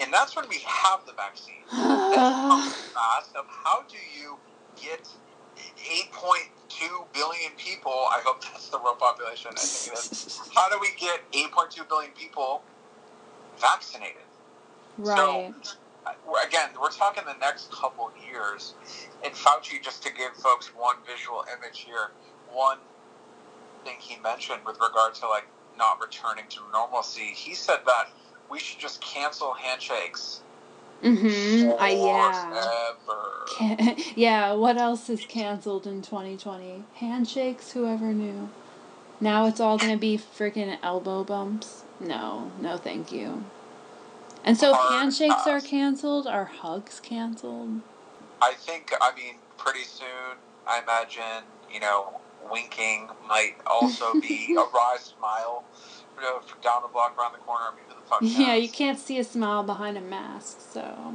and 0.01 0.13
that's 0.13 0.37
when 0.37 0.49
we 0.49 0.59
have 0.67 1.05
the 1.07 1.13
vaccine. 1.13 1.55
That's 1.73 3.29
of 3.35 3.47
how 3.47 3.85
do 3.89 3.97
you 4.19 4.39
get 4.81 5.09
8.2 5.57 7.13
billion 7.13 7.53
people? 7.57 7.93
I 7.93 8.21
hope 8.25 8.43
that's 8.43 8.69
the 8.69 8.79
world 8.79 8.99
population. 8.99 9.53
I 9.53 9.61
think 9.61 9.97
it 9.97 9.99
is. 9.99 10.41
How 10.55 10.69
do 10.69 10.79
we 10.81 10.89
get 10.99 11.21
8.2 11.33 11.89
billion 11.89 12.13
people 12.13 12.63
vaccinated? 13.61 14.23
Right. 14.99 15.19
Uh, 15.19 15.53
so, 15.65 16.15
again, 16.47 16.71
we're 16.81 16.91
talking 16.91 17.25
the 17.27 17.39
next 17.41 17.71
couple 17.73 18.11
years. 18.31 18.75
And 19.25 19.35
Fauci, 19.35 19.83
just 19.83 20.03
to 20.05 20.13
give 20.13 20.33
folks 20.35 20.69
one 20.69 20.97
visual 21.07 21.45
image 21.57 21.81
here, 21.81 22.11
one 22.53 22.79
thing 23.85 23.97
he 24.01 24.19
mentioned 24.21 24.61
with 24.67 24.79
regard 24.81 25.15
to 25.17 25.29
like 25.29 25.47
not 25.79 26.01
returning 26.01 26.45
to 26.51 26.61
normalcy, 26.73 27.33
he 27.35 27.55
said 27.55 27.79
that 27.87 28.11
we 28.51 28.59
should 28.59 28.79
just 28.79 29.01
cancel 29.01 29.53
handshakes. 29.55 30.43
Mm-hmm. 31.03 31.81
I 31.81 31.91
yeah. 33.61 33.95
yeah. 34.17 34.53
What 34.53 34.77
else 34.77 35.09
is 35.09 35.25
canceled 35.25 35.87
in 35.87 36.03
2020? 36.03 36.83
Handshakes. 36.95 37.73
Whoever 37.73 38.13
knew. 38.13 38.51
Now 39.21 39.47
it's 39.47 39.61
all 39.61 39.79
gonna 39.79 39.97
be 39.97 40.19
freaking 40.19 40.77
elbow 40.83 41.23
bumps. 41.25 41.85
No, 42.01 42.51
no, 42.61 42.77
thank 42.77 43.13
you. 43.13 43.45
And 44.45 44.57
so, 44.57 44.71
if 44.71 44.77
handshakes 44.91 45.47
are 45.47 45.61
canceled, 45.61 46.27
are 46.27 46.47
hugs 46.47 47.01
canceled? 47.01 47.81
I 48.41 48.55
think, 48.55 48.93
I 49.01 49.15
mean, 49.15 49.35
pretty 49.57 49.83
soon, 49.83 50.39
I 50.67 50.81
imagine, 50.81 51.45
you 51.73 51.81
know, 51.81 52.21
winking 52.51 53.09
might 53.27 53.57
also 53.67 54.13
be 54.21 54.55
a 54.57 54.61
wry 54.75 54.97
smile 55.01 55.65
you 56.17 56.23
know, 56.23 56.41
down 56.63 56.83
the 56.83 56.89
block, 56.89 57.17
around 57.19 57.33
the 57.33 57.39
corner. 57.39 57.65
I 57.73 57.75
mean, 57.75 57.85
who 57.89 57.95
the 57.95 58.09
fuck 58.09 58.19
Yeah, 58.23 58.55
you 58.55 58.69
can't 58.69 58.99
see 58.99 59.19
a 59.19 59.25
smile 59.25 59.63
behind 59.63 59.97
a 59.97 60.01
mask, 60.01 60.59
so. 60.73 61.15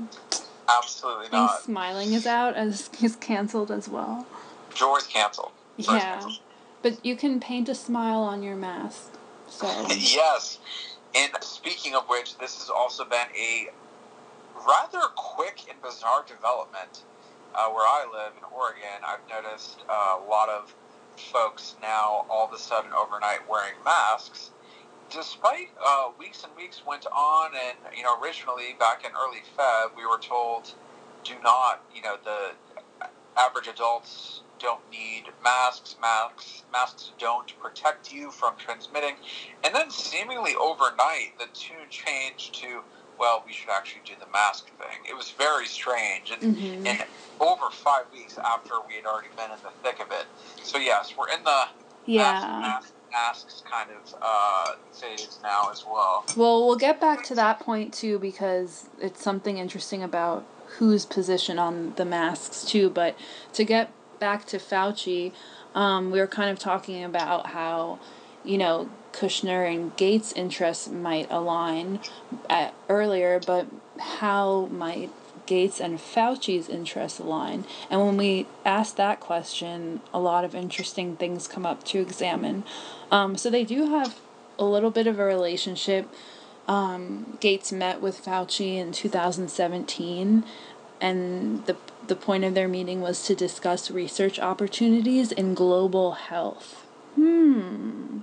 Absolutely 0.69 1.27
not. 1.31 1.61
smiling 1.61 2.13
is 2.13 2.25
out 2.25 2.55
as 2.55 2.89
is 3.01 3.17
canceled 3.17 3.69
as 3.69 3.89
well. 3.89 4.25
Joy's 4.73 5.05
canceled. 5.05 5.51
Yeah, 5.77 6.25
but 6.81 7.05
you 7.05 7.15
can 7.15 7.39
paint 7.39 7.67
a 7.67 7.75
smile 7.75 8.21
on 8.21 8.43
your 8.43 8.55
mask. 8.55 9.11
So. 9.49 9.67
yes, 9.89 10.59
and 11.13 11.31
speaking 11.41 11.95
of 11.95 12.05
which, 12.05 12.37
this 12.37 12.59
has 12.59 12.69
also 12.69 13.03
been 13.03 13.27
a 13.37 13.67
rather 14.65 15.01
quick 15.15 15.65
and 15.69 15.81
bizarre 15.81 16.23
development 16.27 17.03
uh, 17.53 17.67
where 17.69 17.85
I 17.85 18.05
live 18.11 18.33
in 18.37 18.43
Oregon. 18.55 19.03
I've 19.05 19.27
noticed 19.29 19.79
uh, 19.89 20.19
a 20.19 20.29
lot 20.29 20.49
of 20.49 20.73
folks 21.19 21.75
now 21.81 22.25
all 22.29 22.47
of 22.47 22.53
a 22.53 22.57
sudden 22.57 22.91
overnight 22.93 23.47
wearing 23.49 23.75
masks. 23.83 24.51
Despite 25.09 25.69
uh, 25.85 26.09
weeks 26.17 26.43
and 26.43 26.55
weeks 26.55 26.81
went 26.85 27.05
on, 27.07 27.51
and 27.53 27.95
you 27.95 28.03
know, 28.03 28.19
originally 28.19 28.75
back 28.79 29.05
in 29.05 29.11
early 29.11 29.41
Feb, 29.57 29.95
we 29.95 30.05
were 30.05 30.17
told, 30.17 30.73
do 31.23 31.33
not, 31.43 31.83
you 31.93 32.01
know, 32.01 32.15
the 32.23 32.51
average 33.37 33.67
adults 33.67 34.41
don't 34.59 34.81
need 34.91 35.25
masks. 35.43 35.95
Masks 36.01 36.63
masks 36.71 37.11
don't 37.19 37.57
protect 37.59 38.11
you 38.13 38.31
from 38.31 38.55
transmitting. 38.57 39.15
And 39.63 39.75
then 39.75 39.89
seemingly 39.89 40.55
overnight, 40.55 41.37
the 41.37 41.47
tune 41.53 41.89
changed 41.89 42.55
to 42.55 42.81
well, 43.19 43.43
we 43.45 43.53
should 43.53 43.69
actually 43.69 44.01
do 44.05 44.13
the 44.19 44.31
mask 44.31 44.67
thing. 44.77 44.99
It 45.09 45.15
was 45.15 45.31
very 45.31 45.65
strange, 45.65 46.31
and, 46.31 46.55
mm-hmm. 46.55 46.87
and 46.87 47.03
over 47.39 47.69
five 47.69 48.05
weeks 48.11 48.37
after 48.37 48.73
we 48.87 48.95
had 48.95 49.05
already 49.05 49.29
been 49.35 49.51
in 49.51 49.57
the 49.63 49.71
thick 49.81 49.99
of 49.99 50.11
it. 50.11 50.25
So 50.63 50.77
yes, 50.77 51.13
we're 51.17 51.29
in 51.29 51.43
the 51.43 51.63
yeah. 52.05 52.59
Mask, 52.61 52.93
masks 53.11 53.63
kind 53.69 53.89
of 53.91 54.15
uh, 54.21 54.75
phase 54.91 55.39
now 55.43 55.69
as 55.71 55.85
well. 55.85 56.25
Well, 56.35 56.65
we'll 56.65 56.77
get 56.77 56.99
back 56.99 57.23
to 57.25 57.35
that 57.35 57.59
point 57.59 57.93
too 57.93 58.19
because 58.19 58.89
it's 58.99 59.21
something 59.21 59.57
interesting 59.57 60.03
about 60.03 60.45
whose 60.77 61.05
position 61.05 61.59
on 61.59 61.93
the 61.95 62.05
masks 62.05 62.65
too. 62.65 62.89
But 62.89 63.15
to 63.53 63.63
get 63.63 63.91
back 64.19 64.45
to 64.47 64.57
Fauci, 64.57 65.31
um, 65.75 66.11
we 66.11 66.19
were 66.19 66.27
kind 66.27 66.49
of 66.49 66.59
talking 66.59 67.03
about 67.03 67.47
how, 67.47 67.99
you 68.43 68.57
know, 68.57 68.89
Kushner 69.13 69.71
and 69.73 69.95
Gates' 69.95 70.33
interests 70.33 70.89
might 70.89 71.31
align 71.31 71.99
at, 72.49 72.73
earlier, 72.89 73.39
but 73.45 73.67
how 73.99 74.67
might 74.71 75.11
Gates 75.45 75.79
and 75.79 75.99
Fauci's 75.99 76.67
interests 76.67 77.19
align? 77.19 77.65
And 77.89 78.01
when 78.01 78.17
we 78.17 78.47
ask 78.65 78.95
that 78.95 79.19
question, 79.19 80.01
a 80.13 80.19
lot 80.19 80.43
of 80.43 80.55
interesting 80.55 81.15
things 81.15 81.47
come 81.47 81.65
up 81.65 81.83
to 81.85 81.99
examine. 81.99 82.63
Um, 83.11 83.37
so 83.37 83.49
they 83.49 83.63
do 83.63 83.89
have 83.89 84.19
a 84.59 84.65
little 84.65 84.91
bit 84.91 85.07
of 85.07 85.19
a 85.19 85.23
relationship. 85.23 86.09
Um, 86.67 87.37
Gates 87.39 87.71
met 87.71 88.01
with 88.01 88.23
Fauci 88.23 88.77
in 88.77 88.91
2017 88.91 90.43
and 91.03 91.65
the 91.65 91.75
the 92.07 92.15
point 92.15 92.43
of 92.43 92.53
their 92.53 92.67
meeting 92.67 93.01
was 93.01 93.23
to 93.23 93.35
discuss 93.35 93.89
research 93.89 94.39
opportunities 94.39 95.31
in 95.31 95.53
global 95.53 96.13
health. 96.13 96.85
Hmm. 97.15 98.19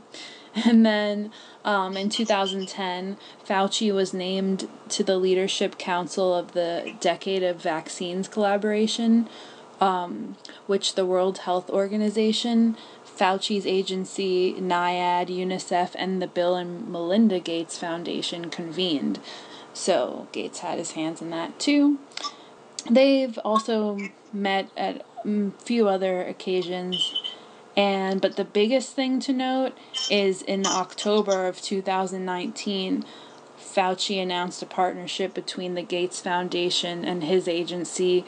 And 0.65 0.85
then 0.85 1.31
um, 1.65 1.97
in 1.97 2.09
2010, 2.09 3.17
Fauci 3.47 3.95
was 3.95 4.13
named 4.13 4.69
to 4.89 5.05
the 5.05 5.17
Leadership 5.17 5.79
Council 5.79 6.35
of 6.35 6.53
the 6.53 6.95
Decade 7.01 7.43
of 7.43 7.63
Vaccines 7.63 8.27
Collaboration, 8.27 9.29
um, 9.81 10.37
which 10.67 10.95
the 10.95 11.07
World 11.07 11.39
Health 11.39 11.71
Organization, 11.71 12.77
Fauci's 13.05 13.67
agency, 13.67 14.55
NIAID, 14.55 15.29
UNICEF, 15.29 15.95
and 15.97 16.21
the 16.21 16.27
Bill 16.27 16.57
and 16.57 16.89
Melinda 16.89 17.39
Gates 17.39 17.79
Foundation 17.79 18.51
convened. 18.51 19.21
So 19.73 20.27
Gates 20.33 20.61
had 20.61 20.79
his 20.79 20.93
hands 20.93 21.23
in 21.23 21.31
that 21.31 21.59
too. 21.61 21.99
They've 22.91 23.39
also 23.45 23.99
met 24.33 24.71
at 24.77 25.05
a 25.25 25.51
few 25.59 25.89
other 25.89 26.23
occasions 26.23 27.15
and 27.77 28.21
but 28.21 28.37
the 28.37 28.45
biggest 28.45 28.95
thing 28.95 29.21
to 29.21 29.33
note 29.33 29.77
is 30.11 30.43
in 30.43 30.67
October 30.67 31.47
of 31.47 31.61
2019 31.61 33.05
Fauci 33.59 34.21
announced 34.21 34.63
a 34.63 34.67
partnership 34.67 35.35
between 35.35 35.75
the 35.75 35.83
Gates 35.83 36.21
Foundation 36.21 37.05
and 37.05 37.23
his 37.23 37.47
agency 37.47 38.25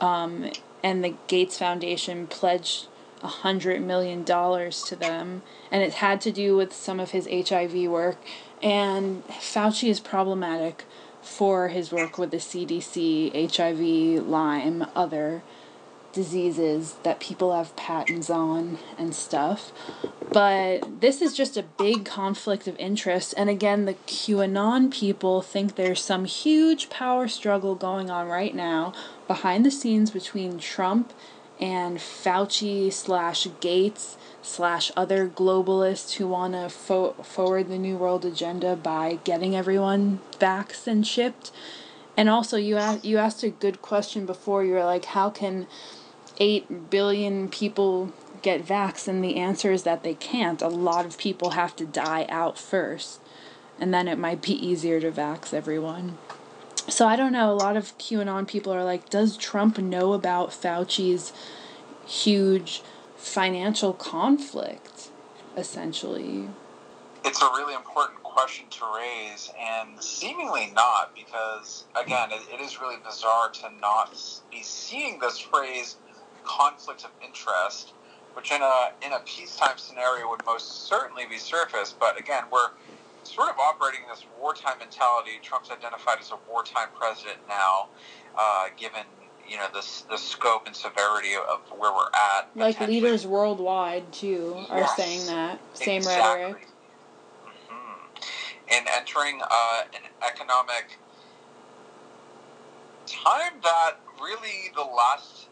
um, 0.00 0.50
and 0.82 1.02
the 1.02 1.14
Gates 1.26 1.58
Foundation 1.58 2.26
pledged 2.26 2.86
a 3.22 3.28
hundred 3.28 3.80
million 3.82 4.22
dollars 4.22 4.82
to 4.84 4.94
them. 4.94 5.42
And 5.70 5.82
it 5.82 5.94
had 5.94 6.20
to 6.22 6.30
do 6.30 6.56
with 6.56 6.72
some 6.72 7.00
of 7.00 7.10
his 7.10 7.26
HIV 7.26 7.74
work. 7.88 8.18
And 8.62 9.26
Fauci 9.28 9.88
is 9.88 9.98
problematic 9.98 10.84
for 11.22 11.68
his 11.68 11.90
work 11.90 12.18
with 12.18 12.30
the 12.30 12.36
CDC, 12.36 13.50
HIV, 13.56 14.28
Lyme, 14.28 14.86
other 14.94 15.42
diseases 16.14 16.94
that 17.02 17.20
people 17.20 17.54
have 17.54 17.76
patents 17.76 18.30
on 18.30 18.78
and 18.96 19.14
stuff. 19.14 19.72
But 20.32 21.00
this 21.00 21.20
is 21.20 21.36
just 21.36 21.56
a 21.56 21.62
big 21.62 22.04
conflict 22.04 22.66
of 22.66 22.78
interest. 22.78 23.34
And 23.36 23.50
again, 23.50 23.84
the 23.84 23.94
QAnon 23.94 24.90
people 24.90 25.42
think 25.42 25.74
there's 25.74 26.02
some 26.02 26.24
huge 26.24 26.88
power 26.88 27.28
struggle 27.28 27.74
going 27.74 28.10
on 28.10 28.28
right 28.28 28.54
now 28.54 28.94
behind 29.26 29.66
the 29.66 29.70
scenes 29.70 30.10
between 30.10 30.58
Trump 30.58 31.12
and 31.60 31.98
Fauci 31.98 32.92
slash 32.92 33.46
Gates 33.60 34.16
slash 34.42 34.90
other 34.96 35.28
globalists 35.28 36.14
who 36.14 36.28
want 36.28 36.52
to 36.54 36.68
fo- 36.68 37.12
forward 37.22 37.68
the 37.68 37.78
New 37.78 37.96
World 37.96 38.24
agenda 38.24 38.76
by 38.76 39.18
getting 39.24 39.54
everyone 39.54 40.20
vaxxed 40.38 40.86
and 40.86 41.06
shipped. 41.06 41.50
And 42.16 42.28
also, 42.28 42.56
you 42.56 42.76
asked, 42.76 43.04
you 43.04 43.18
asked 43.18 43.42
a 43.42 43.50
good 43.50 43.82
question 43.82 44.26
before. 44.26 44.64
You 44.64 44.74
were 44.74 44.84
like, 44.84 45.06
how 45.06 45.30
can 45.30 45.66
8 46.38 46.90
billion 46.90 47.48
people 47.48 48.12
get 48.42 48.64
vaxxed? 48.64 49.08
And 49.08 49.22
the 49.22 49.36
answer 49.36 49.72
is 49.72 49.82
that 49.84 50.02
they 50.02 50.14
can't. 50.14 50.62
A 50.62 50.68
lot 50.68 51.06
of 51.06 51.18
people 51.18 51.50
have 51.50 51.74
to 51.76 51.86
die 51.86 52.26
out 52.28 52.58
first. 52.58 53.20
And 53.78 53.92
then 53.92 54.06
it 54.08 54.18
might 54.18 54.42
be 54.42 54.52
easier 54.52 55.00
to 55.00 55.10
vax 55.10 55.52
everyone. 55.52 56.18
So 56.88 57.06
I 57.06 57.16
don't 57.16 57.32
know. 57.32 57.50
A 57.50 57.54
lot 57.54 57.76
of 57.76 57.96
QAnon 57.98 58.46
people 58.46 58.72
are 58.72 58.84
like, 58.84 59.08
does 59.08 59.36
Trump 59.36 59.78
know 59.78 60.12
about 60.12 60.50
Fauci's 60.50 61.32
huge 62.06 62.82
financial 63.16 63.92
conflict, 63.92 65.08
essentially? 65.56 66.48
It's 67.24 67.40
a 67.40 67.46
really 67.46 67.74
important 67.74 68.22
question 68.22 68.66
to 68.68 68.84
raise, 68.94 69.50
and 69.58 70.02
seemingly 70.02 70.70
not, 70.74 71.14
because 71.14 71.84
again, 71.98 72.30
it, 72.32 72.42
it 72.52 72.60
is 72.60 72.80
really 72.80 72.98
bizarre 73.02 73.48
to 73.48 73.70
not 73.80 74.10
be 74.50 74.62
seeing 74.62 75.18
this 75.20 75.38
phrase 75.38 75.96
conflict 76.44 77.04
of 77.04 77.10
interest, 77.24 77.92
which 78.34 78.52
in 78.52 78.62
a 78.62 78.92
in 79.04 79.12
a 79.12 79.20
peacetime 79.20 79.76
scenario 79.76 80.28
would 80.30 80.44
most 80.46 80.86
certainly 80.86 81.24
be 81.26 81.38
surfaced. 81.38 81.98
But 81.98 82.18
again, 82.18 82.44
we're 82.52 82.70
sort 83.22 83.48
of 83.48 83.58
operating 83.58 84.00
this 84.08 84.24
wartime 84.38 84.78
mentality. 84.78 85.32
Trump's 85.42 85.70
identified 85.70 86.18
as 86.20 86.30
a 86.30 86.38
wartime 86.50 86.88
president 86.94 87.38
now, 87.48 87.88
uh, 88.38 88.66
given 88.76 89.02
you 89.48 89.56
know 89.56 89.66
the 89.72 89.86
the 90.08 90.16
scope 90.16 90.66
and 90.66 90.74
severity 90.74 91.34
of 91.34 91.60
where 91.78 91.92
we're 91.92 92.08
at. 92.14 92.48
Like 92.54 92.80
leaders 92.80 93.26
worldwide 93.26 94.12
too 94.12 94.64
are 94.68 94.80
yes, 94.80 94.96
saying 94.96 95.26
that 95.26 95.58
same 95.74 95.98
exactly. 95.98 96.44
rhetoric. 96.44 96.68
Mm-hmm. 97.46 98.74
And 98.76 98.88
entering 98.88 99.40
uh, 99.42 99.82
an 99.94 100.02
economic 100.26 100.98
time 103.06 103.52
that 103.62 103.96
really 104.20 104.70
the 104.74 104.82
last 104.82 105.48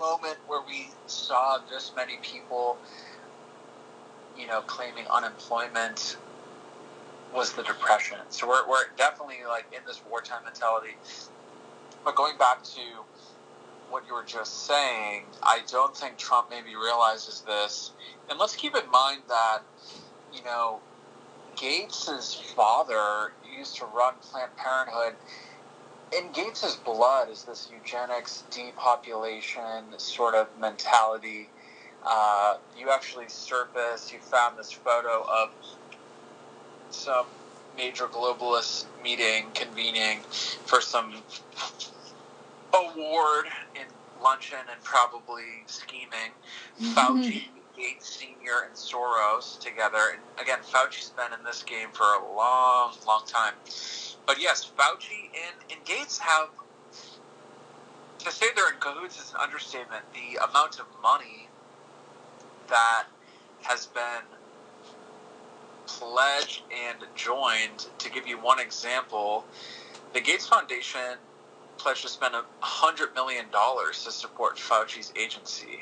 moment 0.00 0.38
where 0.46 0.62
we 0.66 0.88
saw 1.06 1.58
this 1.70 1.92
many 1.94 2.16
people, 2.22 2.78
you 4.36 4.46
know, 4.46 4.62
claiming 4.62 5.06
unemployment 5.08 6.16
was 7.34 7.52
the 7.52 7.62
depression. 7.62 8.18
So 8.30 8.48
we're, 8.48 8.68
we're 8.68 8.84
definitely 8.96 9.44
like 9.46 9.66
in 9.72 9.80
this 9.86 10.00
wartime 10.10 10.44
mentality. 10.44 10.96
But 12.04 12.16
going 12.16 12.36
back 12.38 12.64
to 12.64 12.80
what 13.90 14.04
you 14.06 14.14
were 14.14 14.24
just 14.24 14.66
saying, 14.66 15.24
I 15.42 15.60
don't 15.70 15.96
think 15.96 16.16
Trump 16.16 16.48
maybe 16.50 16.74
realizes 16.74 17.42
this. 17.42 17.92
And 18.28 18.38
let's 18.38 18.56
keep 18.56 18.74
in 18.74 18.90
mind 18.90 19.22
that, 19.28 19.60
you 20.32 20.42
know, 20.44 20.80
Gates's 21.56 22.34
father 22.34 23.32
used 23.56 23.76
to 23.76 23.84
run 23.84 24.14
Planned 24.22 24.56
Parenthood. 24.56 25.14
In 26.16 26.32
Gates's 26.32 26.76
blood 26.76 27.30
is 27.30 27.44
this 27.44 27.68
eugenics, 27.72 28.42
depopulation 28.50 29.84
sort 29.96 30.34
of 30.34 30.48
mentality. 30.58 31.48
Uh, 32.04 32.56
you 32.76 32.90
actually 32.90 33.28
surfaced, 33.28 34.12
you 34.12 34.18
found 34.18 34.58
this 34.58 34.72
photo 34.72 35.24
of 35.28 35.50
some 36.90 37.26
major 37.76 38.06
globalist 38.06 38.86
meeting 39.04 39.46
convening 39.54 40.20
for 40.64 40.80
some 40.80 41.14
award 42.74 43.46
in 43.76 43.86
luncheon 44.22 44.58
and 44.72 44.82
probably 44.82 45.44
scheming. 45.66 46.32
Mm-hmm. 46.80 46.92
Fauci, 46.94 47.44
Gates 47.76 48.08
Senior, 48.08 48.64
and 48.66 48.74
Soros 48.74 49.60
together. 49.60 50.00
And 50.12 50.20
again, 50.40 50.58
Fauci's 50.62 51.10
been 51.10 51.38
in 51.38 51.44
this 51.44 51.62
game 51.62 51.88
for 51.92 52.04
a 52.04 52.34
long, 52.34 52.94
long 53.06 53.22
time. 53.26 53.54
But 54.26 54.40
yes, 54.40 54.70
Fauci 54.76 55.30
and, 55.34 55.56
and 55.70 55.84
Gates 55.84 56.18
have 56.18 56.48
to 58.18 58.30
say 58.30 58.46
they're 58.54 58.68
in 58.68 58.78
cahoots 58.80 59.18
is 59.18 59.32
an 59.32 59.40
understatement. 59.42 60.04
The 60.12 60.44
amount 60.44 60.78
of 60.78 60.86
money 61.02 61.48
that 62.68 63.04
has 63.62 63.86
been 63.86 64.22
pledged 65.86 66.62
and 66.70 66.98
joined. 67.14 67.86
To 67.98 68.10
give 68.10 68.26
you 68.26 68.38
one 68.38 68.60
example, 68.60 69.44
the 70.12 70.20
Gates 70.20 70.46
Foundation 70.46 71.16
pledged 71.78 72.02
to 72.02 72.08
spend 72.08 72.34
$100 72.62 73.14
million 73.14 73.46
to 73.50 74.12
support 74.12 74.56
Fauci's 74.56 75.12
agency. 75.16 75.80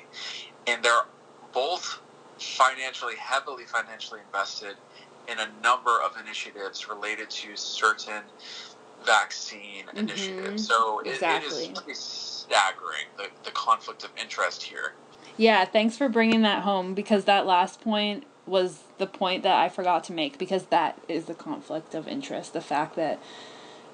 And 0.67 0.83
they're 0.83 1.07
both 1.53 2.01
financially, 2.39 3.17
heavily 3.17 3.65
financially 3.65 4.21
invested 4.27 4.77
in 5.31 5.39
a 5.39 5.49
number 5.63 6.01
of 6.01 6.13
initiatives 6.23 6.89
related 6.89 7.31
to 7.31 7.57
certain 7.57 8.23
vaccine 9.05 9.87
mm-hmm. 9.87 9.99
initiatives. 9.99 10.67
So 10.67 11.01
exactly. 11.01 11.67
it, 11.67 11.79
it 11.87 11.91
is 11.91 11.99
staggering, 11.99 13.07
the, 13.17 13.29
the 13.45 13.51
conflict 13.51 14.05
of 14.05 14.11
interest 14.21 14.63
here. 14.63 14.95
Yeah, 15.37 15.65
thanks 15.65 15.97
for 15.97 16.09
bringing 16.09 16.43
that 16.43 16.63
home 16.63 16.95
because 16.95 17.25
that 17.25 17.47
last 17.47 17.81
point 17.81 18.25
was 18.47 18.81
the 18.97 19.07
point 19.07 19.43
that 19.43 19.57
I 19.57 19.69
forgot 19.69 20.03
to 20.05 20.13
make 20.13 20.39
because 20.39 20.65
that 20.67 21.01
is 21.09 21.27
the 21.27 21.35
conflict 21.35 21.95
of 21.95 22.09
interest. 22.09 22.53
The 22.55 22.61
fact 22.61 22.97
that 22.97 23.21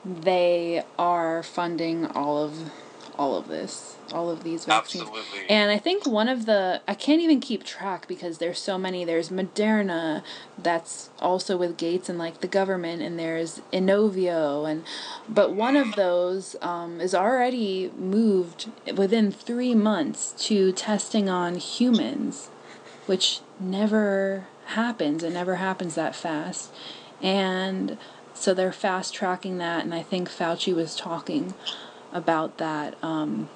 they 0.04 0.84
are 0.98 1.42
funding 1.42 2.06
all 2.06 2.42
of 2.42 2.70
all 3.18 3.36
of 3.36 3.48
this, 3.48 3.96
all 4.12 4.30
of 4.30 4.42
these 4.44 4.64
vaccines. 4.64 5.04
Absolutely. 5.04 5.48
And 5.48 5.70
I 5.70 5.78
think 5.78 6.06
one 6.06 6.28
of 6.28 6.46
the 6.46 6.80
I 6.88 6.94
can't 6.94 7.20
even 7.20 7.40
keep 7.40 7.64
track 7.64 8.08
because 8.08 8.38
there's 8.38 8.58
so 8.58 8.78
many. 8.78 9.04
There's 9.04 9.28
Moderna 9.28 10.22
that's 10.58 11.10
also 11.20 11.56
with 11.56 11.76
Gates 11.76 12.08
and 12.08 12.18
like 12.18 12.40
the 12.40 12.48
government 12.48 13.02
and 13.02 13.18
there's 13.18 13.60
Inovio 13.72 14.70
and 14.70 14.84
but 15.28 15.52
one 15.52 15.76
of 15.76 15.94
those 15.94 16.56
um, 16.60 17.00
is 17.00 17.14
already 17.14 17.90
moved 17.96 18.70
within 18.96 19.30
3 19.30 19.74
months 19.74 20.32
to 20.46 20.72
testing 20.72 21.28
on 21.28 21.56
humans 21.56 22.50
which 23.06 23.40
never 23.60 24.46
happens. 24.66 25.22
It 25.22 25.32
never 25.32 25.56
happens 25.56 25.94
that 25.94 26.14
fast. 26.14 26.72
And 27.22 27.98
so 28.34 28.52
they're 28.54 28.72
fast 28.72 29.14
tracking 29.14 29.58
that, 29.58 29.84
and 29.84 29.94
I 29.94 30.02
think 30.02 30.28
Fauci 30.28 30.74
was 30.74 30.96
talking 30.96 31.54
about 32.14 32.56
that 32.58 32.96
um, 33.04 33.50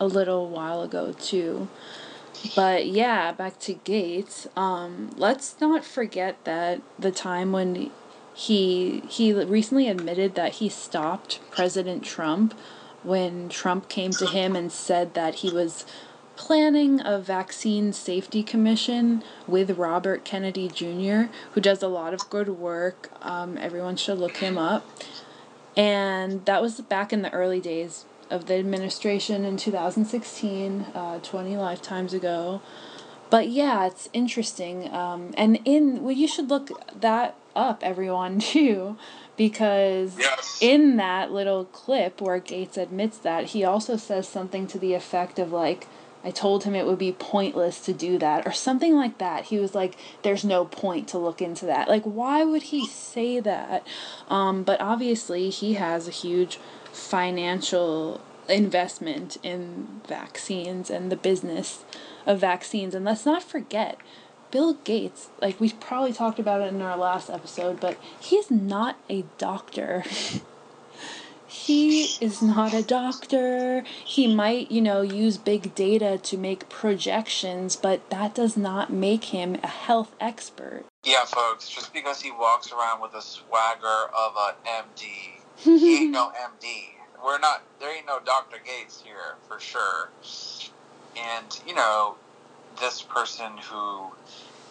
a 0.00 0.06
little 0.06 0.48
while 0.48 0.80
ago 0.82 1.12
too. 1.12 1.68
But 2.56 2.86
yeah, 2.86 3.32
back 3.32 3.58
to 3.60 3.74
Gates. 3.74 4.48
Um, 4.56 5.10
let's 5.16 5.60
not 5.60 5.84
forget 5.84 6.42
that 6.44 6.80
the 6.98 7.12
time 7.12 7.52
when 7.52 7.90
he 8.34 9.02
he 9.08 9.32
recently 9.32 9.88
admitted 9.88 10.34
that 10.34 10.54
he 10.54 10.68
stopped 10.68 11.40
President 11.50 12.02
Trump 12.04 12.54
when 13.02 13.48
Trump 13.48 13.88
came 13.88 14.12
to 14.12 14.26
him 14.26 14.56
and 14.56 14.70
said 14.70 15.14
that 15.14 15.36
he 15.36 15.50
was 15.50 15.84
planning 16.36 17.00
a 17.04 17.18
vaccine 17.18 17.92
safety 17.92 18.42
commission 18.42 19.22
with 19.46 19.76
Robert 19.78 20.24
Kennedy 20.24 20.68
Jr., 20.68 21.32
who 21.52 21.60
does 21.60 21.82
a 21.82 21.88
lot 21.88 22.14
of 22.14 22.28
good 22.30 22.48
work. 22.48 23.10
Um, 23.20 23.58
everyone 23.58 23.96
should 23.96 24.18
look 24.18 24.38
him 24.38 24.56
up. 24.56 24.86
And 25.76 26.44
that 26.44 26.60
was 26.60 26.80
back 26.80 27.12
in 27.12 27.22
the 27.22 27.32
early 27.32 27.60
days 27.60 28.04
of 28.30 28.46
the 28.46 28.54
administration 28.54 29.44
in 29.44 29.56
2016, 29.56 30.86
uh, 30.94 31.18
20 31.20 31.56
lifetimes 31.56 32.14
ago. 32.14 32.60
But 33.30 33.48
yeah, 33.48 33.86
it's 33.86 34.08
interesting. 34.12 34.92
Um, 34.92 35.32
and 35.36 35.58
in, 35.64 36.02
well, 36.02 36.12
you 36.12 36.28
should 36.28 36.50
look 36.50 36.70
that 37.00 37.34
up, 37.56 37.82
everyone, 37.82 38.38
too, 38.40 38.96
because 39.36 40.18
yes. 40.18 40.58
in 40.60 40.96
that 40.96 41.32
little 41.32 41.64
clip 41.66 42.20
where 42.20 42.38
Gates 42.38 42.76
admits 42.76 43.18
that, 43.18 43.46
he 43.46 43.64
also 43.64 43.96
says 43.96 44.28
something 44.28 44.66
to 44.66 44.78
the 44.78 44.94
effect 44.94 45.38
of 45.38 45.52
like, 45.52 45.86
I 46.24 46.30
told 46.30 46.64
him 46.64 46.74
it 46.74 46.86
would 46.86 46.98
be 46.98 47.12
pointless 47.12 47.80
to 47.80 47.92
do 47.92 48.18
that 48.18 48.46
or 48.46 48.52
something 48.52 48.94
like 48.94 49.18
that. 49.18 49.46
He 49.46 49.58
was 49.58 49.74
like, 49.74 49.96
there's 50.22 50.44
no 50.44 50.64
point 50.64 51.08
to 51.08 51.18
look 51.18 51.42
into 51.42 51.66
that. 51.66 51.88
Like, 51.88 52.04
why 52.04 52.44
would 52.44 52.64
he 52.64 52.86
say 52.86 53.40
that? 53.40 53.86
Um, 54.28 54.62
but 54.62 54.80
obviously, 54.80 55.50
he 55.50 55.74
has 55.74 56.06
a 56.06 56.12
huge 56.12 56.58
financial 56.92 58.20
investment 58.48 59.36
in 59.42 60.00
vaccines 60.06 60.90
and 60.90 61.10
the 61.10 61.16
business 61.16 61.84
of 62.26 62.38
vaccines. 62.38 62.94
And 62.94 63.04
let's 63.04 63.26
not 63.26 63.42
forget, 63.42 63.98
Bill 64.50 64.74
Gates, 64.84 65.30
like 65.40 65.58
we 65.58 65.72
probably 65.72 66.12
talked 66.12 66.38
about 66.38 66.60
it 66.60 66.72
in 66.72 66.82
our 66.82 66.96
last 66.96 67.30
episode, 67.30 67.80
but 67.80 67.98
he's 68.20 68.50
not 68.50 68.96
a 69.08 69.24
doctor. 69.38 70.04
he 71.66 72.02
is 72.20 72.42
not 72.42 72.74
a 72.74 72.82
doctor. 72.82 73.84
He 74.04 74.34
might, 74.34 74.72
you 74.72 74.80
know, 74.80 75.02
use 75.02 75.38
big 75.38 75.74
data 75.76 76.18
to 76.18 76.36
make 76.36 76.68
projections, 76.68 77.76
but 77.76 78.10
that 78.10 78.34
does 78.34 78.56
not 78.56 78.92
make 78.92 79.26
him 79.26 79.56
a 79.62 79.68
health 79.68 80.14
expert. 80.20 80.84
Yeah, 81.04 81.24
folks, 81.24 81.68
just 81.68 81.92
because 81.92 82.20
he 82.20 82.32
walks 82.32 82.72
around 82.72 83.00
with 83.00 83.14
a 83.14 83.22
swagger 83.22 84.10
of 84.16 84.34
an 84.36 84.54
MD, 84.66 85.04
he 85.56 85.98
ain't 85.98 86.10
no 86.10 86.30
MD. 86.30 86.94
We're 87.24 87.38
not, 87.38 87.62
there 87.78 87.96
ain't 87.96 88.06
no 88.06 88.18
Dr. 88.18 88.58
Gates 88.64 89.00
here, 89.04 89.36
for 89.46 89.60
sure. 89.60 90.10
And, 91.16 91.60
you 91.64 91.76
know, 91.76 92.16
this 92.80 93.02
person 93.02 93.52
who 93.70 94.10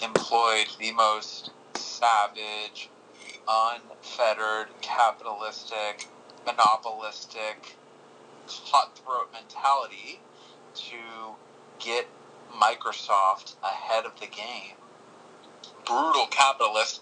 employed 0.03 0.67
the 0.77 0.91
most 0.91 1.51
savage, 1.75 2.89
unfettered, 3.47 4.67
capitalistic, 4.81 6.07
monopolistic, 6.45 7.75
cutthroat 8.47 9.31
mentality 9.31 10.19
to 10.75 10.95
get 11.79 12.07
Microsoft 12.53 13.55
ahead 13.63 14.05
of 14.05 14.19
the 14.19 14.27
game. 14.27 14.75
Brutal 15.85 16.27
capitalist. 16.27 17.01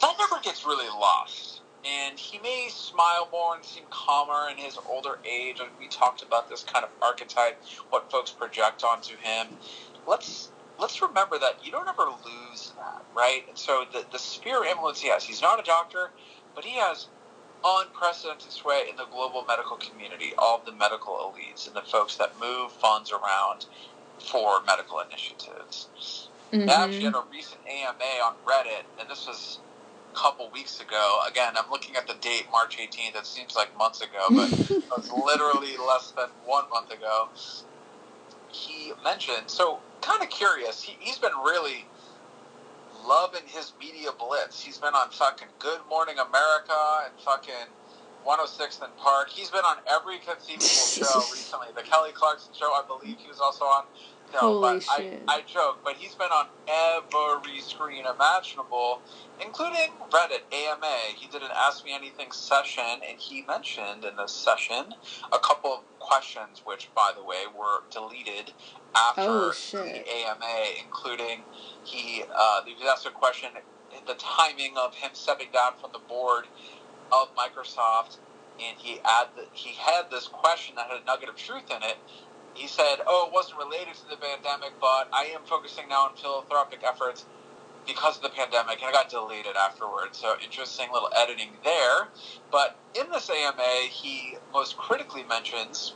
That 0.00 0.14
never 0.18 0.40
gets 0.42 0.64
really 0.64 0.88
lost. 0.88 1.60
And 1.84 2.18
he 2.18 2.38
may 2.38 2.68
smile 2.70 3.28
more 3.32 3.54
and 3.54 3.64
seem 3.64 3.84
calmer 3.90 4.50
in 4.50 4.56
his 4.56 4.76
older 4.88 5.18
age. 5.24 5.58
We 5.78 5.88
talked 5.88 6.22
about 6.22 6.48
this 6.48 6.64
kind 6.64 6.84
of 6.84 6.90
archetype, 7.00 7.62
what 7.90 8.10
folks 8.10 8.30
project 8.30 8.84
onto 8.84 9.16
him. 9.16 9.46
Let's 10.06 10.50
let's 10.78 11.00
remember 11.02 11.38
that 11.38 11.64
you 11.64 11.72
don't 11.72 11.88
ever 11.88 12.04
lose 12.04 12.72
that, 12.76 13.04
right? 13.14 13.44
And 13.48 13.56
so 13.56 13.84
the, 13.92 14.04
the 14.12 14.18
sphere 14.18 14.62
of 14.62 14.66
influence, 14.66 15.02
yes, 15.02 15.24
he's 15.24 15.42
not 15.42 15.58
a 15.58 15.62
doctor, 15.62 16.10
but 16.54 16.64
he 16.64 16.76
has 16.78 17.06
unprecedented 17.64 18.52
sway 18.52 18.86
in 18.88 18.96
the 18.96 19.06
global 19.06 19.44
medical 19.46 19.76
community, 19.76 20.32
all 20.38 20.58
of 20.58 20.66
the 20.66 20.72
medical 20.72 21.14
elites 21.14 21.66
and 21.66 21.74
the 21.74 21.82
folks 21.82 22.16
that 22.16 22.38
move 22.40 22.72
funds 22.72 23.12
around 23.12 23.66
for 24.18 24.62
medical 24.66 25.00
initiatives. 25.00 26.28
Mm-hmm. 26.52 26.70
I 26.70 26.72
actually 26.72 27.04
had 27.04 27.14
a 27.14 27.24
recent 27.30 27.60
AMA 27.66 28.24
on 28.24 28.34
Reddit, 28.46 28.84
and 28.98 29.08
this 29.08 29.26
was 29.26 29.58
a 30.12 30.16
couple 30.16 30.48
weeks 30.50 30.80
ago. 30.80 31.20
Again, 31.28 31.54
I'm 31.56 31.70
looking 31.70 31.96
at 31.96 32.06
the 32.06 32.14
date, 32.14 32.46
March 32.50 32.78
18th. 32.78 33.16
It 33.16 33.26
seems 33.26 33.54
like 33.54 33.76
months 33.76 34.00
ago, 34.00 34.26
but 34.30 34.52
it 34.52 34.84
was 34.90 35.10
literally 35.26 35.76
less 35.76 36.12
than 36.12 36.28
one 36.44 36.64
month 36.70 36.90
ago. 36.90 37.28
He 38.50 38.92
mentioned, 39.04 39.44
so 39.48 39.80
kind 40.00 40.22
of 40.22 40.30
curious, 40.30 40.82
he, 40.82 40.96
he's 41.00 41.18
been 41.18 41.36
really 41.44 41.86
loving 43.06 43.46
his 43.46 43.72
media 43.80 44.10
blitz. 44.18 44.62
He's 44.62 44.78
been 44.78 44.94
on 44.94 45.10
fucking 45.10 45.48
Good 45.58 45.80
Morning 45.88 46.16
America 46.18 46.78
and 47.04 47.14
fucking 47.24 47.68
106th 48.26 48.82
and 48.82 48.96
Park. 48.96 49.28
He's 49.30 49.50
been 49.50 49.64
on 49.64 49.78
every 49.86 50.18
conceivable 50.18 50.64
show 50.66 51.20
recently. 51.32 51.68
The 51.74 51.82
Kelly 51.82 52.10
Clarkson 52.12 52.52
show, 52.54 52.72
I 52.72 52.82
believe 52.86 53.18
he 53.18 53.28
was 53.28 53.40
also 53.40 53.64
on. 53.64 53.84
No, 54.32 54.40
Holy 54.40 54.78
but 54.78 54.82
shit. 54.82 55.22
I, 55.26 55.36
I 55.36 55.40
joke, 55.42 55.78
but 55.82 55.94
he's 55.96 56.14
been 56.14 56.30
on 56.30 56.46
every 56.68 57.60
screen 57.60 58.04
imaginable, 58.04 59.00
including 59.40 59.90
Reddit, 60.10 60.42
AMA. 60.52 60.96
He 61.16 61.28
did 61.28 61.42
an 61.42 61.50
Ask 61.54 61.84
Me 61.84 61.94
Anything 61.94 62.30
session, 62.32 63.00
and 63.08 63.18
he 63.18 63.42
mentioned 63.42 64.04
in 64.04 64.16
the 64.16 64.26
session 64.26 64.94
a 65.32 65.38
couple 65.38 65.72
of 65.72 65.80
questions, 65.98 66.62
which, 66.64 66.90
by 66.94 67.12
the 67.16 67.24
way, 67.24 67.44
were 67.56 67.82
deleted 67.90 68.52
after 68.94 69.22
oh, 69.22 69.52
the 69.72 70.04
AMA, 70.08 70.64
including 70.84 71.42
he, 71.84 72.22
uh, 72.34 72.60
he 72.64 72.86
asked 72.86 73.06
a 73.06 73.10
question, 73.10 73.50
the 74.06 74.14
timing 74.14 74.74
of 74.76 74.94
him 74.94 75.10
stepping 75.14 75.48
down 75.52 75.72
from 75.80 75.90
the 75.92 75.98
board 76.00 76.46
of 77.12 77.28
Microsoft, 77.34 78.18
and 78.60 78.76
he 78.78 78.98
had 79.04 79.28
he 79.52 79.74
had 79.74 80.10
this 80.10 80.26
question 80.26 80.74
that 80.76 80.88
had 80.88 81.02
a 81.02 81.04
nugget 81.04 81.28
of 81.28 81.36
truth 81.36 81.70
in 81.70 81.82
it. 81.82 81.96
He 82.58 82.66
said, 82.66 83.02
"Oh, 83.06 83.26
it 83.28 83.32
wasn't 83.32 83.58
related 83.58 83.94
to 83.94 84.08
the 84.10 84.16
pandemic, 84.16 84.72
but 84.80 85.08
I 85.12 85.26
am 85.34 85.42
focusing 85.46 85.88
now 85.88 86.06
on 86.06 86.16
philanthropic 86.16 86.82
efforts 86.84 87.24
because 87.86 88.16
of 88.16 88.22
the 88.22 88.30
pandemic," 88.30 88.82
and 88.82 88.90
it 88.90 88.92
got 88.92 89.08
deleted 89.08 89.56
afterwards. 89.56 90.18
So 90.18 90.36
interesting 90.42 90.90
little 90.92 91.10
editing 91.16 91.50
there. 91.64 92.08
But 92.50 92.76
in 93.00 93.10
this 93.10 93.30
AMA, 93.30 93.88
he 93.90 94.38
most 94.52 94.76
critically 94.76 95.24
mentions 95.24 95.94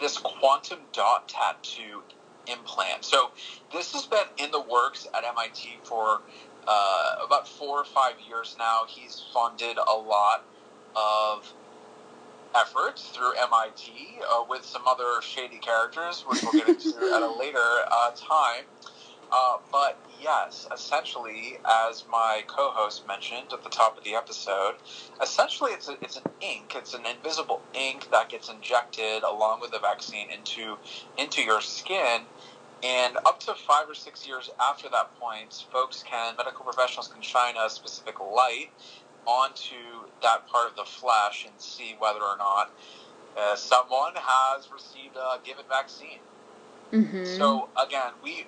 this 0.00 0.18
quantum 0.18 0.80
dot 0.92 1.28
tattoo 1.28 2.02
implant. 2.46 3.04
So 3.04 3.30
this 3.72 3.92
has 3.92 4.06
been 4.06 4.26
in 4.38 4.50
the 4.50 4.60
works 4.60 5.06
at 5.14 5.24
MIT 5.24 5.78
for 5.84 6.22
uh, 6.66 7.16
about 7.24 7.48
four 7.48 7.78
or 7.78 7.84
five 7.84 8.14
years 8.28 8.56
now. 8.58 8.82
He's 8.88 9.24
funded 9.32 9.78
a 9.78 9.96
lot 9.96 10.44
of 10.96 11.52
efforts 12.54 13.08
through 13.08 13.32
MIT 13.34 14.20
uh, 14.30 14.44
with 14.48 14.64
some 14.64 14.82
other 14.86 15.20
shady 15.22 15.58
characters, 15.58 16.24
which 16.28 16.42
we'll 16.42 16.52
get 16.52 16.68
into 16.68 16.88
at 17.14 17.22
a 17.22 17.38
later 17.38 17.58
uh, 17.90 18.10
time. 18.16 18.64
Uh, 19.32 19.56
but 19.70 19.98
yes, 20.20 20.68
essentially, 20.74 21.56
as 21.88 22.04
my 22.10 22.42
co-host 22.46 23.06
mentioned 23.08 23.46
at 23.52 23.64
the 23.64 23.70
top 23.70 23.96
of 23.96 24.04
the 24.04 24.14
episode, 24.14 24.74
essentially 25.22 25.70
it's 25.72 25.88
a, 25.88 25.96
it's 26.02 26.18
an 26.18 26.24
ink. 26.42 26.74
It's 26.76 26.92
an 26.92 27.06
invisible 27.06 27.62
ink 27.72 28.10
that 28.10 28.28
gets 28.28 28.50
injected 28.50 29.22
along 29.22 29.62
with 29.62 29.70
the 29.70 29.78
vaccine 29.78 30.28
into 30.30 30.76
into 31.16 31.40
your 31.40 31.62
skin, 31.62 32.22
and 32.82 33.16
up 33.24 33.40
to 33.40 33.54
five 33.54 33.88
or 33.88 33.94
six 33.94 34.26
years 34.26 34.50
after 34.60 34.88
that 34.90 35.18
point, 35.18 35.64
folks 35.72 36.02
can, 36.02 36.36
medical 36.36 36.64
professionals 36.64 37.08
can 37.08 37.22
shine 37.22 37.54
a 37.56 37.70
specific 37.70 38.18
light 38.20 38.70
onto 39.26 40.08
that 40.22 40.46
part 40.48 40.70
of 40.70 40.76
the 40.76 40.84
flesh 40.84 41.44
and 41.46 41.54
see 41.58 41.96
whether 41.98 42.20
or 42.20 42.36
not 42.36 42.70
uh, 43.38 43.56
someone 43.56 44.12
has 44.14 44.70
received 44.72 45.16
a 45.16 45.38
given 45.44 45.64
vaccine. 45.68 46.18
Mm-hmm. 46.92 47.24
So 47.24 47.68
again, 47.82 48.12
we 48.22 48.46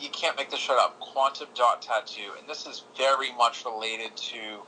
you 0.00 0.08
can't 0.10 0.36
make 0.36 0.50
this 0.50 0.60
shit 0.60 0.76
up. 0.78 0.98
Quantum 1.00 1.48
dot 1.54 1.82
tattoo, 1.82 2.32
and 2.38 2.48
this 2.48 2.66
is 2.66 2.84
very 2.96 3.32
much 3.32 3.64
related 3.64 4.16
to 4.16 4.62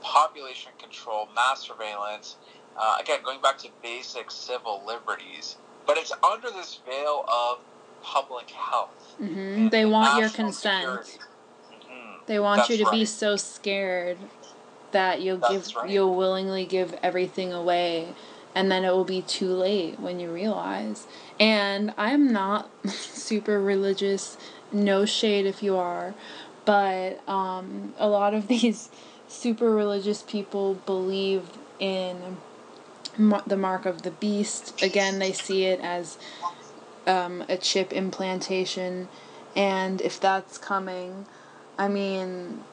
population 0.00 0.72
control, 0.78 1.28
mass 1.34 1.62
surveillance. 1.62 2.36
Uh, 2.76 2.98
again, 3.00 3.20
going 3.24 3.40
back 3.40 3.58
to 3.58 3.68
basic 3.82 4.30
civil 4.30 4.82
liberties, 4.86 5.56
but 5.86 5.98
it's 5.98 6.12
under 6.22 6.50
this 6.50 6.80
veil 6.86 7.24
of 7.28 7.58
public 8.02 8.50
health. 8.50 9.16
Mm-hmm. 9.20 9.68
They 9.68 9.84
want 9.84 10.18
your 10.18 10.30
consent. 10.30 10.86
Mm-hmm. 10.86 12.24
They 12.26 12.38
want 12.38 12.58
That's 12.58 12.70
you 12.70 12.76
to 12.78 12.84
right. 12.84 12.92
be 12.92 13.04
so 13.04 13.36
scared 13.36 14.18
that 14.92 15.20
you'll 15.20 15.38
That's 15.38 15.68
give 15.68 15.76
right. 15.76 15.90
you'll 15.90 16.14
willingly 16.14 16.64
give 16.66 16.98
everything 17.02 17.52
away 17.52 18.14
and 18.54 18.70
then 18.70 18.84
it 18.84 18.90
will 18.90 19.04
be 19.04 19.22
too 19.22 19.52
late 19.52 20.00
when 20.00 20.18
you 20.18 20.32
realize. 20.32 21.06
And 21.38 21.94
I'm 21.96 22.32
not 22.32 22.70
super 22.88 23.60
religious, 23.60 24.36
no 24.72 25.04
shade 25.04 25.46
if 25.46 25.62
you 25.62 25.76
are, 25.76 26.14
but 26.64 27.26
um, 27.28 27.94
a 27.98 28.08
lot 28.08 28.34
of 28.34 28.48
these 28.48 28.90
super 29.28 29.70
religious 29.70 30.22
people 30.22 30.74
believe 30.86 31.44
in 31.78 32.36
the 33.46 33.56
mark 33.56 33.86
of 33.86 34.02
the 34.02 34.10
beast. 34.10 34.82
Again, 34.82 35.18
they 35.18 35.32
see 35.32 35.64
it 35.64 35.80
as 35.80 36.18
um, 37.06 37.44
a 37.48 37.56
chip 37.56 37.92
implantation, 37.92 39.08
and 39.54 40.00
if 40.00 40.20
that's 40.20 40.58
coming, 40.58 41.26
I 41.78 41.88
mean, 41.88 42.64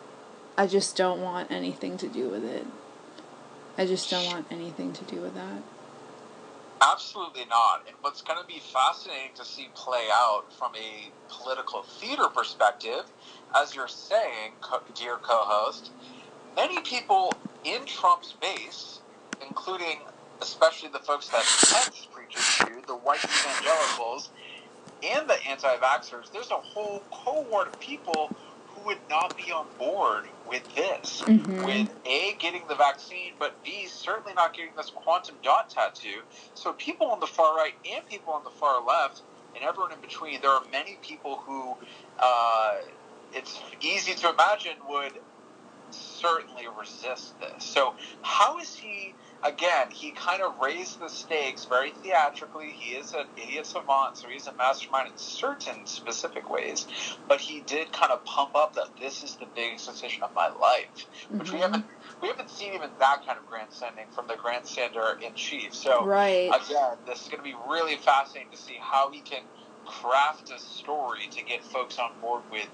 I 0.58 0.66
just 0.66 0.98
don't 0.98 1.22
want 1.22 1.52
anything 1.52 1.98
to 1.98 2.08
do 2.08 2.30
with 2.30 2.44
it. 2.44 2.66
I 3.78 3.86
just 3.86 4.10
don't 4.10 4.26
want 4.26 4.48
anything 4.50 4.92
to 4.94 5.04
do 5.06 5.22
with 5.22 5.36
that. 5.36 5.62
Absolutely 6.82 7.46
not. 7.46 7.84
And 7.88 7.96
what's 8.02 8.24
going 8.24 8.42
to 8.42 8.48
be 8.48 8.60
fascinating 8.60 9.36
to 9.36 9.46
see 9.46 9.70
play 9.76 10.08
out 10.12 10.52
from 10.58 10.72
a 10.76 11.12
political 11.30 11.84
theater 11.84 12.28
perspective, 12.28 13.04
as 13.56 13.76
you're 13.76 13.88
saying, 13.88 14.54
dear 14.96 15.18
co 15.18 15.42
host, 15.44 15.92
many 16.56 16.82
people 16.82 17.34
in 17.64 17.86
Trump's 17.86 18.34
base, 18.42 19.02
including 19.48 20.00
especially 20.42 20.90
the 20.90 21.00
folks 21.00 21.28
that 21.30 21.44
Pence 21.72 22.08
preaches 22.12 22.44
to, 22.60 22.82
the 22.88 22.96
white 22.96 23.24
evangelicals, 23.24 24.30
and 25.04 25.30
the 25.30 25.38
anti 25.48 25.76
vaxxers, 25.78 26.32
there's 26.32 26.52
a 26.52 26.56
whole 26.56 27.04
cohort 27.12 27.68
of 27.68 27.80
people 27.80 28.36
who 28.78 28.88
would 28.88 28.98
not 29.10 29.36
be 29.38 29.52
on 29.52 29.66
board 29.78 30.26
with 30.48 30.64
this. 30.76 31.22
Mm-hmm. 31.22 31.66
With 31.66 31.90
A, 32.06 32.36
getting 32.40 32.64
the 32.68 32.76
vaccine, 32.76 33.34
but 33.40 33.62
B, 33.64 33.86
certainly 33.88 34.34
not 34.34 34.54
getting 34.54 34.72
this 34.76 34.90
quantum 34.90 35.36
dot 35.44 35.70
tattoo. 35.70 36.22
So 36.54 36.74
people 36.74 37.08
on 37.08 37.20
the 37.20 37.28
far 37.28 37.56
right 37.56 37.74
and 37.92 38.06
people 38.08 38.34
on 38.34 38.44
the 38.44 38.50
far 38.50 38.84
left, 38.86 39.22
and 39.56 39.64
everyone 39.64 39.92
in 39.92 40.02
between, 40.02 40.42
there 40.42 40.52
are 40.52 40.64
many 40.72 40.98
people 41.02 41.38
who 41.38 41.76
uh, 42.20 42.76
it's 43.34 43.60
easy 43.82 44.14
to 44.16 44.30
imagine 44.30 44.74
would 44.90 45.14
certainly 45.92 46.66
resist 46.80 47.40
this. 47.40 47.64
So, 47.64 47.96
how 48.22 48.60
is 48.60 48.76
he? 48.76 49.14
Again, 49.44 49.92
he 49.92 50.12
kind 50.12 50.42
of 50.42 50.60
raised 50.60 51.00
the 51.00 51.10
stakes 51.10 51.66
very 51.66 51.92
theatrically. 51.92 52.72
He 52.72 52.96
is 52.96 53.14
a 53.14 53.26
he 53.36 53.58
is 53.60 53.68
a 53.68 53.72
savant, 53.72 54.18
so 54.18 54.28
he's 54.28 54.48
a 54.48 54.54
mastermind 54.54 55.12
in 55.12 55.18
certain 55.18 55.86
specific 55.86 56.50
ways. 56.50 56.88
But 57.28 57.40
he 57.40 57.62
did 57.62 57.92
kind 57.92 58.12
of 58.12 58.26
pump 58.26 58.56
up 58.56 58.74
that 58.76 58.90
this 59.00 59.24
is 59.24 59.36
the 59.36 59.46
biggest 59.56 59.88
decision 59.88 60.24
of 60.24 60.34
my 60.34 60.48
life, 60.48 61.06
which 61.30 61.48
mm-hmm. 61.48 61.54
we 61.54 61.62
haven't 61.62 61.86
we 62.22 62.28
haven't 62.30 62.50
seen 62.50 62.74
even 62.74 62.90
that 63.00 63.26
kind 63.26 63.38
of 63.38 63.46
grandstanding 63.48 64.06
from 64.12 64.28
the 64.28 64.34
grandstander 64.34 65.22
in 65.22 65.34
chief. 65.36 65.74
So, 65.74 66.04
right. 66.04 66.50
again, 66.50 66.98
this 67.06 67.22
is 67.22 67.28
going 67.28 67.38
to 67.38 67.44
be 67.44 67.56
really 67.70 67.96
fascinating 67.98 68.52
to 68.52 68.58
see 68.58 68.78
how 68.80 69.12
he 69.12 69.20
can 69.20 69.44
craft 69.86 70.52
a 70.52 70.60
story 70.60 71.28
to 71.32 71.44
get 71.44 71.64
folks 71.64 72.00
on 72.00 72.12
board 72.22 72.42
with 72.52 72.68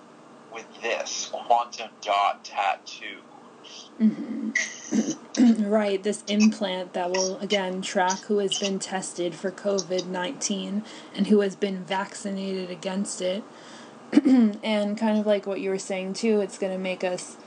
with 0.53 0.65
this 0.81 1.29
quantum 1.31 1.89
dot 2.01 2.43
tattoo. 2.45 3.19
Mm-hmm. 3.99 5.63
right, 5.69 6.01
this 6.01 6.23
implant 6.27 6.93
that 6.93 7.11
will 7.11 7.37
again 7.39 7.81
track 7.81 8.19
who 8.21 8.39
has 8.39 8.59
been 8.59 8.79
tested 8.79 9.35
for 9.35 9.51
COVID 9.51 10.07
19 10.07 10.83
and 11.15 11.27
who 11.27 11.41
has 11.41 11.55
been 11.55 11.83
vaccinated 11.83 12.69
against 12.69 13.21
it. 13.21 13.43
and 14.25 14.97
kind 14.97 15.17
of 15.17 15.25
like 15.25 15.47
what 15.47 15.59
you 15.59 15.69
were 15.69 15.79
saying 15.79 16.13
too, 16.13 16.41
it's 16.41 16.57
going 16.57 16.71
to 16.71 16.79
make 16.79 17.03
us 17.03 17.37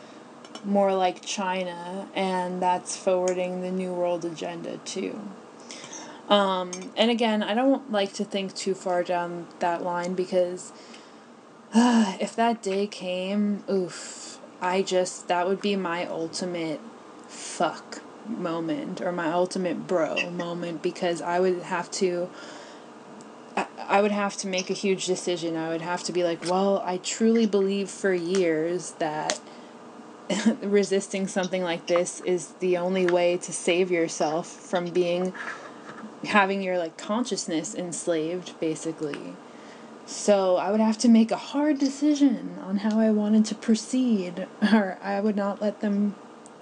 more 0.65 0.95
like 0.95 1.25
China, 1.25 2.09
and 2.15 2.61
that's 2.61 2.97
forwarding 2.97 3.61
the 3.61 3.71
New 3.71 3.93
World 3.93 4.25
Agenda 4.25 4.79
too. 4.79 5.21
Um, 6.29 6.73
and 6.97 7.11
again, 7.11 7.43
I 7.43 7.55
don't 7.55 7.91
like 7.93 8.13
to 8.15 8.25
think 8.25 8.55
too 8.55 8.75
far 8.75 9.05
down 9.05 9.47
that 9.61 9.83
line 9.83 10.15
because 10.15 10.73
uh, 11.73 12.17
if 12.21 12.35
that 12.37 12.63
day 12.63 12.87
came, 12.87 13.63
oof, 13.71 14.36
I 14.61 14.83
just, 14.83 15.29
that 15.29 15.47
would 15.47 15.61
be 15.61 15.77
my 15.77 16.07
ultimate 16.07 16.81
fuck 17.29 18.03
moment 18.29 19.01
or 19.01 19.13
my 19.13 19.31
ultimate 19.31 19.87
bro 19.87 20.31
moment 20.31 20.83
because 20.83 21.23
I 21.23 21.41
would 21.41 21.63
have 21.63 21.91
to. 21.93 22.29
I 23.89 24.03
would 24.03 24.11
have 24.11 24.37
to 24.39 24.49
make 24.49 24.69
a 24.69 24.75
huge 24.75 25.07
decision. 25.07 25.57
I 25.57 25.69
would 25.69 25.81
have 25.81 26.03
to 26.05 26.13
be 26.13 26.25
like, 26.25 26.45
well, 26.45 26.83
I 26.85 26.99
truly 26.99 27.47
believe 27.47 27.89
for 27.89 28.13
years 28.13 28.91
that 28.99 29.41
resisting 30.61 31.27
something 31.27 31.63
like 31.63 31.87
this 31.87 32.21
is 32.21 32.49
the 32.59 32.77
only 32.77 33.07
way 33.07 33.37
to 33.39 33.53
save 33.53 33.91
yourself 33.91 34.47
from 34.49 34.91
being 34.91 35.33
having 36.25 36.63
your 36.63 36.79
like 36.79 36.97
consciousness 36.99 37.75
enslaved 37.75 38.59
basically 38.59 39.37
so 40.07 40.57
i 40.57 40.71
would 40.71 40.81
have 40.81 40.97
to 40.97 41.09
make 41.09 41.31
a 41.31 41.37
hard 41.37 41.79
decision 41.79 42.57
on 42.63 42.79
how 42.79 42.99
i 42.99 43.11
wanted 43.11 43.45
to 43.45 43.55
proceed 43.55 44.47
or 44.73 44.99
i 45.03 45.21
would 45.21 45.37
not 45.37 45.61
let 45.61 45.81
them 45.81 46.15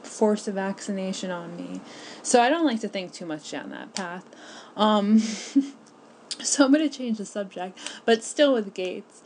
force 0.06 0.46
a 0.46 0.52
vaccination 0.52 1.30
on 1.30 1.56
me. 1.56 1.80
So 2.22 2.40
i 2.40 2.48
don't 2.48 2.64
like 2.64 2.80
to 2.80 2.88
think 2.88 3.12
too 3.12 3.26
much 3.26 3.50
down 3.50 3.70
that 3.70 3.94
path. 3.94 4.24
Um, 4.76 5.18
so 6.42 6.64
i'm 6.64 6.72
going 6.72 6.88
to 6.88 6.94
change 6.94 7.18
the 7.18 7.26
subject 7.26 7.78
but 8.04 8.22
still 8.22 8.52
with 8.52 8.74
gates. 8.74 9.22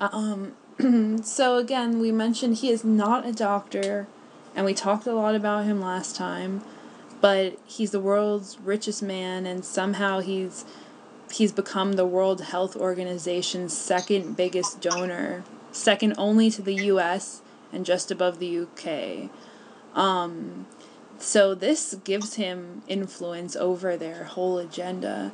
Um, 0.00 0.54
so 1.22 1.56
again 1.56 2.00
we 2.00 2.12
mentioned 2.12 2.56
he 2.56 2.70
is 2.70 2.84
not 2.84 3.26
a 3.26 3.32
doctor 3.32 4.06
and 4.54 4.66
we 4.66 4.74
talked 4.74 5.06
a 5.06 5.14
lot 5.14 5.34
about 5.34 5.64
him 5.64 5.80
last 5.80 6.16
time 6.16 6.62
but 7.20 7.58
he's 7.64 7.92
the 7.92 8.00
world's 8.00 8.58
richest 8.60 9.02
man 9.02 9.46
and 9.46 9.64
somehow 9.64 10.20
he's 10.20 10.64
he's 11.34 11.52
become 11.52 11.94
the 11.94 12.06
World 12.06 12.42
Health 12.42 12.76
Organization's 12.76 13.76
second 13.76 14.36
biggest 14.36 14.80
donor, 14.80 15.44
second 15.70 16.14
only 16.18 16.50
to 16.50 16.62
the 16.62 16.74
US 16.86 17.42
and 17.72 17.86
just 17.86 18.10
above 18.10 18.38
the 18.38 18.60
UK. 18.60 19.30
Um, 19.94 20.66
so 21.18 21.54
this 21.54 21.94
gives 22.04 22.34
him 22.34 22.82
influence 22.88 23.56
over 23.56 23.96
their 23.96 24.24
whole 24.24 24.58
agenda. 24.58 25.32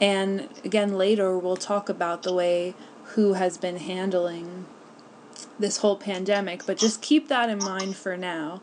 And 0.00 0.48
again, 0.64 0.96
later 0.96 1.38
we'll 1.38 1.56
talk 1.56 1.88
about 1.88 2.22
the 2.22 2.32
way 2.32 2.74
WHO 3.14 3.34
has 3.34 3.58
been 3.58 3.76
handling 3.76 4.66
this 5.58 5.78
whole 5.78 5.96
pandemic, 5.96 6.66
but 6.66 6.78
just 6.78 7.02
keep 7.02 7.28
that 7.28 7.50
in 7.50 7.58
mind 7.58 7.96
for 7.96 8.16
now. 8.16 8.62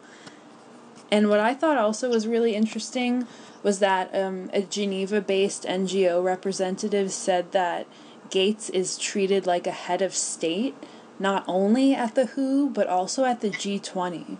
And 1.11 1.29
what 1.29 1.39
I 1.39 1.53
thought 1.53 1.77
also 1.77 2.09
was 2.09 2.27
really 2.27 2.55
interesting 2.55 3.27
was 3.65 3.79
that 3.79 4.13
um, 4.13 4.47
a 4.53 4.61
Geneva 4.61 5.19
based 5.19 5.63
NGO 5.63 6.23
representative 6.23 7.11
said 7.11 7.51
that 7.51 7.87
Gates 8.29 8.69
is 8.69 8.95
treated 8.95 9.47
like 9.47 9.65
a 9.65 9.71
head 9.71 10.03
of 10.03 10.13
state, 10.13 10.75
not 11.17 11.43
only 11.47 11.95
at 11.95 12.13
the 12.13 12.27
WHO, 12.27 12.69
but 12.69 12.85
also 12.85 13.25
at 13.25 13.41
the 13.41 13.49
G20. 13.49 14.37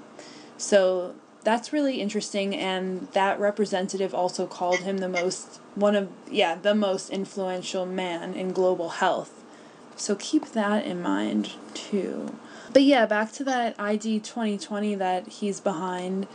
So 0.57 1.15
that's 1.43 1.73
really 1.73 2.01
interesting, 2.01 2.55
and 2.55 3.07
that 3.13 3.39
representative 3.39 4.13
also 4.13 4.45
called 4.45 4.81
him 4.81 4.99
the 4.99 5.09
most, 5.09 5.59
one 5.73 5.95
of, 5.95 6.09
yeah, 6.29 6.53
the 6.53 6.75
most 6.75 7.09
influential 7.09 7.87
man 7.87 8.35
in 8.35 8.51
global 8.51 8.89
health. 8.89 9.43
So 9.95 10.13
keep 10.13 10.51
that 10.51 10.85
in 10.85 11.01
mind 11.01 11.53
too. 11.73 12.35
But 12.71 12.83
yeah, 12.83 13.07
back 13.07 13.31
to 13.33 13.43
that 13.45 13.73
ID 13.79 14.19
2020 14.19 14.93
that 14.95 15.27
he's 15.29 15.59
behind. 15.59 16.27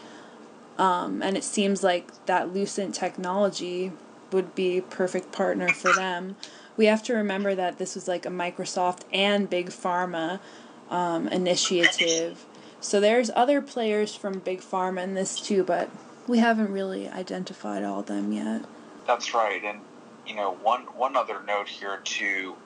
Um, 0.78 1.22
and 1.22 1.36
it 1.36 1.44
seems 1.44 1.82
like 1.82 2.24
that 2.26 2.54
Lucent 2.54 2.94
technology 2.94 3.92
would 4.32 4.54
be 4.54 4.80
perfect 4.80 5.32
partner 5.32 5.68
for 5.68 5.92
them. 5.92 6.36
We 6.76 6.86
have 6.86 7.02
to 7.04 7.14
remember 7.14 7.54
that 7.54 7.78
this 7.78 7.94
was 7.94 8.08
like 8.08 8.24
a 8.24 8.30
Microsoft 8.30 9.00
and 9.12 9.50
Big 9.50 9.68
Pharma 9.68 10.40
um, 10.88 11.28
initiative. 11.28 12.46
So 12.80 13.00
there's 13.00 13.30
other 13.36 13.60
players 13.60 14.14
from 14.14 14.38
Big 14.38 14.60
Pharma 14.60 15.02
in 15.02 15.14
this 15.14 15.38
too, 15.38 15.62
but 15.64 15.90
we 16.26 16.38
haven't 16.38 16.72
really 16.72 17.08
identified 17.08 17.84
all 17.84 18.00
of 18.00 18.06
them 18.06 18.32
yet. 18.32 18.64
That's 19.06 19.34
right, 19.34 19.62
and 19.62 19.80
you 20.26 20.34
know 20.34 20.52
one 20.62 20.82
one 20.96 21.16
other 21.16 21.40
note 21.46 21.68
here 21.68 22.00
too, 22.04 22.56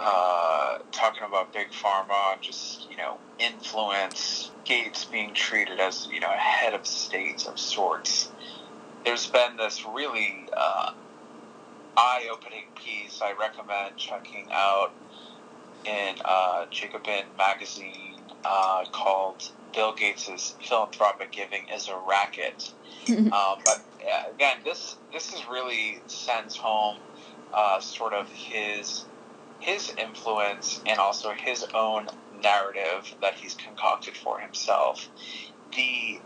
uh, 0.00 0.78
talking 0.92 1.22
about 1.24 1.52
Big 1.52 1.70
Pharma, 1.70 2.32
and 2.32 2.42
just 2.42 2.90
you 2.90 2.96
know 2.96 3.18
influence 3.38 4.50
Gates 4.64 5.04
being 5.04 5.34
treated 5.34 5.78
as 5.78 6.08
you 6.10 6.20
know 6.20 6.30
a 6.30 6.36
head 6.36 6.72
of 6.74 6.86
state 6.86 7.46
of 7.46 7.58
sorts. 7.58 8.30
There's 9.04 9.26
been 9.26 9.56
this 9.56 9.84
really 9.84 10.46
uh, 10.54 10.92
eye-opening 11.96 12.64
piece 12.74 13.20
I 13.22 13.32
recommend 13.32 13.96
checking 13.96 14.48
out 14.52 14.92
in 15.84 16.16
uh, 16.24 16.66
Jacobin 16.70 17.24
magazine 17.36 18.20
uh, 18.44 18.84
called 18.92 19.50
"Bill 19.74 19.92
Gates's 19.92 20.54
Philanthropic 20.66 21.30
Giving 21.30 21.68
is 21.68 21.88
a 21.88 22.00
Racket." 22.08 22.72
um, 23.08 23.58
but 23.64 23.82
again, 24.34 24.58
this 24.64 24.96
this 25.12 25.34
is 25.34 25.46
really 25.46 26.00
sends 26.06 26.56
home 26.56 26.96
uh, 27.52 27.80
sort 27.80 28.14
of 28.14 28.30
his 28.30 29.04
his 29.60 29.92
influence 29.98 30.80
and 30.86 30.98
also 30.98 31.30
his 31.32 31.64
own 31.74 32.08
narrative 32.42 33.14
that 33.22 33.34
he's 33.34 33.54
concocted 33.54 34.16
for 34.16 34.40
himself. 34.40 35.08
The 35.76 36.20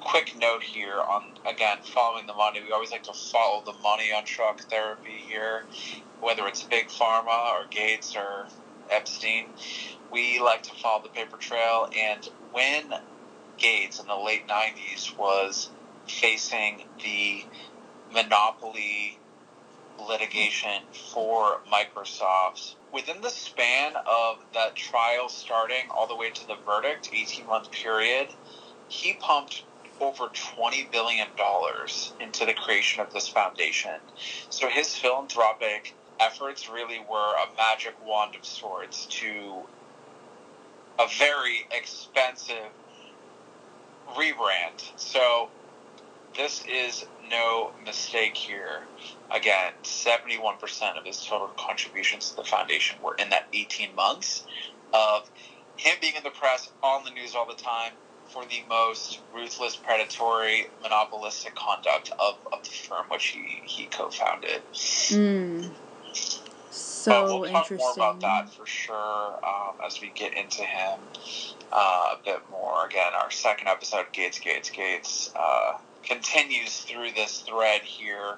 quick 0.00 0.34
note 0.38 0.62
here 0.62 1.00
on 1.00 1.24
again 1.46 1.78
following 1.82 2.26
the 2.26 2.34
money. 2.34 2.60
We 2.62 2.72
always 2.72 2.90
like 2.90 3.04
to 3.04 3.12
follow 3.12 3.62
the 3.64 3.72
money 3.82 4.12
on 4.12 4.24
shock 4.24 4.60
therapy 4.62 5.22
here, 5.28 5.64
whether 6.20 6.46
it's 6.46 6.62
big 6.62 6.88
pharma 6.88 7.52
or 7.52 7.66
Gates 7.70 8.14
or 8.16 8.46
Epstein. 8.90 9.46
We 10.12 10.40
like 10.40 10.62
to 10.64 10.74
follow 10.74 11.02
the 11.02 11.08
paper 11.08 11.36
trail, 11.36 11.88
and 11.96 12.28
when 12.52 12.94
Gates 13.58 14.00
in 14.00 14.06
the 14.06 14.16
late 14.16 14.46
'90s 14.46 15.16
was 15.16 15.70
facing 16.06 16.82
the 17.02 17.44
monopoly 18.12 19.18
litigation 20.00 20.82
for 21.12 21.60
Microsoft. 21.72 22.76
Within 22.92 23.20
the 23.22 23.30
span 23.30 23.94
of 23.96 24.38
that 24.54 24.76
trial 24.76 25.28
starting 25.28 25.88
all 25.90 26.06
the 26.06 26.16
way 26.16 26.30
to 26.30 26.46
the 26.46 26.56
verdict, 26.66 27.10
18 27.12 27.46
month 27.46 27.70
period, 27.70 28.28
he 28.88 29.14
pumped 29.14 29.64
over 30.00 30.28
$20 30.28 30.90
billion 30.92 31.28
into 32.20 32.46
the 32.46 32.54
creation 32.54 33.00
of 33.02 33.12
this 33.12 33.28
foundation. 33.28 33.94
So 34.50 34.68
his 34.68 34.94
philanthropic 34.94 35.94
efforts 36.20 36.68
really 36.68 37.00
were 37.10 37.34
a 37.34 37.56
magic 37.56 37.94
wand 38.04 38.34
of 38.36 38.44
sorts 38.44 39.06
to 39.06 39.62
a 40.98 41.06
very 41.18 41.66
expensive 41.70 42.70
rebrand. 44.14 44.92
So 44.96 45.50
this 46.36 46.64
is 46.66 47.06
no 47.30 47.72
mistake 47.84 48.36
here. 48.36 48.82
Again, 49.30 49.72
71% 49.82 50.98
of 50.98 51.04
his 51.04 51.24
total 51.24 51.48
contributions 51.56 52.30
to 52.30 52.36
the 52.36 52.44
foundation 52.44 52.96
were 53.02 53.14
in 53.16 53.30
that 53.30 53.46
18 53.52 53.94
months 53.94 54.44
of 54.92 55.30
him 55.76 55.96
being 56.00 56.14
in 56.16 56.22
the 56.22 56.30
press, 56.30 56.70
on 56.82 57.04
the 57.04 57.10
news 57.10 57.34
all 57.34 57.46
the 57.46 57.54
time, 57.54 57.92
for 58.28 58.44
the 58.44 58.62
most 58.68 59.20
ruthless, 59.34 59.76
predatory, 59.76 60.66
monopolistic 60.82 61.54
conduct 61.54 62.10
of, 62.18 62.36
of 62.52 62.62
the 62.64 62.70
firm 62.70 63.06
which 63.08 63.26
he, 63.26 63.62
he 63.64 63.86
co 63.86 64.10
founded. 64.10 64.62
Mm. 64.72 65.70
So 66.70 67.40
we'll 67.40 67.50
talk 67.50 67.70
interesting. 67.70 67.76
more 67.78 67.92
about 67.92 68.20
that 68.20 68.52
for 68.52 68.66
sure 68.66 69.38
um, 69.44 69.76
as 69.84 70.00
we 70.00 70.10
get 70.14 70.34
into 70.34 70.62
him 70.62 70.98
uh, 71.72 72.14
a 72.14 72.18
bit 72.24 72.40
more. 72.50 72.84
Again, 72.86 73.12
our 73.14 73.30
second 73.30 73.68
episode, 73.68 74.06
Gates, 74.12 74.40
Gates, 74.40 74.70
Gates. 74.70 75.30
Uh, 75.36 75.78
continues 76.06 76.80
through 76.80 77.12
this 77.12 77.40
thread 77.40 77.82
here. 77.82 78.36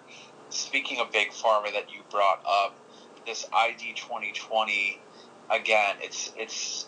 Speaking 0.51 1.01
of 1.01 1.13
big 1.13 1.31
pharma 1.31 1.73
that 1.73 1.93
you 1.93 2.01
brought 2.11 2.43
up, 2.47 2.75
this 3.27 3.47
ID 3.53 3.93
2020 3.95 5.01
again, 5.51 5.97
it's 6.01 6.33
it's 6.37 6.87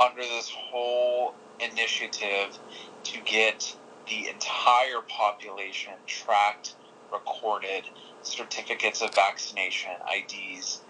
under 0.00 0.22
this 0.22 0.50
whole 0.50 1.34
initiative 1.60 2.58
to 3.04 3.20
get 3.24 3.76
the 4.08 4.28
entire 4.28 5.00
population 5.08 5.92
tracked, 6.06 6.74
recorded, 7.12 7.84
certificates 8.22 9.02
of 9.02 9.14
vaccination, 9.14 9.92
IDs, 10.14 10.80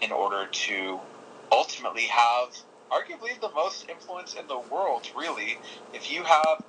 in 0.00 0.10
order 0.12 0.46
to 0.50 0.98
ultimately 1.50 2.04
have 2.04 2.56
arguably 2.90 3.38
the 3.40 3.50
most 3.54 3.88
influence 3.88 4.34
in 4.34 4.46
the 4.46 4.58
world, 4.58 5.08
really. 5.16 5.58
If 5.92 6.10
you 6.12 6.22
have 6.22 6.62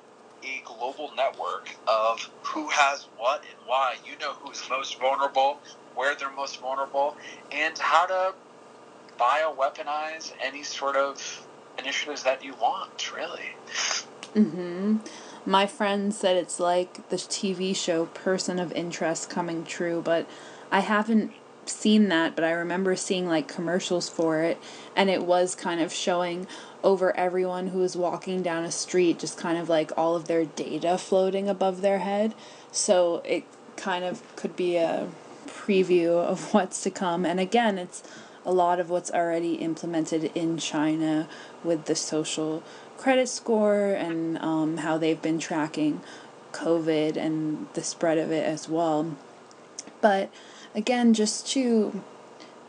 a 0.44 0.62
global 0.66 1.12
network 1.16 1.70
of 1.88 2.30
who 2.42 2.68
has 2.70 3.08
what 3.18 3.42
and 3.42 3.58
why, 3.66 3.96
you 4.06 4.18
know 4.20 4.34
who's 4.34 4.62
most 4.70 5.00
vulnerable, 5.00 5.60
where 5.96 6.16
they're 6.16 6.32
most 6.32 6.60
vulnerable, 6.60 7.16
and 7.52 7.78
how 7.78 8.06
to 8.06 8.34
bioweaponize 9.20 10.34
any 10.42 10.64
sort 10.64 10.96
of 10.96 11.48
initiatives 11.80 12.24
that 12.24 12.44
you 12.44 12.54
want, 12.56 13.14
really. 13.14 13.52
Mm-hmm. 14.36 14.98
My 15.46 15.66
friend 15.66 16.14
said 16.14 16.38
it's 16.38 16.60
like 16.60 17.10
the 17.10 17.18
TV 17.18 17.76
show 17.76 18.06
Person 18.08 18.60
of 18.60 18.72
Interest 18.72 19.30
coming 19.30 19.66
true, 19.66 20.02
but 20.04 20.28
I 20.72 20.80
haven't 20.80 21.34
seen 21.70 22.10
that, 22.10 22.36
but 22.36 22.44
I 22.44 22.52
remember 22.52 22.96
seeing 22.96 23.28
like 23.28 23.48
commercials 23.48 24.10
for 24.10 24.42
it, 24.42 24.58
and 24.96 25.10
it 25.10 25.24
was 25.24 25.56
kind 25.56 25.82
of 25.82 25.94
showing 25.94 26.48
over 26.84 27.16
everyone 27.18 27.68
who 27.68 27.80
was 27.80 27.96
walking 27.96 28.42
down 28.42 28.64
a 28.64 28.72
street, 28.72 29.20
just 29.20 29.38
kind 29.38 29.58
of 29.58 29.70
like 29.70 29.92
all 29.98 30.16
of 30.16 30.28
their 30.28 30.46
data 30.46 30.98
floating 30.98 31.48
above 31.48 31.82
their 31.82 32.00
head. 32.00 32.34
So 32.72 33.22
it 33.26 33.46
kind 33.78 34.04
of 34.04 34.22
could 34.36 34.56
be 34.56 34.76
a 34.78 35.10
preview 35.48 36.18
of 36.18 36.54
what's 36.54 36.82
to 36.84 36.92
come. 36.92 37.26
And 37.26 37.40
again, 37.40 37.78
it's 37.78 38.04
a 38.46 38.52
lot 38.52 38.80
of 38.80 38.90
what's 38.90 39.12
already 39.12 39.56
implemented 39.56 40.32
in 40.36 40.58
China 40.58 41.30
with 41.64 41.86
the 41.86 41.96
social 41.96 42.62
credit 42.98 43.30
score 43.30 43.92
and 43.92 44.38
um, 44.40 44.78
how 44.78 44.98
they've 44.98 45.22
been 45.22 45.40
tracking 45.40 46.02
COVID 46.52 47.16
and 47.18 47.68
the 47.74 47.84
spread 47.84 48.18
of 48.18 48.32
it 48.32 48.46
as 48.46 48.68
well. 48.68 49.16
But 50.02 50.30
again, 50.76 51.14
just 51.14 51.48
to 51.54 52.02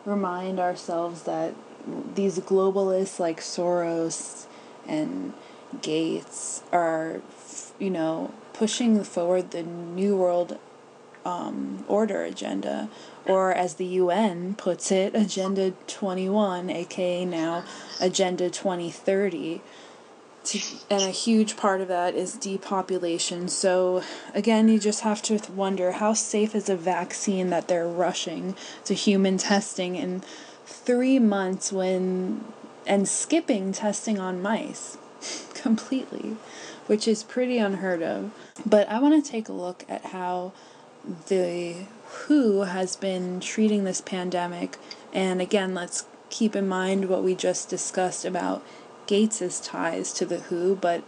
remind 0.04 0.60
ourselves 0.60 1.22
that 1.22 1.54
these 2.14 2.38
globalists 2.38 3.18
like 3.18 3.40
Soros 3.40 4.46
and 4.86 5.32
Gates 5.82 6.62
are, 6.72 7.20
you 7.78 7.90
know, 7.90 8.32
pushing 8.52 9.02
forward 9.02 9.50
the 9.50 9.62
New 9.62 10.16
World 10.16 10.58
um, 11.24 11.84
Order 11.88 12.22
agenda, 12.22 12.88
or 13.26 13.52
as 13.52 13.74
the 13.74 13.86
UN 13.86 14.54
puts 14.54 14.92
it, 14.92 15.14
Agenda 15.14 15.72
21, 15.86 16.70
aka 16.70 17.24
now 17.24 17.64
Agenda 18.00 18.50
2030 18.50 19.60
to, 19.60 19.62
and 20.90 21.02
a 21.02 21.10
huge 21.10 21.56
part 21.56 21.80
of 21.80 21.88
that 21.88 22.14
is 22.14 22.34
depopulation. 22.34 23.48
So, 23.48 24.02
again, 24.34 24.68
you 24.68 24.78
just 24.78 25.00
have 25.00 25.22
to 25.22 25.40
wonder 25.52 25.92
how 25.92 26.12
safe 26.12 26.54
is 26.54 26.68
a 26.68 26.76
vaccine 26.76 27.50
that 27.50 27.68
they're 27.68 27.88
rushing 27.88 28.54
to 28.84 28.94
human 28.94 29.38
testing 29.38 29.96
in 29.96 30.22
three 30.66 31.18
months 31.18 31.72
when 31.72 32.44
and 32.86 33.08
skipping 33.08 33.72
testing 33.72 34.18
on 34.18 34.42
mice 34.42 34.98
completely, 35.54 36.36
which 36.86 37.08
is 37.08 37.22
pretty 37.22 37.58
unheard 37.58 38.02
of. 38.02 38.30
But 38.66 38.88
I 38.88 38.98
want 39.00 39.24
to 39.24 39.30
take 39.30 39.48
a 39.48 39.52
look 39.52 39.84
at 39.88 40.06
how 40.06 40.52
the 41.28 41.86
WHO 42.26 42.62
has 42.62 42.96
been 42.96 43.40
treating 43.40 43.84
this 43.84 44.00
pandemic. 44.00 44.78
And 45.12 45.40
again, 45.40 45.74
let's 45.74 46.06
keep 46.30 46.56
in 46.56 46.66
mind 46.66 47.08
what 47.08 47.22
we 47.22 47.34
just 47.34 47.68
discussed 47.68 48.24
about 48.24 48.64
Gates's 49.06 49.60
ties 49.60 50.12
to 50.14 50.26
the 50.26 50.40
WHO, 50.40 50.76
but 50.80 51.04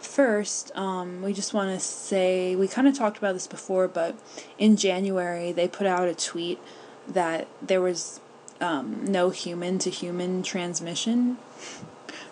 first, 0.00 0.74
um, 0.76 1.22
we 1.22 1.32
just 1.32 1.54
want 1.54 1.70
to 1.70 1.80
say 1.80 2.54
we 2.56 2.68
kind 2.68 2.86
of 2.88 2.96
talked 2.96 3.18
about 3.18 3.32
this 3.34 3.46
before, 3.46 3.88
but 3.88 4.18
in 4.58 4.76
January 4.76 5.52
they 5.52 5.68
put 5.68 5.86
out 5.86 6.08
a 6.08 6.14
tweet 6.14 6.58
that 7.06 7.48
there 7.62 7.80
was 7.80 8.20
um, 8.60 9.04
no 9.04 9.30
human 9.30 9.78
to 9.80 9.90
human 9.90 10.42
transmission, 10.42 11.38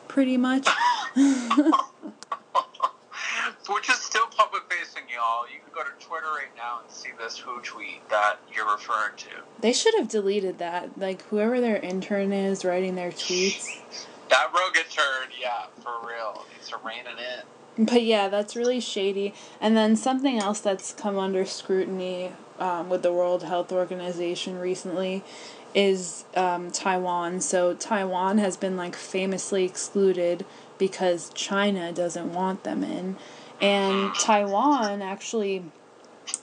pretty 0.08 0.36
much. 0.36 0.68
Which 3.68 3.90
is 3.90 3.96
still 3.96 4.26
public 4.28 4.62
facing, 4.70 5.02
y'all. 5.12 5.44
You 5.52 5.58
can 5.58 5.72
go 5.74 5.82
to 5.82 5.90
Twitter 6.04 6.26
right 6.26 6.54
now 6.56 6.82
and 6.82 6.90
see 6.90 7.08
this 7.18 7.36
WHO 7.38 7.60
tweet 7.62 8.08
that 8.10 8.38
you're 8.54 8.70
referring 8.70 9.16
to. 9.16 9.28
They 9.60 9.72
should 9.72 9.94
have 9.96 10.08
deleted 10.08 10.58
that. 10.58 10.96
Like, 10.96 11.22
whoever 11.22 11.60
their 11.60 11.76
intern 11.76 12.32
is 12.32 12.64
writing 12.64 12.94
their 12.94 13.10
tweets. 13.10 14.06
That 14.28 14.50
Rogan 14.52 14.82
turd, 14.90 15.28
yeah, 15.40 15.66
for 15.82 15.92
real. 16.06 16.44
It's 16.58 16.72
raining 16.84 17.18
in. 17.18 17.86
But 17.86 18.02
yeah, 18.02 18.28
that's 18.28 18.56
really 18.56 18.80
shady. 18.80 19.34
And 19.60 19.76
then 19.76 19.96
something 19.96 20.38
else 20.38 20.60
that's 20.60 20.92
come 20.92 21.18
under 21.18 21.44
scrutiny 21.44 22.32
um, 22.58 22.88
with 22.88 23.02
the 23.02 23.12
World 23.12 23.42
Health 23.42 23.70
Organization 23.70 24.58
recently 24.58 25.22
is 25.74 26.24
um, 26.34 26.70
Taiwan. 26.70 27.40
So 27.42 27.74
Taiwan 27.74 28.38
has 28.38 28.56
been 28.56 28.76
like 28.76 28.96
famously 28.96 29.64
excluded 29.64 30.46
because 30.78 31.30
China 31.34 31.92
doesn't 31.92 32.32
want 32.32 32.64
them 32.64 32.82
in. 32.82 33.16
And 33.60 34.14
Taiwan 34.14 35.02
actually 35.02 35.64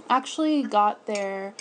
actually 0.09 0.63
got 0.63 1.05
their 1.07 1.53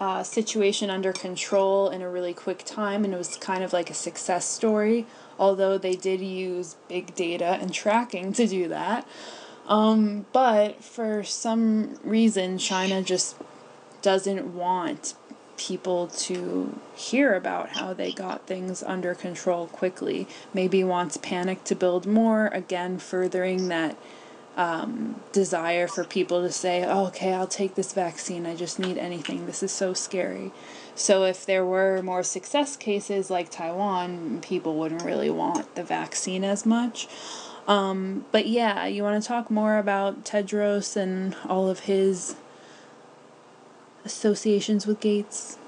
uh, 0.00 0.22
situation 0.22 0.90
under 0.90 1.12
control 1.12 1.88
in 1.88 2.02
a 2.02 2.08
really 2.10 2.34
quick 2.34 2.64
time, 2.64 3.04
and 3.04 3.14
it 3.14 3.16
was 3.16 3.36
kind 3.36 3.62
of 3.62 3.72
like 3.72 3.88
a 3.88 3.94
success 3.94 4.44
story 4.44 5.06
although 5.38 5.78
they 5.78 5.94
did 5.94 6.20
use 6.20 6.76
big 6.88 7.14
data 7.14 7.58
and 7.60 7.72
tracking 7.72 8.32
to 8.32 8.46
do 8.46 8.68
that. 8.68 9.06
Um, 9.66 10.26
but 10.32 10.82
for 10.82 11.22
some 11.22 11.98
reason, 12.02 12.58
China 12.58 13.02
just 13.02 13.36
doesn't 14.02 14.54
want 14.54 15.14
people 15.56 16.08
to 16.08 16.78
hear 16.94 17.34
about 17.34 17.70
how 17.70 17.92
they 17.92 18.10
got 18.10 18.46
things 18.46 18.82
under 18.82 19.14
control 19.14 19.66
quickly. 19.68 20.26
Maybe 20.52 20.82
wants 20.82 21.16
panic 21.16 21.62
to 21.64 21.74
build 21.74 22.06
more, 22.06 22.46
again, 22.48 22.98
furthering 22.98 23.68
that 23.68 23.96
um, 24.56 25.20
desire 25.32 25.88
for 25.88 26.04
people 26.04 26.42
to 26.42 26.52
say, 26.52 26.84
oh, 26.84 27.06
okay, 27.06 27.32
I'll 27.32 27.46
take 27.46 27.74
this 27.74 27.92
vaccine. 27.92 28.46
I 28.46 28.54
just 28.54 28.78
need 28.78 28.98
anything. 28.98 29.46
This 29.46 29.62
is 29.62 29.72
so 29.72 29.94
scary. 29.94 30.52
So 30.94 31.24
if 31.24 31.46
there 31.46 31.64
were 31.64 32.02
more 32.02 32.22
success 32.22 32.76
cases 32.76 33.30
like 33.30 33.50
Taiwan, 33.50 34.40
people 34.42 34.76
wouldn't 34.76 35.02
really 35.02 35.30
want 35.30 35.74
the 35.74 35.82
vaccine 35.82 36.44
as 36.44 36.66
much. 36.66 37.08
Um, 37.66 38.26
but 38.30 38.46
yeah, 38.46 38.86
you 38.86 39.02
want 39.02 39.22
to 39.22 39.26
talk 39.26 39.50
more 39.50 39.78
about 39.78 40.24
Tedros 40.24 40.96
and 40.96 41.36
all 41.48 41.70
of 41.70 41.80
his 41.80 42.36
associations 44.04 44.86
with 44.86 45.00
Gates? 45.00 45.58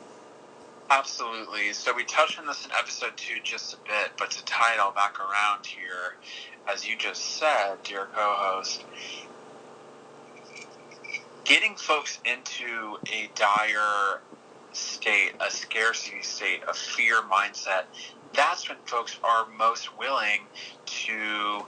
Absolutely. 0.91 1.73
So 1.73 1.95
we 1.95 2.05
touched 2.05 2.39
on 2.39 2.47
this 2.47 2.67
in 2.67 2.73
episode 2.73 3.17
two 3.17 3.37
just 3.43 3.75
a 3.75 3.77
bit, 3.79 4.13
but 4.19 4.31
to 4.33 4.45
tie 4.45 4.75
it 4.75 4.81
all 4.81 4.93
back 4.93 5.19
around 5.19 5.65
here, 5.65 6.17
as 6.73 6.87
you 6.87 6.97
just 6.97 7.39
said, 7.39 7.77
dear 7.83 8.07
co-host, 8.15 8.85
getting 11.45 11.75
folks 11.77 12.19
into 12.25 12.99
a 13.13 13.31
dire 13.35 14.21
state, 14.73 15.33
a 15.47 15.51
scarcity 15.51 16.23
state, 16.23 16.63
a 16.69 16.75
fear 16.75 17.23
mindset, 17.23 17.85
that's 18.35 18.69
when 18.69 18.79
folks 18.87 19.19
are 19.23 19.47
most 19.57 19.97
willing 19.99 20.41
to 20.87 21.65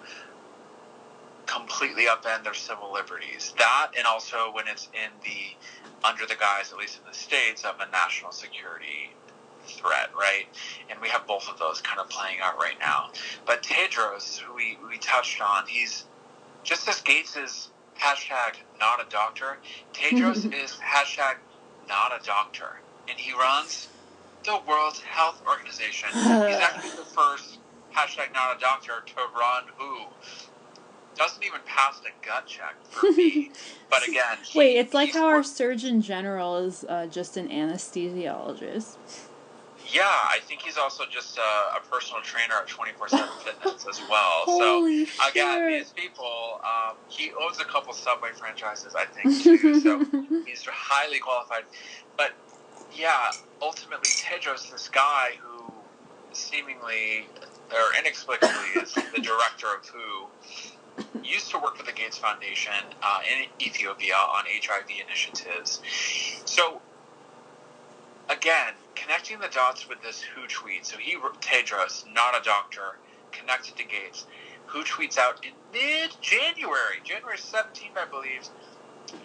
completely 1.46 2.06
upend 2.06 2.44
their 2.44 2.54
civil 2.54 2.92
liberties. 2.92 3.54
That, 3.58 3.92
and 3.96 4.06
also 4.06 4.50
when 4.52 4.66
it's 4.68 4.88
in 4.94 5.10
the 5.22 6.06
under 6.06 6.26
the 6.26 6.34
guise, 6.34 6.72
at 6.72 6.78
least 6.78 6.98
in 6.98 7.04
the 7.10 7.16
states, 7.16 7.64
of 7.64 7.76
a 7.80 7.90
national 7.90 8.32
security 8.32 9.10
threat, 9.66 10.10
right? 10.18 10.46
And 10.90 11.00
we 11.00 11.08
have 11.08 11.26
both 11.26 11.48
of 11.48 11.58
those 11.58 11.80
kind 11.80 12.00
of 12.00 12.08
playing 12.08 12.38
out 12.42 12.56
right 12.56 12.78
now. 12.80 13.10
But 13.44 13.62
Tedros, 13.62 14.38
who 14.38 14.54
we, 14.54 14.78
we 14.88 14.98
touched 14.98 15.40
on, 15.40 15.66
he's 15.66 16.04
just 16.62 16.88
as 16.88 17.00
Gates 17.00 17.36
is 17.36 17.68
hashtag 17.98 18.56
not 18.80 19.00
a 19.04 19.08
doctor, 19.10 19.58
Tedros 19.92 20.52
is 20.64 20.72
hashtag 20.72 21.36
not 21.88 22.12
a 22.20 22.24
doctor 22.24 22.80
and 23.08 23.18
he 23.18 23.32
runs 23.32 23.88
the 24.44 24.58
World 24.66 24.96
Health 24.98 25.42
Organization. 25.46 26.08
He's 26.12 26.26
actually 26.26 26.90
the 26.90 26.96
first 27.16 27.58
hashtag 27.94 28.32
not 28.32 28.56
a 28.56 28.60
doctor 28.60 29.02
to 29.04 29.14
run 29.38 29.64
who 29.76 30.04
doesn't 31.16 31.42
even 31.44 31.60
pass 31.64 31.98
the 32.00 32.10
gut 32.24 32.46
check 32.46 32.74
for 32.90 33.10
me. 33.12 33.50
but 33.90 34.06
again, 34.06 34.36
wait, 34.54 34.76
it's 34.76 34.92
like 34.92 35.12
how 35.12 35.26
our 35.26 35.42
Surgeon 35.42 36.02
General 36.02 36.58
is 36.58 36.84
uh, 36.88 37.06
just 37.06 37.36
an 37.36 37.48
anesthesiologist. 37.48 38.96
Yeah, 39.92 40.04
I 40.04 40.38
think 40.42 40.62
he's 40.62 40.76
also 40.76 41.04
just 41.10 41.38
a, 41.38 41.76
a 41.76 41.80
personal 41.90 42.22
trainer 42.22 42.54
at 42.54 42.66
24 42.66 43.08
7 43.08 43.28
Fitness 43.44 43.86
as 43.88 44.00
well. 44.10 44.42
Holy 44.44 45.06
so, 45.06 45.30
again, 45.30 45.70
these 45.70 45.92
people, 45.92 46.60
um, 46.64 46.96
he 47.08 47.30
owns 47.40 47.60
a 47.60 47.64
couple 47.64 47.92
Subway 47.92 48.30
franchises, 48.32 48.94
I 48.94 49.04
think, 49.04 49.42
too. 49.42 49.80
so, 49.80 50.04
he's 50.46 50.64
highly 50.66 51.18
qualified. 51.18 51.64
But 52.16 52.32
yeah, 52.96 53.30
ultimately 53.62 54.08
Tedros, 54.08 54.70
this 54.70 54.88
guy 54.88 55.30
who 55.40 55.72
seemingly 56.32 57.26
or 57.72 57.98
inexplicably 57.98 58.80
is 58.82 58.94
the 58.94 59.20
director 59.20 59.66
of 59.74 59.86
WHO, 59.86 60.28
used 61.22 61.50
to 61.50 61.58
work 61.58 61.76
for 61.76 61.82
the 61.84 61.92
Gates 61.92 62.16
Foundation 62.16 62.72
uh, 63.02 63.18
in 63.30 63.46
Ethiopia 63.64 64.14
on 64.14 64.44
HIV 64.46 64.86
initiatives. 65.04 65.82
So, 66.44 66.80
again, 68.28 68.74
connecting 68.96 69.38
the 69.38 69.48
dots 69.48 69.88
with 69.88 70.02
this 70.02 70.22
WHO 70.22 70.46
tweet. 70.48 70.86
So 70.86 70.96
he, 70.98 71.16
Tedros, 71.40 72.04
not 72.12 72.38
a 72.38 72.42
doctor, 72.42 72.98
connected 73.32 73.76
to 73.76 73.84
Gates, 73.84 74.26
who 74.66 74.82
tweets 74.82 75.18
out 75.18 75.44
in 75.44 75.52
mid-January, 75.72 77.00
January 77.04 77.36
17th, 77.36 77.96
I 77.96 78.06
believe, 78.10 78.48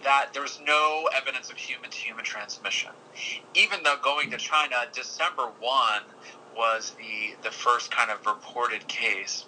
that 0.04 0.28
there 0.32 0.42
was 0.42 0.60
no 0.64 1.08
evidence 1.16 1.50
of 1.50 1.56
human-to-human 1.56 2.24
transmission, 2.24 2.90
even 3.54 3.82
though 3.82 3.96
going 4.02 4.30
to 4.30 4.36
China, 4.36 4.76
December 4.92 5.48
1 5.58 6.02
was 6.56 6.92
the 6.98 7.34
the 7.42 7.50
first 7.50 7.90
kind 7.90 8.10
of 8.10 8.24
reported 8.26 8.86
case 8.86 9.46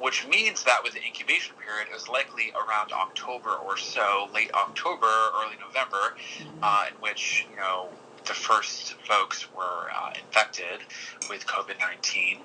which 0.00 0.26
means 0.28 0.64
that 0.64 0.82
with 0.84 0.92
the 0.94 1.04
incubation 1.04 1.54
period, 1.56 1.88
it 1.88 1.92
was 1.92 2.08
likely 2.08 2.52
around 2.52 2.92
October 2.92 3.50
or 3.50 3.76
so, 3.76 4.28
late 4.32 4.50
October, 4.54 5.06
early 5.42 5.56
November, 5.60 6.14
mm-hmm. 6.38 6.58
uh, 6.62 6.84
in 6.88 6.94
which 7.00 7.46
you 7.50 7.56
know 7.56 7.88
the 8.28 8.34
first 8.34 8.94
folks 9.04 9.48
were 9.54 9.90
uh, 9.94 10.12
infected 10.14 10.80
with 11.28 11.46
COVID 11.46 11.78
nineteen. 11.80 12.38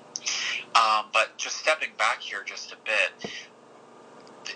Um, 0.74 1.06
but 1.12 1.36
just 1.36 1.56
stepping 1.58 1.90
back 1.98 2.20
here 2.20 2.42
just 2.44 2.72
a 2.72 2.76
bit, 2.84 3.30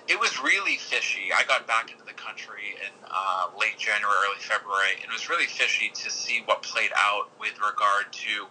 it 0.09 0.19
was 0.19 0.43
really 0.43 0.77
fishy. 0.77 1.31
I 1.35 1.45
got 1.45 1.67
back 1.67 1.93
into 1.93 2.05
the 2.05 2.15
country 2.15 2.75
in 2.75 2.93
uh, 3.11 3.49
late 3.59 3.79
January, 3.79 4.17
early 4.27 4.41
February, 4.41 4.97
and 4.97 5.05
it 5.05 5.13
was 5.13 5.29
really 5.29 5.47
fishy 5.47 5.91
to 5.95 6.11
see 6.11 6.43
what 6.47 6.63
played 6.63 6.91
out 6.97 7.31
with 7.39 7.55
regard 7.61 8.13
to 8.13 8.47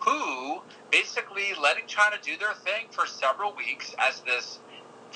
who 0.00 0.62
basically 0.90 1.54
letting 1.60 1.86
China 1.86 2.16
do 2.22 2.36
their 2.36 2.54
thing 2.54 2.86
for 2.90 3.06
several 3.06 3.54
weeks 3.54 3.94
as 3.98 4.20
this 4.20 4.58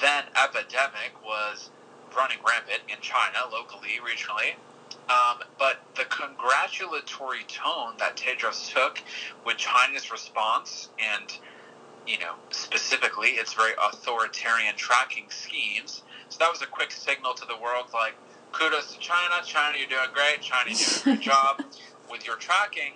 then 0.01 0.25
epidemic 0.43 1.13
was 1.25 1.71
running 2.17 2.39
rampant 2.47 2.83
in 2.89 3.01
China, 3.01 3.39
locally, 3.53 3.99
regionally. 4.05 4.55
Um, 5.09 5.43
but 5.59 5.81
the 5.95 6.05
congratulatory 6.05 7.45
tone 7.49 7.95
that 7.99 8.17
Tedros 8.17 8.73
took 8.73 9.01
with 9.45 9.57
China's 9.57 10.11
response 10.11 10.91
and, 10.99 11.33
you 12.07 12.19
know, 12.19 12.35
specifically 12.51 13.31
its 13.31 13.53
very 13.55 13.73
authoritarian 13.93 14.75
tracking 14.77 15.27
schemes. 15.31 16.03
So 16.29 16.39
that 16.41 16.51
was 16.51 16.63
a 16.63 16.67
quick 16.67 16.91
signal 16.91 17.35
to 17.35 17.47
the 17.47 17.57
world 17.57 17.87
like, 17.95 18.15
kudos 18.53 18.95
to 18.95 19.01
China. 19.01 19.35
China, 19.45 19.79
you're 19.79 19.89
doing 19.89 20.09
great. 20.13 20.41
China, 20.41 20.71
you're 20.71 20.79
doing 20.79 21.01
a 21.03 21.17
good 21.17 21.23
job 21.33 21.63
with 22.11 22.27
your 22.27 22.37
tracking 22.37 22.95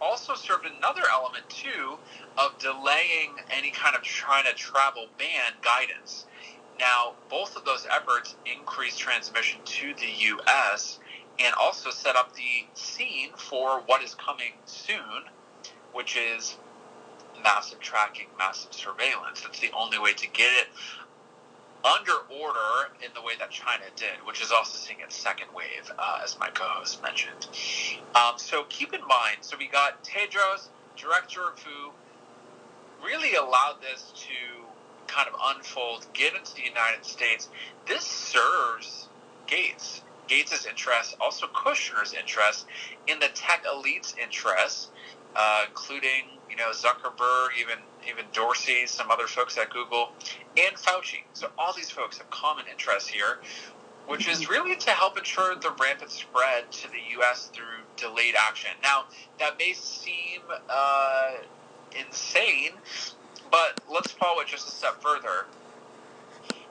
also 0.00 0.34
served 0.34 0.66
another 0.66 1.02
element 1.12 1.48
too 1.48 1.98
of 2.36 2.58
delaying 2.58 3.36
any 3.50 3.70
kind 3.70 3.96
of 3.96 4.02
China 4.02 4.50
travel 4.54 5.06
ban 5.18 5.52
guidance. 5.62 6.26
Now, 6.78 7.14
both 7.28 7.56
of 7.56 7.64
those 7.64 7.86
efforts 7.90 8.36
increased 8.46 8.98
transmission 9.00 9.60
to 9.64 9.94
the 9.94 10.06
U.S. 10.06 11.00
and 11.38 11.54
also 11.54 11.90
set 11.90 12.16
up 12.16 12.34
the 12.34 12.66
scene 12.74 13.30
for 13.36 13.82
what 13.86 14.02
is 14.02 14.14
coming 14.14 14.52
soon, 14.64 15.24
which 15.92 16.16
is 16.16 16.56
massive 17.42 17.80
tracking, 17.80 18.26
massive 18.38 18.72
surveillance. 18.72 19.42
That's 19.42 19.60
the 19.60 19.70
only 19.72 19.98
way 19.98 20.12
to 20.14 20.26
get 20.28 20.50
it 20.52 20.68
under 21.84 22.12
order 22.28 22.92
in 23.04 23.10
the 23.14 23.22
way 23.22 23.34
that 23.38 23.50
China 23.50 23.84
did, 23.94 24.26
which 24.26 24.42
is 24.42 24.50
also 24.50 24.76
seeing 24.76 25.00
its 25.00 25.14
second 25.14 25.48
wave, 25.54 25.90
uh, 25.98 26.20
as 26.24 26.38
my 26.38 26.48
co-host 26.50 27.02
mentioned. 27.02 27.46
Um, 28.14 28.34
so 28.36 28.64
keep 28.68 28.92
in 28.92 29.00
mind, 29.02 29.38
so 29.40 29.56
we 29.56 29.68
got 29.68 30.02
Tedros, 30.02 30.68
director 30.96 31.40
of 31.42 31.58
WHO, 31.58 31.92
really 33.04 33.34
allowed 33.36 33.76
this 33.80 34.12
to 34.16 34.64
kind 35.06 35.28
of 35.28 35.56
unfold, 35.56 36.06
get 36.12 36.34
into 36.34 36.54
the 36.54 36.62
United 36.62 37.04
States. 37.04 37.48
This 37.86 38.02
serves 38.02 39.08
Gates, 39.46 40.02
Gates' 40.28 40.66
interest, 40.66 41.16
also 41.20 41.46
Kushner's 41.48 42.14
interest, 42.14 42.66
in 43.06 43.18
the 43.18 43.28
tech 43.34 43.64
elite's 43.70 44.14
interest, 44.22 44.90
uh, 45.34 45.64
including 45.68 46.24
you 46.50 46.56
know 46.56 46.70
Zuckerberg, 46.72 47.48
even 47.58 47.78
even 48.08 48.24
Dorsey, 48.32 48.86
some 48.86 49.10
other 49.10 49.26
folks 49.26 49.58
at 49.58 49.70
Google, 49.70 50.10
and 50.56 50.76
Fauci. 50.76 51.22
So 51.32 51.48
all 51.58 51.72
these 51.72 51.90
folks 51.90 52.18
have 52.18 52.30
common 52.30 52.64
interests 52.70 53.08
here, 53.08 53.38
which 54.06 54.28
is 54.28 54.48
really 54.48 54.76
to 54.76 54.90
help 54.90 55.18
ensure 55.18 55.54
the 55.56 55.74
rampant 55.80 56.10
spread 56.10 56.70
to 56.72 56.88
the 56.88 57.00
U.S. 57.18 57.50
through 57.52 57.84
delayed 57.96 58.34
action. 58.38 58.70
Now 58.82 59.04
that 59.38 59.58
may 59.58 59.72
seem 59.72 60.40
uh, 60.70 61.32
insane, 61.98 62.72
but 63.50 63.80
let's 63.92 64.12
follow 64.12 64.40
it 64.40 64.46
just 64.46 64.68
a 64.68 64.70
step 64.70 65.02
further. 65.02 65.46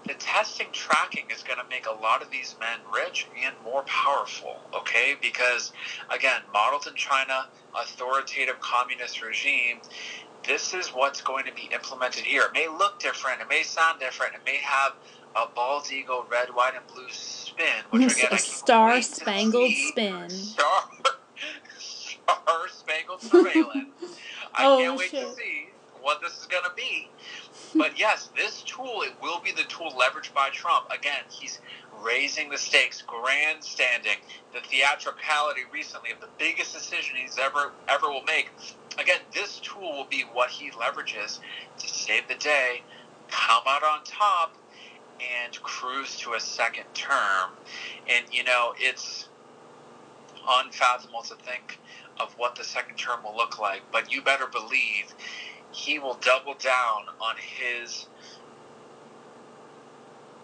The 0.06 0.14
testing 0.14 0.68
tracking 0.72 1.26
is 1.30 1.44
going 1.44 1.60
to 1.60 1.66
make 1.70 1.86
a 1.86 1.92
lot 2.02 2.22
of 2.22 2.30
these 2.30 2.56
men 2.60 2.80
rich 2.94 3.28
and 3.44 3.54
more 3.64 3.84
powerful, 3.84 4.58
okay? 4.74 5.16
Because, 5.22 5.74
again, 6.10 6.42
modeled 6.54 6.88
in 6.88 6.96
China, 6.96 7.48
authoritative 7.76 8.60
communist 8.62 9.22
regime, 9.22 9.80
this 10.46 10.74
is 10.74 10.90
what's 10.90 11.22
going 11.22 11.46
to 11.46 11.54
be 11.54 11.70
implemented 11.74 12.24
here. 12.24 12.44
It 12.44 12.54
may 12.54 12.68
look 12.70 13.00
different, 13.00 13.42
it 13.42 13.50
may 13.50 13.64
sound 13.64 14.00
different, 14.00 14.36
it 14.36 14.42
may 14.46 14.58
have 14.58 14.94
a 15.36 15.48
bald 15.54 15.92
eagle, 15.92 16.26
red, 16.32 16.50
white, 16.50 16.74
and 16.76 16.88
blue 16.88 17.10
spin, 17.10 17.66
which 17.90 18.14
again, 18.14 18.30
a 18.32 18.38
star 18.38 19.02
spangled 19.02 19.72
spin. 19.72 20.30
Star, 20.30 20.84
star 21.78 22.68
spangled 22.70 23.22
surveillance. 23.22 23.90
I 24.54 24.60
oh, 24.66 24.78
can't 24.80 24.98
wait 24.98 25.10
shit. 25.12 25.28
to 25.28 25.36
see 25.36 25.68
what 26.02 26.22
this 26.22 26.40
is 26.40 26.46
going 26.46 26.64
to 26.64 26.72
be. 26.76 27.10
But 27.78 28.00
yes, 28.00 28.30
this 28.36 28.64
tool, 28.64 29.04
it 29.04 29.14
will 29.22 29.40
be 29.40 29.52
the 29.52 29.64
tool 29.64 29.92
leveraged 29.92 30.34
by 30.34 30.50
Trump. 30.50 30.88
Again, 30.92 31.24
he's 31.30 31.60
raising 32.04 32.50
the 32.50 32.58
stakes, 32.58 33.04
grandstanding, 33.06 34.18
the 34.54 34.60
theatricality 34.62 35.62
recently 35.72 36.12
of 36.12 36.20
the 36.20 36.28
biggest 36.38 36.74
decision 36.74 37.16
he's 37.18 37.38
ever 37.38 37.72
ever 37.88 38.08
will 38.08 38.24
make. 38.24 38.50
Again, 39.00 39.20
this 39.34 39.60
tool 39.60 39.94
will 39.94 40.08
be 40.10 40.24
what 40.34 40.50
he 40.50 40.72
leverages 40.72 41.40
to 41.78 41.88
save 41.88 42.28
the 42.28 42.36
day, 42.36 42.82
come 43.30 43.64
out 43.68 43.84
on 43.84 44.04
top, 44.04 44.56
and 45.20 45.62
cruise 45.62 46.18
to 46.20 46.34
a 46.34 46.40
second 46.40 46.86
term. 46.94 47.52
And 48.10 48.26
you 48.32 48.44
know, 48.44 48.74
it's 48.78 49.30
unfathomable 50.48 51.24
to 51.24 51.36
think 51.36 51.80
of 52.20 52.34
what 52.38 52.56
the 52.56 52.64
second 52.64 52.96
term 52.96 53.24
will 53.24 53.36
look 53.36 53.60
like, 53.60 53.82
but 53.92 54.12
you 54.12 54.22
better 54.22 54.48
believe 54.48 55.14
he 55.78 56.00
will 56.00 56.18
double 56.22 56.56
down 56.56 57.04
on 57.22 57.36
his 57.38 58.08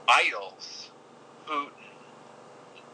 idols 0.08 0.92
Putin, 1.48 1.72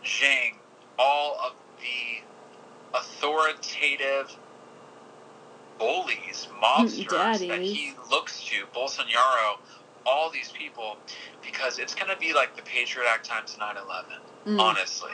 Xi, 0.01 0.53
all 0.97 1.37
of 1.45 1.53
the 1.81 2.97
authoritative 2.97 4.35
bullies, 5.77 6.47
mobsters 6.63 7.09
Daddies. 7.09 7.47
that 7.49 7.61
he 7.61 7.93
looks 8.09 8.43
to, 8.45 8.65
Bolsonaro, 8.73 9.59
all 10.05 10.31
these 10.31 10.51
people, 10.51 10.97
because 11.45 11.77
it's 11.77 11.93
going 11.93 12.09
to 12.09 12.17
be 12.19 12.33
like 12.33 12.55
the 12.55 12.61
Patriot 12.61 13.07
Act 13.07 13.25
times 13.25 13.57
9 13.59 13.75
11, 13.75 14.11
mm. 14.47 14.59
honestly. 14.59 15.11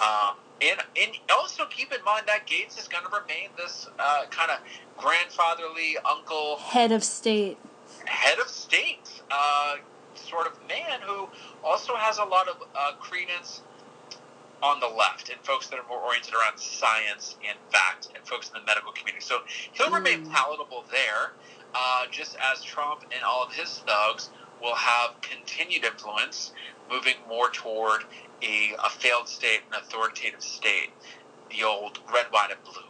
Um, 0.00 0.36
and, 0.62 0.80
and 1.00 1.12
also 1.30 1.66
keep 1.66 1.92
in 1.92 2.02
mind 2.04 2.24
that 2.26 2.46
Gates 2.46 2.80
is 2.80 2.88
going 2.88 3.04
to 3.04 3.10
remain 3.10 3.50
this 3.56 3.88
uh, 3.98 4.24
kind 4.30 4.50
of 4.50 4.58
grandfatherly 4.96 5.96
uncle, 6.08 6.56
head 6.56 6.92
of 6.92 7.04
state, 7.04 7.58
head 8.04 8.38
of 8.38 8.48
state, 8.48 9.22
uh, 9.30 9.76
sort 10.14 10.46
of 10.46 10.58
man 10.68 11.00
who 11.02 11.28
also 11.62 11.94
has 11.96 12.18
a 12.18 12.24
lot 12.24 12.48
of 12.48 12.56
uh, 12.74 12.92
credence 12.98 13.62
on 14.62 14.80
the 14.80 14.86
left 14.86 15.28
and 15.28 15.38
folks 15.42 15.66
that 15.68 15.78
are 15.78 15.86
more 15.88 16.00
oriented 16.00 16.32
around 16.34 16.58
science 16.58 17.36
and 17.46 17.58
fact 17.70 18.08
and 18.14 18.26
folks 18.26 18.48
in 18.48 18.54
the 18.54 18.66
medical 18.66 18.92
community. 18.92 19.24
So 19.24 19.40
he'll 19.72 19.88
mm. 19.88 19.94
remain 19.94 20.26
palatable 20.30 20.84
there, 20.90 21.32
uh, 21.74 22.06
just 22.10 22.36
as 22.52 22.62
Trump 22.62 23.02
and 23.14 23.22
all 23.24 23.44
of 23.44 23.52
his 23.52 23.80
thugs 23.86 24.30
will 24.62 24.74
have 24.74 25.20
continued 25.20 25.84
influence 25.84 26.52
moving 26.90 27.14
more 27.28 27.50
toward 27.50 28.04
a, 28.42 28.72
a 28.82 28.90
failed 28.90 29.28
state, 29.28 29.60
an 29.70 29.78
authoritative 29.82 30.42
state, 30.42 30.90
the 31.50 31.64
old 31.64 31.98
red, 32.12 32.26
white, 32.30 32.50
and 32.50 32.62
blue. 32.64 32.82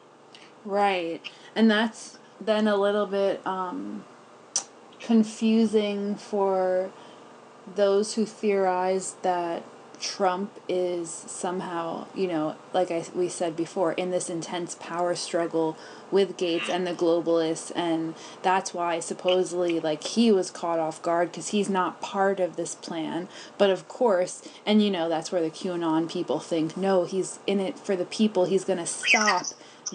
Right. 0.64 1.20
And 1.54 1.70
that's 1.70 2.18
then 2.40 2.66
a 2.66 2.76
little 2.76 3.06
bit 3.06 3.46
um, 3.46 4.04
confusing 5.00 6.16
for 6.16 6.90
those 7.74 8.14
who 8.14 8.26
theorize 8.26 9.16
that 9.22 9.62
Trump 10.00 10.50
is 10.68 11.08
somehow, 11.08 12.06
you 12.14 12.26
know, 12.26 12.56
like 12.72 12.90
I, 12.90 13.04
we 13.14 13.28
said 13.28 13.56
before, 13.56 13.92
in 13.92 14.10
this 14.10 14.28
intense 14.28 14.76
power 14.78 15.14
struggle 15.14 15.78
with 16.10 16.36
Gates 16.36 16.68
and 16.68 16.86
the 16.86 16.92
globalists, 16.92 17.72
and 17.74 18.14
that's 18.42 18.74
why 18.74 19.00
supposedly, 19.00 19.80
like, 19.80 20.04
he 20.04 20.30
was 20.30 20.50
caught 20.50 20.78
off 20.78 21.00
guard 21.00 21.30
because 21.30 21.48
he's 21.48 21.70
not 21.70 22.00
part 22.00 22.38
of 22.38 22.56
this 22.56 22.74
plan. 22.74 23.28
But 23.56 23.70
of 23.70 23.88
course, 23.88 24.46
and 24.66 24.82
you 24.82 24.90
know, 24.90 25.08
that's 25.08 25.32
where 25.32 25.40
the 25.40 25.50
QAnon 25.50 26.10
people 26.10 26.38
think 26.38 26.76
no, 26.76 27.04
he's 27.04 27.38
in 27.46 27.60
it 27.60 27.78
for 27.78 27.96
the 27.96 28.04
people, 28.04 28.44
he's 28.44 28.64
to 28.64 28.86
stop 28.86 29.46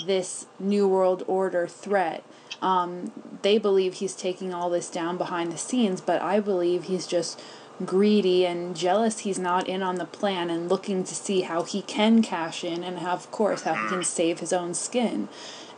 this 0.05 0.47
New 0.59 0.87
World 0.87 1.23
Order 1.27 1.67
threat. 1.67 2.23
Um, 2.61 3.11
they 3.41 3.57
believe 3.57 3.95
he's 3.95 4.15
taking 4.15 4.53
all 4.53 4.69
this 4.69 4.89
down 4.89 5.17
behind 5.17 5.51
the 5.51 5.57
scenes, 5.57 6.01
but 6.01 6.21
I 6.21 6.39
believe 6.39 6.85
he's 6.85 7.07
just 7.07 7.41
greedy 7.85 8.45
and 8.45 8.75
jealous 8.75 9.19
he's 9.19 9.39
not 9.39 9.69
in 9.69 9.81
on 9.81 9.95
the 9.95 10.05
plan 10.05 10.49
and 10.49 10.67
looking 10.67 11.01
to 11.05 11.15
see 11.15 11.41
how 11.41 11.63
he 11.63 11.81
can 11.81 12.21
cash 12.21 12.63
in 12.63 12.83
and 12.83 12.99
how, 12.99 13.13
of 13.13 13.31
course 13.31 13.61
how 13.61 13.73
he 13.73 13.87
can 13.87 14.03
save 14.03 14.39
his 14.41 14.51
own 14.51 14.73
skin 14.73 15.29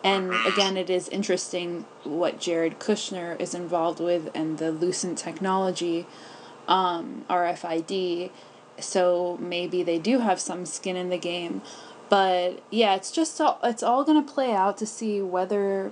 And 0.04 0.34
again, 0.48 0.78
it 0.78 0.90
is 0.90 1.08
interesting 1.10 1.86
what 2.04 2.40
Jared 2.40 2.80
Kushner 2.80 3.40
is 3.40 3.54
involved 3.54 4.00
with 4.00 4.30
and 4.34 4.58
the 4.58 4.72
Lucent 4.72 5.18
technology, 5.18 6.08
um, 6.68 7.24
RFID. 7.30 8.32
So 8.80 9.38
maybe 9.40 9.84
they 9.84 10.00
do 10.00 10.20
have 10.20 10.40
some 10.40 10.66
skin 10.66 10.96
in 10.96 11.10
the 11.10 11.20
game. 11.20 11.62
But 12.12 12.62
yeah, 12.70 12.96
it's 12.96 13.10
just 13.10 13.40
all, 13.40 13.58
it's 13.64 13.82
all 13.82 14.04
gonna 14.04 14.22
play 14.22 14.52
out 14.52 14.78
to 14.80 14.86
see 14.86 15.22
whether 15.22 15.92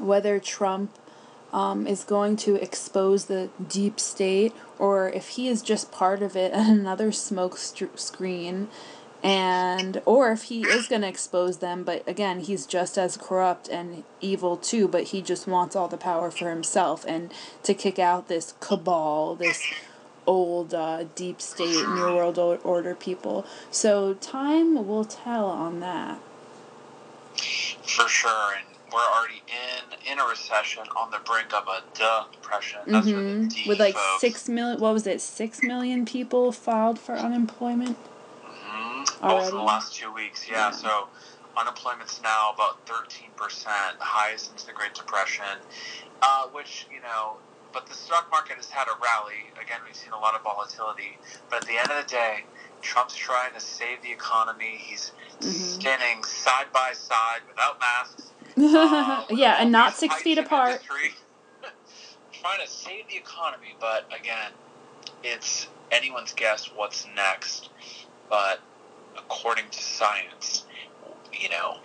whether 0.00 0.40
Trump 0.40 0.90
um, 1.52 1.86
is 1.86 2.02
going 2.02 2.34
to 2.38 2.56
expose 2.56 3.26
the 3.26 3.48
deep 3.68 4.00
state 4.00 4.52
or 4.80 5.10
if 5.10 5.28
he 5.28 5.46
is 5.46 5.62
just 5.62 5.92
part 5.92 6.22
of 6.22 6.34
it 6.34 6.52
and 6.54 6.80
another 6.80 7.12
smoke 7.12 7.56
st- 7.56 8.00
screen 8.00 8.66
and 9.22 10.02
or 10.04 10.32
if 10.32 10.44
he 10.44 10.62
is 10.62 10.88
going 10.88 11.02
to 11.02 11.08
expose 11.08 11.58
them 11.58 11.84
but 11.84 12.02
again 12.08 12.40
he's 12.40 12.66
just 12.66 12.98
as 12.98 13.16
corrupt 13.16 13.68
and 13.68 14.02
evil 14.20 14.56
too 14.56 14.88
but 14.88 15.04
he 15.04 15.22
just 15.22 15.46
wants 15.46 15.76
all 15.76 15.86
the 15.86 15.96
power 15.96 16.32
for 16.32 16.50
himself 16.50 17.04
and 17.06 17.32
to 17.62 17.72
kick 17.74 18.00
out 18.00 18.26
this 18.26 18.54
cabal 18.58 19.36
this 19.36 19.62
old 20.26 20.72
uh, 20.72 21.04
deep 21.14 21.40
state 21.40 21.86
new 21.88 22.14
world 22.14 22.38
order 22.38 22.94
people 22.94 23.46
so 23.70 24.14
time 24.14 24.86
will 24.86 25.04
tell 25.04 25.46
on 25.46 25.80
that 25.80 26.20
for 27.36 28.08
sure 28.08 28.54
and 28.56 28.66
we're 28.92 29.00
already 29.00 29.42
in 29.48 30.12
in 30.12 30.18
a 30.18 30.24
recession 30.24 30.82
on 30.96 31.10
the 31.10 31.18
brink 31.24 31.52
of 31.54 31.66
a 31.66 31.82
depression. 32.32 32.80
That's 32.86 33.06
mm-hmm. 33.06 33.68
With 33.68 33.80
like 33.80 33.94
folks. 33.94 34.20
six 34.20 34.48
million, 34.48 34.80
what 34.80 34.92
was 34.92 35.06
it? 35.06 35.20
Six 35.20 35.62
million 35.62 36.04
people 36.04 36.52
filed 36.52 36.98
for 36.98 37.14
unemployment. 37.14 37.96
Mm-hmm. 38.44 39.26
Both 39.26 39.48
in 39.48 39.54
the 39.54 39.62
last 39.62 39.94
two 39.94 40.12
weeks, 40.12 40.48
yeah. 40.48 40.68
yeah. 40.68 40.70
So 40.70 41.08
unemployment's 41.56 42.20
now 42.22 42.52
about 42.54 42.86
thirteen 42.86 43.30
percent, 43.36 43.98
the 43.98 44.04
highest 44.04 44.50
since 44.50 44.64
the 44.64 44.72
Great 44.72 44.94
Depression. 44.94 45.44
Uh, 46.20 46.46
which 46.48 46.86
you 46.92 47.00
know, 47.00 47.36
but 47.72 47.86
the 47.86 47.94
stock 47.94 48.28
market 48.30 48.56
has 48.56 48.70
had 48.70 48.86
a 48.88 48.96
rally. 49.02 49.50
Again, 49.60 49.80
we've 49.86 49.96
seen 49.96 50.12
a 50.12 50.18
lot 50.18 50.34
of 50.34 50.42
volatility. 50.42 51.18
But 51.50 51.62
at 51.62 51.68
the 51.68 51.76
end 51.78 51.90
of 51.90 52.04
the 52.04 52.10
day, 52.10 52.44
Trump's 52.80 53.14
trying 53.14 53.54
to 53.54 53.60
save 53.60 54.02
the 54.02 54.10
economy. 54.10 54.76
He's 54.78 55.12
mm-hmm. 55.40 55.50
standing 55.50 56.24
side 56.24 56.66
by 56.72 56.92
side 56.92 57.40
without 57.48 57.80
masks 57.80 58.32
uh, 58.58 59.24
yeah, 59.30 59.56
and 59.58 59.72
not 59.72 59.94
six 59.94 60.14
feet 60.16 60.38
apart. 60.38 60.80
trying 62.32 62.60
to 62.60 62.70
save 62.70 63.08
the 63.08 63.16
economy, 63.16 63.76
but 63.80 64.08
again, 64.18 64.52
it's 65.22 65.68
anyone's 65.90 66.32
guess 66.32 66.70
what's 66.74 67.06
next. 67.14 67.70
But 68.28 68.60
according 69.16 69.66
to 69.70 69.82
science, 69.82 70.64
you 71.32 71.48
know, 71.48 71.78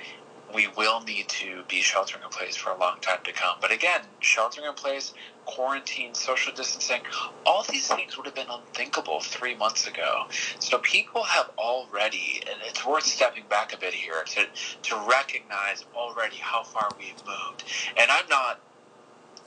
we 0.54 0.68
will 0.78 1.02
need 1.02 1.28
to 1.28 1.64
be 1.68 1.82
sheltering 1.82 2.24
in 2.24 2.30
place 2.30 2.56
for 2.56 2.72
a 2.72 2.78
long 2.78 3.00
time 3.02 3.20
to 3.26 3.34
come. 3.34 3.58
But 3.62 3.72
again, 3.72 4.02
sheltering 4.20 4.68
in 4.68 4.74
place, 4.74 5.14
quarantine, 5.48 6.14
social 6.14 6.54
distancing, 6.54 7.02
all 7.46 7.64
these 7.70 7.88
things 7.88 8.18
would 8.18 8.26
have 8.26 8.36
been 8.36 8.50
unthinkable 8.50 9.20
three 9.22 9.56
months 9.56 9.88
ago. 9.88 10.26
So 10.60 10.78
people 10.80 11.24
have 11.24 11.50
already, 11.58 12.42
and 12.48 12.60
it's 12.66 12.86
worth 12.86 13.06
stepping 13.06 13.46
back 13.50 13.74
a 13.74 13.78
bit 13.78 13.94
here 13.94 14.24
to, 14.24 14.46
to 14.84 15.06
recognize 15.10 15.86
already 15.96 16.38
how 16.38 16.64
far 16.64 16.90
we've 17.00 17.16
moved. 17.26 17.64
And 17.98 18.12
I'm 18.12 18.28
not 18.30 18.60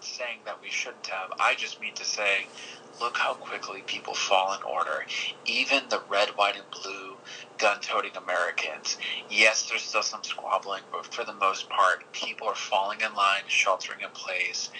saying 0.01 0.38
that 0.46 0.61
we 0.62 0.70
shouldn't 0.70 1.07
have. 1.07 1.32
I 1.38 1.55
just 1.55 1.80
mean 1.80 1.94
to 1.94 2.05
say, 2.05 2.46
look 3.01 3.16
how 3.16 3.34
quickly 3.34 3.82
people 3.86 4.14
fall 4.14 4.55
in 4.55 4.62
order. 4.62 5.05
Even 5.44 5.82
the 5.90 6.03
red, 6.09 6.30
white, 6.30 6.57
and 6.57 6.64
blue 6.82 7.09
gun 7.59 7.81
toting 7.81 8.16
Americans. 8.16 8.97
Yes, 9.29 9.68
there's 9.68 9.83
still 9.83 10.03
some 10.03 10.23
squabbling, 10.23 10.83
but 10.91 11.07
for 11.07 11.25
the 11.25 11.35
most 11.35 11.68
part, 11.68 12.11
people 12.12 12.49
are 12.49 12.55
falling 12.55 13.01
in 13.01 13.14
line, 13.14 13.43
sheltering 13.49 14.01
in 14.01 14.11
place, 14.11 14.71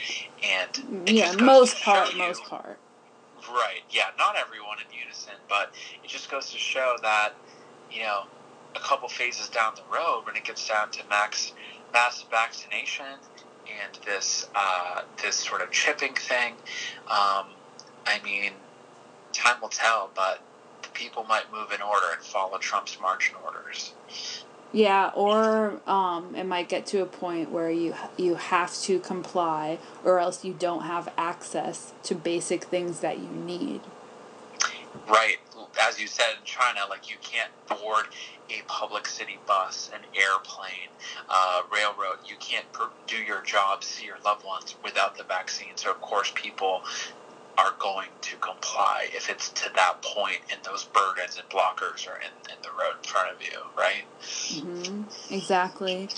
and 0.43 1.09
yeah, 1.09 1.33
most 1.33 1.81
part, 1.83 2.13
you, 2.13 2.19
most 2.19 2.43
part. 2.45 2.79
Right. 3.49 3.83
Yeah, 3.91 4.11
not 4.19 4.37
everyone 4.37 4.79
in 4.79 4.99
unison, 4.99 5.35
but 5.49 5.73
it 6.05 6.09
just 6.09 6.31
goes 6.31 6.51
to 6.51 6.59
show 6.59 6.97
that 7.03 7.33
you 7.91 8.03
know 8.03 8.25
a 8.75 8.81
couple 8.81 9.09
phases 9.09 9.49
down 9.49 9.75
the 9.75 9.95
road, 9.95 10.23
when 10.27 10.37
it 10.37 10.45
gets 10.45 10.67
down 10.69 10.91
to 10.93 11.07
max 11.09 11.53
mass 11.93 12.25
vaccination 12.31 13.07
and 13.83 13.99
this 14.05 14.49
uh, 14.55 15.03
this 15.23 15.37
sort 15.37 15.63
of 15.63 15.71
chipping 15.71 16.15
thing, 16.15 16.55
um, 17.09 17.47
I 18.07 18.21
mean, 18.25 18.53
time 19.33 19.61
will 19.61 19.69
tell, 19.69 20.11
but 20.15 20.41
people 20.93 21.25
might 21.25 21.51
move 21.53 21.73
in 21.73 21.83
order 21.83 22.07
and 22.13 22.23
follow 22.23 22.59
Trump's 22.59 22.99
marching 23.01 23.37
orders. 23.45 23.95
Yeah, 24.73 25.11
or 25.15 25.81
um, 25.87 26.35
it 26.37 26.45
might 26.45 26.69
get 26.69 26.87
to 26.87 27.03
a 27.03 27.07
point 27.07 27.51
where 27.51 27.71
you 27.71 27.95
you 28.17 28.37
have 28.37 28.73
to 28.83 29.01
comply, 29.01 29.79
or 30.05 30.21
else 30.21 30.45
you 30.45 30.53
don't 30.53 30.83
have 30.83 31.13
access 31.19 31.93
to 32.05 32.15
basic 32.15 32.65
things 32.65 33.01
that 33.01 33.19
you 33.19 33.29
need. 33.29 33.81
Right, 35.09 35.39
as 35.81 36.01
you 36.01 36.07
said 36.07 36.35
in 36.39 36.45
China, 36.45 36.81
like 36.89 37.11
you 37.11 37.17
can't 37.21 37.51
board 37.69 38.07
a 38.49 38.63
public 38.67 39.07
city 39.07 39.39
bus, 39.47 39.91
an 39.95 40.01
airplane, 40.15 40.91
uh, 41.29 41.63
railroad. 41.73 42.19
You 42.27 42.37
can't 42.39 42.67
do 43.07 43.17
your 43.17 43.43
job, 43.43 43.83
see 43.83 44.07
your 44.07 44.19
loved 44.25 44.45
ones 44.45 44.77
without 44.85 45.17
the 45.17 45.25
vaccine. 45.25 45.77
So 45.77 45.91
of 45.91 46.01
course, 46.01 46.33
people 46.35 46.83
are 47.61 47.75
going 47.79 48.09
to 48.23 48.37
comply 48.37 49.09
if 49.13 49.29
it's 49.29 49.51
to 49.51 49.71
that 49.75 50.01
point 50.03 50.41
and 50.51 50.61
those 50.65 50.85
burdens 50.85 51.39
and 51.39 51.49
blockers 51.49 52.09
are 52.09 52.19
in, 52.19 52.51
in 52.51 52.57
the 52.63 52.71
road 52.71 52.97
in 52.99 53.09
front 53.09 53.31
of 53.33 53.43
you, 53.43 53.59
right? 53.77 54.05
Mm-hmm. 54.21 55.35
Exactly. 55.35 56.09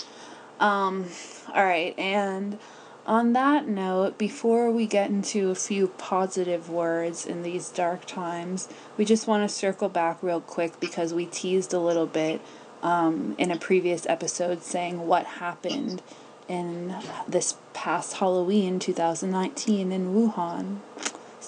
Um, 0.59 1.05
all 1.53 1.65
right, 1.65 1.97
and 1.97 2.57
on 3.05 3.33
that 3.33 3.67
note, 3.67 4.17
before 4.17 4.71
we 4.71 4.87
get 4.87 5.09
into 5.09 5.49
a 5.49 5.55
few 5.55 5.87
positive 5.87 6.69
words 6.69 7.25
in 7.25 7.43
these 7.43 7.69
dark 7.69 8.05
times, 8.05 8.69
we 8.95 9.03
just 9.03 9.27
want 9.27 9.47
to 9.47 9.53
circle 9.53 9.89
back 9.89 10.23
real 10.23 10.39
quick 10.39 10.79
because 10.79 11.13
we 11.13 11.25
teased 11.25 11.73
a 11.73 11.79
little 11.79 12.07
bit 12.07 12.39
um, 12.81 13.35
in 13.37 13.51
a 13.51 13.57
previous 13.57 14.05
episode 14.07 14.63
saying 14.63 15.05
what 15.05 15.25
happened 15.25 16.01
in 16.47 16.95
this 17.27 17.55
past 17.73 18.17
Halloween 18.17 18.79
2019 18.79 19.91
in 19.91 20.13
Wuhan. 20.13 20.77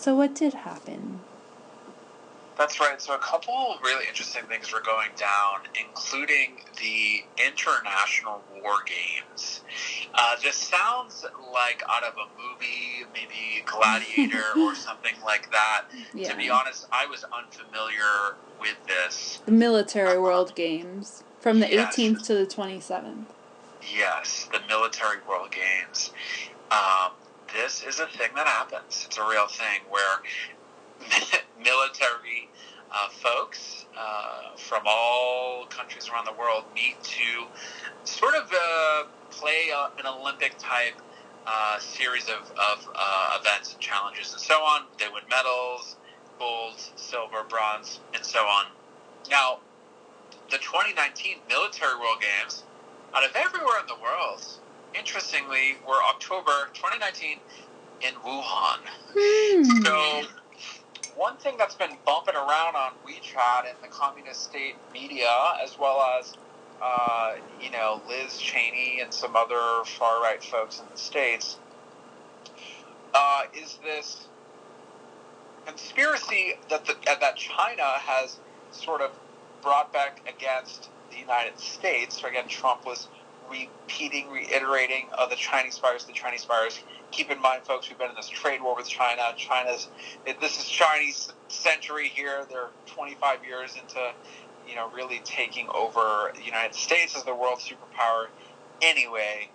So, 0.06 0.14
what 0.14 0.36
did 0.36 0.53
happen? 0.53 1.22
That's 2.60 2.80
right. 2.80 3.01
So, 3.01 3.16
a 3.16 3.18
couple 3.18 3.76
really 3.84 4.06
interesting 4.08 4.43
things 4.43 4.72
were 4.72 4.82
going 4.82 5.10
down, 5.18 5.62
including 5.74 6.58
the 6.78 7.24
international 7.43 8.43
war 8.53 8.76
games. 8.86 9.62
Uh, 10.14 10.36
this 10.43 10.58
sounds 10.58 11.26
like 11.51 11.82
out 11.89 12.03
of 12.03 12.14
a 12.18 12.28
movie, 12.39 13.10
maybe 13.16 13.66
Gladiator 13.66 14.43
or 14.60 14.76
something 14.89 15.16
like 15.26 15.49
that. 15.49 15.86
Yeah. 16.14 16.30
To 16.30 16.38
be 16.38 16.51
honest, 16.51 16.86
I 16.91 17.08
was 17.08 17.24
unfamiliar 17.24 18.36
with 18.62 18.78
this. 18.86 19.41
The 19.47 19.53
Military 19.53 20.18
uh, 20.18 20.22
World 20.22 20.53
Games 20.53 21.24
from 21.39 21.62
the 21.62 21.68
yes. 21.68 21.95
18th 21.95 22.28
to 22.28 22.36
the 22.36 22.45
27th. 22.45 23.26
Yes, 23.91 24.47
the 24.51 24.60
Military 24.68 25.18
World 25.28 25.49
Games. 25.49 26.12
Um, 26.70 27.14
this 27.56 27.84
is 27.84 27.99
a 27.99 28.08
thing 28.08 28.30
that 28.36 28.47
happens. 28.47 29.06
It's 29.08 29.18
a 29.18 29.28
real 29.28 29.47
thing 29.47 29.82
where 29.89 30.22
military 31.58 32.49
uh, 32.91 33.10
folks 33.10 33.86
uh, 33.97 34.56
from 34.58 34.84
all 34.86 35.66
countries 35.70 36.10
around 36.10 36.26
the 36.26 36.34
world 36.34 36.66
meet 36.76 37.01
to 37.03 37.45
sort 38.03 38.36
of 38.36 38.51
uh, 38.51 39.03
play 39.32 39.70
an 39.97 40.06
Olympic 40.06 40.56
type 40.58 40.95
uh, 41.47 41.80
series 41.80 42.28
of, 42.28 42.51
of 42.51 42.89
uh, 42.93 43.38
events 43.39 43.74
and 43.74 43.82
challenges 43.82 44.34
and 44.34 44.41
so 44.41 44.56
on. 44.56 44.84
They 44.99 45.08
win 45.08 45.24
medals, 45.30 45.95
gold, 46.38 46.76
silver, 46.95 47.43
bronze, 47.47 48.01
and 48.14 48.26
so 48.26 48.39
on. 48.39 48.66
Now, 49.30 49.60
the 50.51 50.58
2019 50.58 51.38
Military 51.47 51.97
World 51.99 52.22
Games, 52.22 52.64
out 53.14 53.24
of 53.24 53.34
everywhere 53.36 53.80
in 53.80 53.88
the 53.88 53.95
world, 54.01 54.43
interestingly, 54.98 55.78
were 55.88 56.02
October 56.10 56.70
2019 56.74 57.39
in 58.02 58.14
Wuhan. 58.16 58.80
Hmm. 59.14 59.64
So, 59.84 60.28
one 61.16 61.38
thing 61.38 61.56
that's 61.58 61.76
been 61.76 61.98
bumping 62.06 62.36
around 62.36 62.76
on 62.76 62.91
WeChat 63.08 63.70
and 63.70 63.78
the 63.82 63.88
communist 63.88 64.43
state 64.43 64.76
media, 64.93 65.30
as 65.64 65.78
well 65.80 66.02
as 66.20 66.34
uh, 66.82 67.36
you 67.62 67.72
know 67.72 68.02
Liz 68.08 68.38
Cheney 68.38 69.00
and 69.02 69.14
some 69.14 69.36
other 69.36 69.84
far 69.86 70.22
right 70.22 70.43
folks 70.43 70.80
in 70.80 70.86
the 70.91 70.98
states, 70.98 71.58
uh, 73.14 73.43
is 73.54 73.80
this 73.84 74.28
conspiracy 75.66 76.54
that 76.70 76.86
the, 76.86 76.96
that 77.06 77.36
China 77.36 77.84
has 77.84 78.39
sort 78.72 79.02
of 79.02 79.12
brought 79.62 79.91
back 79.91 80.22
against 80.28 80.89
the 81.12 81.18
United 81.18 81.60
States. 81.60 82.22
So 82.22 82.28
again, 82.28 82.48
Trump 82.48 82.86
was 82.86 83.08
repeating, 83.50 84.30
reiterating 84.30 85.08
of 85.18 85.30
the 85.30 85.36
Chinese 85.36 85.78
virus, 85.78 86.04
the 86.06 86.14
Chinese 86.14 86.46
virus. 86.46 86.80
Keep 87.12 87.32
in 87.32 87.41
mind, 87.41 87.64
folks, 87.64 87.89
we've 87.89 87.98
been 87.98 88.10
in 88.10 88.16
this 88.16 88.30
trade 88.30 88.62
war 88.62 88.76
with 88.76 88.88
China. 88.88 89.22
China's 89.38 89.89
this 90.41 90.60
is 90.60 90.66
Chinese 90.66 91.32
century 91.48 92.08
here. 92.10 92.46
They're 92.50 92.70
25 92.88 93.46
years 93.46 93.76
into, 93.82 94.12
you 94.68 94.76
know, 94.76 94.89
really 94.91 95.22
taking 95.24 95.68
over 95.74 96.32
the 96.36 96.43
United 96.43 96.76
States 96.76 97.16
as 97.16 97.24
the 97.24 97.36
world 97.36 97.60
superpower. 97.60 98.28
Anyway, 98.82 99.50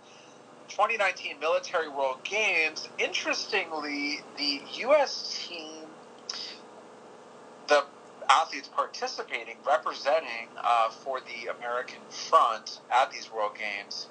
2019 0.68 1.40
Military 1.40 1.88
World 1.88 2.22
Games, 2.24 2.88
interestingly, 2.98 4.20
the 4.38 4.62
U.S. 4.80 5.46
team, 5.48 5.79
athletes 8.30 8.68
participating, 8.74 9.56
representing 9.66 10.48
uh, 10.62 10.90
for 10.90 11.20
the 11.20 11.50
American 11.58 12.00
front 12.08 12.80
at 12.90 13.10
these 13.10 13.30
World 13.32 13.52
Games, 13.58 14.06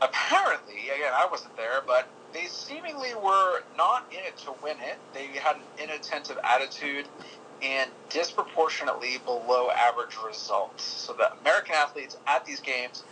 apparently, 0.00 0.90
again, 0.94 1.12
I 1.14 1.26
wasn't 1.30 1.56
there, 1.56 1.82
but 1.86 2.08
they 2.32 2.46
seemingly 2.46 3.14
were 3.14 3.62
not 3.76 4.06
in 4.10 4.18
it 4.18 4.36
to 4.38 4.54
win 4.62 4.76
it. 4.80 4.98
They 5.14 5.26
had 5.38 5.56
an 5.56 5.62
inattentive 5.82 6.38
attitude 6.44 7.06
and 7.62 7.90
disproportionately 8.10 9.18
below 9.24 9.70
average 9.70 10.16
results. 10.24 10.84
So 10.84 11.14
the 11.14 11.32
American 11.40 11.74
athletes 11.74 12.16
at 12.26 12.44
these 12.44 12.60
games 12.60 13.02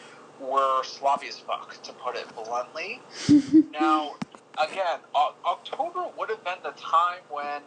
were 0.40 0.82
sloppy 0.84 1.28
as 1.28 1.38
fuck, 1.38 1.80
to 1.82 1.92
put 1.92 2.16
it 2.16 2.26
bluntly. 2.34 3.00
now, 3.72 4.16
again, 4.58 5.00
October 5.44 6.06
would 6.18 6.30
have 6.30 6.44
been 6.44 6.58
the 6.62 6.72
time 6.72 7.20
when, 7.30 7.62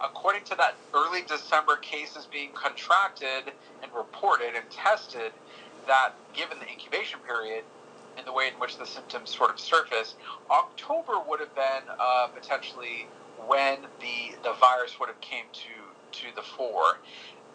according 0.00 0.44
to 0.44 0.54
that 0.56 0.76
early 0.94 1.22
December 1.26 1.76
cases 1.76 2.26
being 2.30 2.50
contracted 2.54 3.52
and 3.82 3.92
reported 3.94 4.54
and 4.54 4.68
tested, 4.70 5.32
that 5.86 6.12
given 6.34 6.58
the 6.58 6.68
incubation 6.70 7.20
period, 7.26 7.64
and 8.16 8.26
the 8.26 8.32
way 8.32 8.48
in 8.48 8.54
which 8.54 8.78
the 8.78 8.86
symptoms 8.86 9.34
sort 9.34 9.50
of 9.50 9.60
surface, 9.60 10.16
October 10.50 11.14
would 11.28 11.40
have 11.40 11.54
been 11.54 11.84
uh, 11.98 12.28
potentially 12.28 13.06
when 13.46 13.78
the 14.00 14.36
the 14.42 14.52
virus 14.54 14.98
would 15.00 15.08
have 15.08 15.20
came 15.20 15.44
to 15.52 16.20
to 16.20 16.34
the 16.34 16.42
fore. 16.42 16.98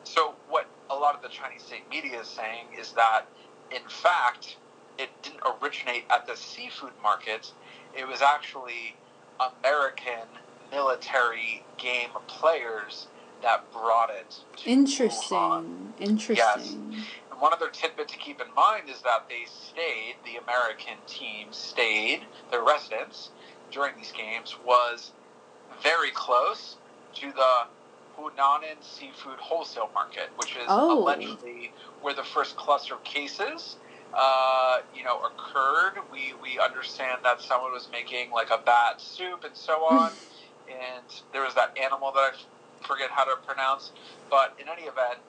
So 0.03 0.35
what 0.49 0.67
a 0.89 0.95
lot 0.95 1.15
of 1.15 1.21
the 1.21 1.29
Chinese 1.29 1.63
state 1.63 1.83
media 1.89 2.21
is 2.21 2.27
saying 2.27 2.67
is 2.79 2.93
that 2.93 3.25
in 3.71 3.83
fact 3.89 4.57
it 4.97 5.09
didn't 5.21 5.41
originate 5.61 6.05
at 6.09 6.27
the 6.27 6.35
seafood 6.35 6.93
market. 7.01 7.51
It 7.97 8.07
was 8.07 8.21
actually 8.21 8.95
American 9.39 10.27
military 10.71 11.63
game 11.77 12.09
players 12.27 13.07
that 13.41 13.71
brought 13.71 14.09
it. 14.09 14.39
Interesting. 14.65 15.37
Wuhan. 15.37 15.91
Interesting. 15.99 16.35
Yes 16.35 16.75
And 17.31 17.39
one 17.39 17.53
other 17.53 17.69
tidbit 17.69 18.07
to 18.07 18.17
keep 18.17 18.41
in 18.41 18.53
mind 18.55 18.89
is 18.89 19.01
that 19.01 19.27
they 19.29 19.43
stayed, 19.45 20.15
the 20.25 20.41
American 20.41 20.97
team 21.07 21.47
stayed, 21.51 22.21
their 22.51 22.63
residence 22.63 23.29
during 23.71 23.95
these 23.97 24.11
games 24.11 24.55
was 24.65 25.11
very 25.81 26.11
close 26.11 26.77
to 27.15 27.31
the 27.31 27.67
Huanan 28.17 28.81
seafood 28.81 29.39
wholesale 29.39 29.89
market, 29.93 30.29
which 30.37 30.51
is 30.51 30.65
oh. 30.67 31.03
allegedly 31.03 31.73
where 32.01 32.13
the 32.13 32.23
first 32.23 32.55
cluster 32.55 32.93
of 32.93 33.03
cases, 33.03 33.77
uh, 34.15 34.77
you 34.95 35.03
know, 35.03 35.21
occurred. 35.21 36.01
We 36.11 36.33
we 36.41 36.59
understand 36.59 37.19
that 37.23 37.41
someone 37.41 37.71
was 37.71 37.89
making 37.91 38.31
like 38.31 38.49
a 38.51 38.59
bat 38.63 39.01
soup 39.01 39.43
and 39.43 39.55
so 39.55 39.73
on, 39.85 40.11
and 40.69 41.05
there 41.31 41.43
was 41.43 41.55
that 41.55 41.77
animal 41.77 42.11
that 42.13 42.33
I 42.33 42.87
forget 42.87 43.09
how 43.11 43.23
to 43.25 43.35
pronounce. 43.45 43.91
But 44.29 44.55
in 44.59 44.67
any 44.69 44.83
event, 44.83 45.19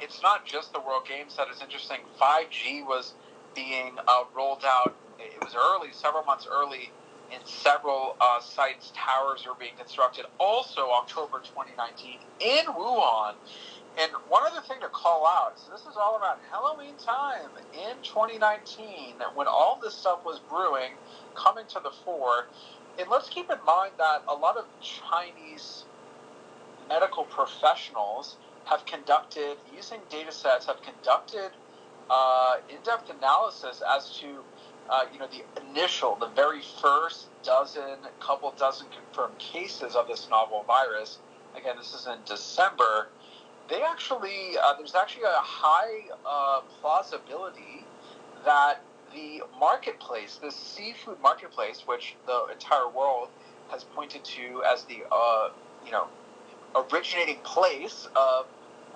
it's 0.00 0.22
not 0.22 0.44
just 0.46 0.72
the 0.72 0.80
World 0.80 1.06
Games 1.06 1.36
that 1.36 1.48
is 1.54 1.60
interesting. 1.62 1.98
5G 2.20 2.86
was 2.86 3.14
being 3.54 3.96
uh, 4.08 4.24
rolled 4.34 4.64
out. 4.64 4.96
It 5.18 5.42
was 5.44 5.54
early, 5.54 5.92
several 5.92 6.24
months 6.24 6.46
early, 6.50 6.90
in 7.32 7.40
several 7.44 8.16
uh, 8.20 8.40
sites. 8.40 8.92
Towers 8.94 9.44
were 9.46 9.54
being 9.58 9.76
constructed. 9.78 10.26
Also, 10.38 10.90
October 10.90 11.40
2019 11.40 12.18
in 12.40 12.66
Wuhan. 12.66 13.34
And 13.98 14.12
one 14.28 14.42
other 14.46 14.60
thing 14.66 14.80
to 14.80 14.88
call 14.88 15.26
out 15.26 15.58
so 15.58 15.70
this 15.72 15.82
is 15.82 15.96
all 15.96 16.16
about 16.16 16.38
Halloween 16.50 16.94
time 16.98 17.50
in 17.74 17.96
2019 18.02 19.14
when 19.34 19.46
all 19.46 19.78
this 19.82 19.94
stuff 19.94 20.24
was 20.24 20.40
brewing, 20.48 20.92
coming 21.34 21.64
to 21.68 21.80
the 21.82 21.90
fore. 22.04 22.46
And 22.98 23.08
let's 23.10 23.28
keep 23.28 23.50
in 23.50 23.58
mind 23.66 23.92
that 23.98 24.22
a 24.28 24.34
lot 24.34 24.56
of 24.56 24.66
Chinese 24.80 25.84
medical 26.88 27.24
professionals 27.24 28.36
have 28.64 28.84
conducted, 28.86 29.56
using 29.74 30.00
data 30.10 30.32
sets, 30.32 30.66
have 30.66 30.82
conducted 30.82 31.50
uh, 32.10 32.56
in-depth 32.68 33.10
analysis 33.10 33.82
as 33.88 34.18
to, 34.18 34.26
uh, 34.88 35.04
you 35.12 35.18
know, 35.18 35.28
the 35.28 35.44
initial, 35.70 36.16
the 36.16 36.28
very 36.28 36.60
first 36.80 37.28
dozen, 37.42 37.98
couple 38.18 38.52
dozen 38.58 38.86
confirmed 38.88 39.38
cases 39.38 39.94
of 39.94 40.08
this 40.08 40.28
novel 40.28 40.64
virus. 40.66 41.18
Again, 41.56 41.76
this 41.78 41.94
is 41.94 42.06
in 42.06 42.18
December. 42.26 43.08
They 43.70 43.82
actually, 43.82 44.58
uh, 44.60 44.74
there's 44.76 44.96
actually 44.96 45.22
a 45.24 45.38
high 45.38 46.00
uh, 46.26 46.62
plausibility 46.80 47.86
that 48.44 48.82
the 49.14 49.42
marketplace, 49.60 50.40
the 50.42 50.50
seafood 50.50 51.20
marketplace, 51.22 51.84
which 51.86 52.16
the 52.26 52.46
entire 52.52 52.88
world 52.88 53.28
has 53.70 53.84
pointed 53.84 54.24
to 54.24 54.62
as 54.70 54.84
the, 54.84 55.04
uh, 55.12 55.50
you 55.86 55.92
know, 55.92 56.08
originating 56.74 57.38
place 57.44 58.08
of 58.16 58.46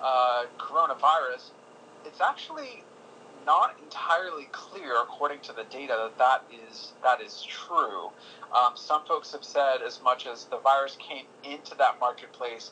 uh, 0.01 0.43
coronavirus, 0.59 1.51
it's 2.05 2.19
actually 2.19 2.83
not 3.45 3.77
entirely 3.83 4.49
clear, 4.51 5.01
according 5.01 5.39
to 5.39 5.53
the 5.53 5.63
data, 5.65 6.09
that 6.17 6.17
that 6.17 6.43
is 6.69 6.93
that 7.03 7.21
is 7.21 7.43
true. 7.47 8.09
Um, 8.55 8.73
some 8.75 9.05
folks 9.05 9.31
have 9.31 9.43
said 9.43 9.81
as 9.85 10.01
much 10.03 10.25
as 10.25 10.45
the 10.45 10.57
virus 10.57 10.97
came 10.99 11.25
into 11.43 11.75
that 11.75 11.99
marketplace 11.99 12.71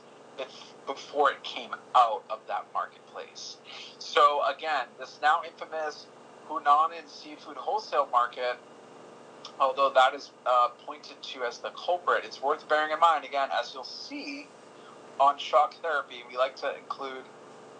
before 0.86 1.32
it 1.32 1.44
came 1.44 1.72
out 1.96 2.24
of 2.30 2.40
that 2.48 2.66
marketplace. 2.74 3.58
So 4.00 4.42
again, 4.46 4.86
this 5.00 5.20
now 5.22 5.42
infamous 5.46 6.08
Huanan 6.50 7.08
seafood 7.08 7.58
wholesale 7.58 8.08
market, 8.12 8.58
although 9.60 9.92
that 9.94 10.14
is 10.14 10.32
uh, 10.46 10.70
pointed 10.86 11.22
to 11.22 11.44
as 11.44 11.60
the 11.60 11.70
culprit, 11.70 12.26
it's 12.26 12.42
worth 12.42 12.68
bearing 12.68 12.92
in 12.92 13.00
mind 13.00 13.26
again, 13.26 13.50
as 13.60 13.74
you'll 13.74 13.84
see 13.84 14.48
on 15.20 15.38
shock 15.38 15.76
therapy, 15.82 16.24
we 16.30 16.38
like 16.38 16.56
to 16.58 16.76
include 16.78 17.24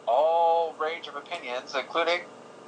all 0.08 0.76
range 0.80 1.08
of 1.08 1.16
opinions, 1.16 1.76
including 1.76 2.22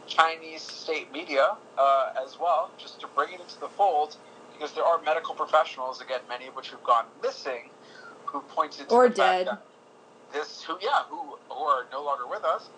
Chinese 0.08 0.62
state 0.62 1.12
media 1.12 1.56
uh, 1.78 2.14
as 2.24 2.40
well, 2.40 2.72
just 2.78 3.00
to 3.02 3.08
bring 3.08 3.34
it 3.34 3.40
into 3.40 3.60
the 3.60 3.70
fold, 3.70 4.18
because 4.54 4.74
there 4.74 4.84
are 4.84 5.02
medical 5.02 5.36
professionals, 5.36 6.02
again, 6.02 6.20
many 6.30 6.48
of 6.48 6.56
which 6.56 6.72
have 6.72 6.84
gone 6.84 7.06
missing, 7.22 7.70
who 8.26 8.42
pointed 8.42 8.90
to 8.90 8.96
or 8.96 9.10
the 9.10 9.16
dead. 9.16 9.48
fact 9.48 9.62
that 9.62 9.74
this, 10.36 10.64
who 10.64 10.78
yeah, 10.82 11.04
who, 11.10 11.38
who 11.50 11.64
are 11.64 11.88
no 11.92 12.04
longer 12.04 12.28
with 12.28 12.44
us, 12.44 12.70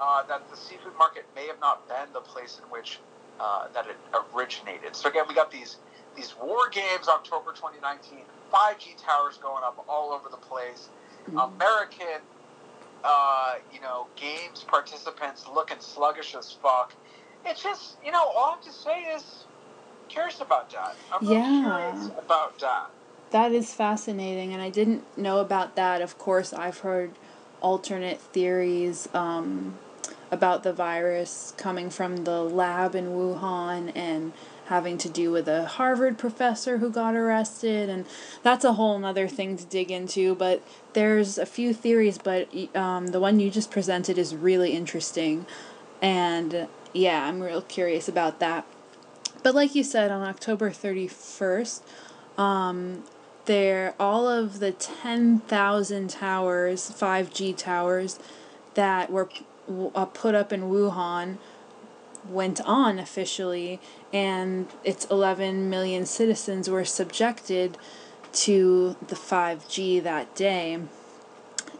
uh, 0.00 0.22
that 0.24 0.50
the 0.50 0.56
seafood 0.56 0.92
market 0.98 1.24
may 1.34 1.46
have 1.46 1.60
not 1.60 1.88
been 1.88 2.12
the 2.12 2.20
place 2.20 2.60
in 2.62 2.68
which 2.70 2.98
uh, 3.40 3.68
that 3.72 3.86
it 3.86 3.96
originated. 4.34 4.94
So 4.94 5.08
again, 5.08 5.24
we 5.28 5.34
got 5.34 5.50
these 5.50 5.76
these 6.16 6.34
war 6.42 6.68
games, 6.70 7.08
October 7.08 7.52
2019, 7.52 8.20
5G 8.52 9.04
towers 9.04 9.36
going 9.36 9.62
up 9.64 9.84
all 9.88 10.12
over 10.12 10.28
the 10.30 10.36
place. 10.36 10.88
American, 11.28 12.22
uh, 13.04 13.56
you 13.72 13.80
know, 13.80 14.06
games 14.16 14.64
participants 14.66 15.44
looking 15.52 15.76
sluggish 15.80 16.34
as 16.34 16.52
fuck. 16.52 16.94
It's 17.44 17.62
just, 17.62 17.96
you 18.04 18.12
know, 18.12 18.22
all 18.22 18.46
I 18.46 18.50
have 18.52 18.64
to 18.64 18.72
say 18.72 19.02
is 19.14 19.44
curious 20.08 20.40
about 20.40 20.70
that. 20.70 20.94
I'm 21.12 21.26
really 21.26 21.40
yeah. 21.40 21.90
curious 21.92 22.10
about 22.18 22.58
that. 22.60 22.90
That 23.30 23.52
is 23.52 23.74
fascinating, 23.74 24.52
and 24.52 24.62
I 24.62 24.70
didn't 24.70 25.18
know 25.18 25.38
about 25.38 25.74
that. 25.76 26.00
Of 26.00 26.16
course, 26.18 26.52
I've 26.52 26.78
heard 26.78 27.12
alternate 27.60 28.20
theories 28.20 29.08
um, 29.12 29.78
about 30.30 30.62
the 30.62 30.72
virus 30.72 31.52
coming 31.56 31.90
from 31.90 32.18
the 32.24 32.42
lab 32.42 32.94
in 32.94 33.06
Wuhan 33.06 33.90
and 33.96 34.32
having 34.66 34.98
to 34.98 35.08
do 35.08 35.30
with 35.30 35.48
a 35.48 35.64
Harvard 35.64 36.18
professor 36.18 36.78
who 36.78 36.90
got 36.90 37.14
arrested, 37.14 37.88
and 37.88 38.06
that's 38.42 38.64
a 38.64 38.74
whole 38.74 39.04
other 39.04 39.26
thing 39.26 39.56
to 39.56 39.64
dig 39.64 39.90
into. 39.90 40.34
But 40.34 40.62
there's 40.92 41.36
a 41.36 41.46
few 41.46 41.74
theories, 41.74 42.18
but 42.18 42.48
um, 42.76 43.08
the 43.08 43.20
one 43.20 43.40
you 43.40 43.50
just 43.50 43.70
presented 43.70 44.18
is 44.18 44.36
really 44.36 44.72
interesting, 44.72 45.46
and 46.00 46.68
yeah, 46.92 47.26
I'm 47.26 47.42
real 47.42 47.62
curious 47.62 48.08
about 48.08 48.38
that. 48.38 48.64
But 49.42 49.54
like 49.54 49.74
you 49.74 49.84
said, 49.84 50.10
on 50.10 50.22
October 50.22 50.70
31st, 50.70 51.82
um, 52.36 53.04
there 53.46 53.94
all 53.98 54.28
of 54.28 54.58
the 54.58 54.72
10,000 54.72 56.10
towers, 56.10 56.90
5G 56.90 57.56
towers 57.56 58.18
that 58.74 59.10
were 59.10 59.28
uh, 59.94 60.04
put 60.06 60.34
up 60.34 60.52
in 60.52 60.62
Wuhan 60.62 61.38
went 62.28 62.60
on 62.62 62.98
officially, 62.98 63.80
and 64.12 64.66
its 64.84 65.04
11 65.06 65.70
million 65.70 66.06
citizens 66.06 66.68
were 66.68 66.84
subjected 66.84 67.78
to 68.32 68.96
the 69.06 69.14
5G 69.14 70.02
that 70.02 70.34
day. 70.34 70.80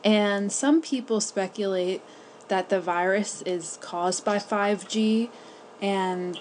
And 0.04 0.52
some 0.52 0.80
people 0.80 1.20
speculate 1.20 2.02
that 2.48 2.68
the 2.68 2.80
virus 2.80 3.42
is 3.42 3.78
caused 3.80 4.24
by 4.24 4.38
5G, 4.38 5.30
and 5.82 6.38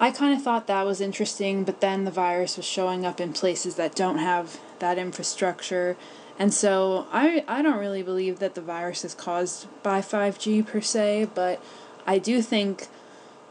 I 0.00 0.10
kind 0.10 0.34
of 0.34 0.42
thought 0.42 0.66
that 0.66 0.86
was 0.86 1.02
interesting, 1.02 1.62
but 1.64 1.82
then 1.82 2.04
the 2.04 2.10
virus 2.10 2.56
was 2.56 2.64
showing 2.64 3.04
up 3.04 3.20
in 3.20 3.34
places 3.34 3.74
that 3.74 3.94
don't 3.94 4.16
have 4.16 4.58
that 4.78 4.96
infrastructure. 4.96 5.94
And 6.38 6.54
so 6.54 7.06
I, 7.12 7.44
I 7.46 7.60
don't 7.60 7.78
really 7.78 8.02
believe 8.02 8.38
that 8.38 8.54
the 8.54 8.62
virus 8.62 9.04
is 9.04 9.14
caused 9.14 9.66
by 9.82 10.00
5G 10.00 10.66
per 10.66 10.80
se, 10.80 11.28
but 11.34 11.62
I 12.06 12.18
do 12.18 12.40
think 12.40 12.88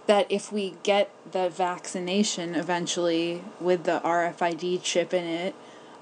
that 0.07 0.25
if 0.31 0.51
we 0.51 0.73
get 0.81 1.11
the 1.31 1.49
vaccination 1.49 2.55
eventually 2.55 3.43
with 3.61 3.83
the 3.83 4.01
RFID 4.03 4.81
chip 4.81 5.13
in 5.13 5.25
it, 5.25 5.55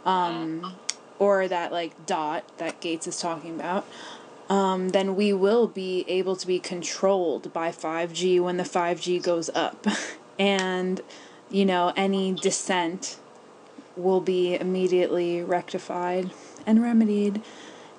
um, 0.06 0.76
or 1.20 1.50
that 1.50 1.74
like 1.74 2.06
dot 2.06 2.46
that 2.58 2.80
Gates 2.80 3.06
is 3.06 3.20
talking 3.20 3.60
about, 3.60 3.86
um, 4.50 4.90
then 4.90 5.18
we 5.18 5.34
will 5.34 5.68
be 5.68 6.06
able 6.08 6.38
to 6.38 6.48
be 6.48 6.58
controlled 6.58 7.52
by 7.52 7.70
5G 7.70 8.40
when 8.40 8.56
the 8.56 8.64
5G 8.64 9.22
goes 9.22 9.50
up. 9.54 9.86
and, 10.40 11.02
you 11.50 11.66
know, 11.66 11.94
any 11.96 12.34
dissent 12.34 13.18
will 13.96 14.22
be 14.22 14.56
immediately 14.56 15.42
rectified 15.42 16.32
and 16.66 16.82
remedied. 16.82 17.42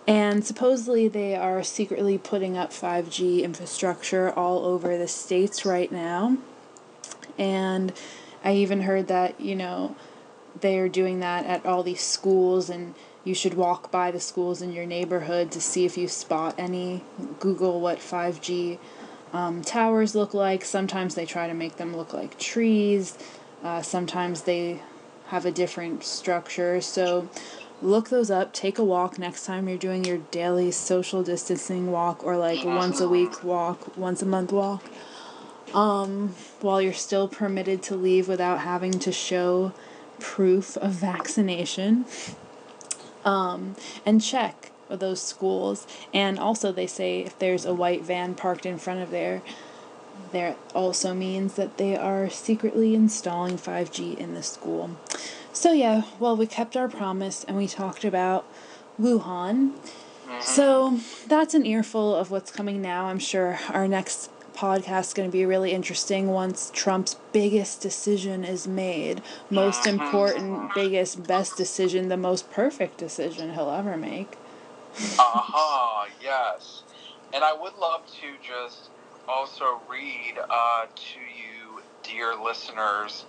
And 0.07 0.45
supposedly 0.45 1.09
they 1.09 1.37
are 1.37 1.63
secretly 1.63 2.17
putting 2.17 2.57
up 2.57 2.71
5G 2.71 3.43
infrastructure 3.43 4.31
all 4.31 4.65
over 4.65 4.97
the 4.97 5.09
states 5.09 5.67
right 5.67 5.93
now. 5.93 6.39
And 7.37 7.93
I 8.43 8.55
even 8.55 8.83
heard 8.83 9.09
that, 9.09 9.41
you 9.41 9.55
know, 9.55 9.97
they're 10.61 10.89
doing 10.89 11.21
that 11.21 11.45
at 11.47 11.67
all 11.67 11.83
these 11.83 12.01
schools 12.01 12.71
and 12.71 12.95
you 13.25 13.35
should 13.35 13.55
walk 13.55 13.91
by 13.91 14.11
the 14.11 14.21
schools 14.21 14.63
in 14.63 14.73
your 14.73 14.87
neighborhood 14.87 15.51
to 15.53 15.61
see 15.61 15.85
if 15.85 15.99
you 15.99 16.09
spot 16.09 16.55
any. 16.57 17.05
Google 17.39 17.81
what 17.81 17.99
5G 17.99 18.79
um, 19.33 19.63
towers 19.63 20.15
look 20.15 20.35
like. 20.35 20.65
Sometimes 20.65 21.15
they 21.15 21.27
try 21.27 21.47
to 21.47 21.55
make 21.55 21.77
them 21.77 21.97
look 21.97 22.13
like 22.13 22.39
trees. 22.39 23.17
Uh, 23.63 23.83
sometimes 23.83 24.43
they 24.43 24.83
have 25.29 25.45
a 25.45 25.51
different 25.51 26.05
structure. 26.05 26.81
So 26.81 27.29
look 27.83 28.09
those 28.09 28.31
up. 28.31 28.53
Take 28.53 28.79
a 28.79 28.85
walk 28.85 29.19
next 29.19 29.45
time 29.45 29.69
you're 29.69 29.79
doing 29.79 30.05
your 30.05 30.19
daily 30.19 30.71
social 30.71 31.23
distancing 31.23 31.91
walk 31.91 32.25
or 32.25 32.37
like 32.37 32.65
once 32.65 33.01
a 33.01 33.09
week 33.09 33.45
walk, 33.45 33.97
once 33.97 34.23
a 34.23 34.27
month 34.27 34.53
walk. 34.53 34.85
Um, 35.75 36.35
while 36.61 36.81
you're 36.81 36.95
still 36.95 37.29
permitted 37.29 37.83
to 37.85 37.95
leave 37.95 38.27
without 38.27 38.61
having 38.61 38.93
to 39.01 39.13
show 39.13 39.73
proof 40.19 40.77
of 40.79 40.93
vaccination 40.93 42.07
um, 43.25 43.77
and 44.07 44.23
check 44.23 44.68
those 44.89 45.21
schools. 45.21 45.87
And 46.13 46.39
also, 46.39 46.73
they 46.73 46.87
say 46.87 47.21
if 47.21 47.39
there's 47.39 47.65
a 47.65 47.75
white 47.75 48.03
van 48.03 48.35
parked 48.35 48.67
in 48.67 48.79
front 48.79 49.01
of 49.01 49.11
there, 49.11 49.43
there 50.33 50.57
also 50.75 51.15
means 51.15 51.55
that 51.55 51.79
they 51.79 51.97
are 51.97 52.29
secretly 52.29 52.95
installing 52.95 53.57
5G 53.57 54.17
in 54.17 54.35
the 54.35 54.43
school. 54.43 54.91
So, 55.53 55.73
yeah, 55.73 56.03
well, 56.19 56.37
we 56.37 56.47
kept 56.47 56.77
our 56.77 56.89
promise 56.89 57.45
and 57.45 57.57
we 57.57 57.67
talked 57.67 58.05
about 58.05 58.47
Wuhan. 59.01 59.73
So, 60.41 61.01
that's 61.27 61.55
an 61.55 61.67
earful 61.67 62.15
of 62.15 62.31
what's 62.31 62.51
coming 62.51 62.83
now. 62.83 63.07
I'm 63.07 63.19
sure 63.19 63.59
our 63.71 63.89
next 63.89 64.31
podcast 64.55 65.01
is 65.01 65.15
going 65.15 65.29
to 65.29 65.33
be 65.33 65.47
really 65.47 65.73
interesting 65.73 66.29
once 66.29 66.71
Trump's 66.75 67.15
biggest 67.33 67.81
decision 67.81 68.45
is 68.45 68.67
made. 68.67 69.23
Most 69.51 69.83
mm-hmm. 69.83 70.01
important, 70.01 70.75
biggest, 70.75 71.27
best 71.27 71.57
decision, 71.57 72.09
the 72.09 72.17
most 72.17 72.51
perfect 72.51 72.99
decision 72.99 73.55
he'll 73.55 73.71
ever 73.71 73.97
make. 73.97 74.38
Aha, 75.19 76.05
uh-huh, 76.05 76.11
yes. 76.21 76.83
And 77.33 77.45
I 77.45 77.53
would 77.53 77.75
love 77.77 78.07
to 78.21 78.27
just 78.43 78.91
also 79.29 79.81
read 79.91 80.35
uh, 80.39 80.87
to 80.87 81.21
you, 81.21 81.83
dear 82.03 82.35
listeners, 82.35 83.27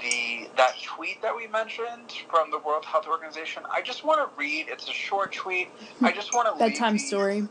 the 0.00 0.48
that 0.56 0.74
tweet 0.82 1.20
that 1.22 1.36
we 1.36 1.46
mentioned 1.48 2.12
from 2.30 2.50
the 2.50 2.58
World 2.58 2.84
Health 2.84 3.06
Organization. 3.06 3.64
I 3.70 3.82
just 3.82 4.04
want 4.04 4.20
to 4.20 4.40
read. 4.40 4.66
It's 4.68 4.88
a 4.88 4.92
short 4.92 5.32
tweet. 5.32 5.68
I 6.02 6.12
just 6.12 6.32
want 6.32 6.48
to 6.52 6.58
bedtime 6.58 6.98
story. 6.98 7.48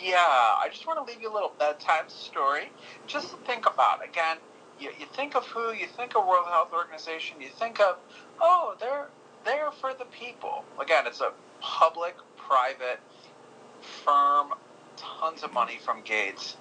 Yeah, 0.00 0.16
I 0.16 0.68
just 0.70 0.86
want 0.86 1.04
to 1.04 1.12
leave 1.12 1.22
you 1.22 1.30
a 1.30 1.34
little 1.34 1.52
bedtime 1.58 2.08
story. 2.08 2.70
Just 3.06 3.30
to 3.30 3.36
think 3.38 3.66
about. 3.66 4.04
Again, 4.06 4.36
you, 4.78 4.90
you 4.98 5.06
think 5.14 5.34
of 5.36 5.46
who, 5.46 5.72
you 5.72 5.86
think 5.86 6.16
of 6.16 6.26
World 6.26 6.46
Health 6.48 6.72
Organization, 6.72 7.40
you 7.40 7.48
think 7.48 7.80
of, 7.80 7.96
oh, 8.40 8.74
they're 8.80 9.08
there 9.44 9.70
for 9.70 9.92
the 9.94 10.04
people. 10.06 10.64
Again, 10.80 11.04
it's 11.06 11.20
a 11.20 11.32
public, 11.60 12.16
private, 12.48 13.00
firm, 13.80 14.54
tons 14.96 15.42
of 15.42 15.52
money 15.52 15.78
from 15.84 16.02
Gates, 16.02 16.56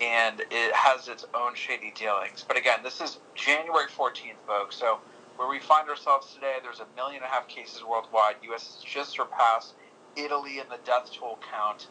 and 0.00 0.40
it 0.50 0.74
has 0.74 1.08
its 1.08 1.24
own 1.34 1.54
shady 1.54 1.92
dealings. 1.96 2.44
But 2.46 2.56
again, 2.56 2.80
this 2.82 3.00
is 3.00 3.18
January 3.34 3.86
14th, 3.86 4.36
folks. 4.46 4.76
So 4.76 4.98
where 5.36 5.48
we 5.48 5.58
find 5.58 5.88
ourselves 5.88 6.32
today, 6.34 6.56
there's 6.62 6.80
a 6.80 6.86
million 6.96 7.22
and 7.22 7.24
a 7.24 7.28
half 7.28 7.48
cases 7.48 7.82
worldwide. 7.84 8.36
U.S. 8.44 8.76
has 8.76 8.84
just 8.84 9.10
surpassed 9.10 9.74
Italy 10.16 10.58
in 10.58 10.68
the 10.68 10.78
death 10.84 11.10
toll 11.12 11.38
count. 11.52 11.88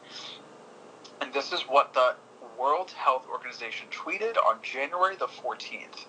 And 1.22 1.34
this 1.34 1.52
is 1.52 1.62
what 1.62 1.94
the 1.94 2.16
World 2.60 2.92
Health 2.92 3.26
Organization 3.32 3.88
tweeted 3.92 4.38
on 4.38 4.58
January 4.62 5.16
the 5.16 5.28
14th. 5.28 6.06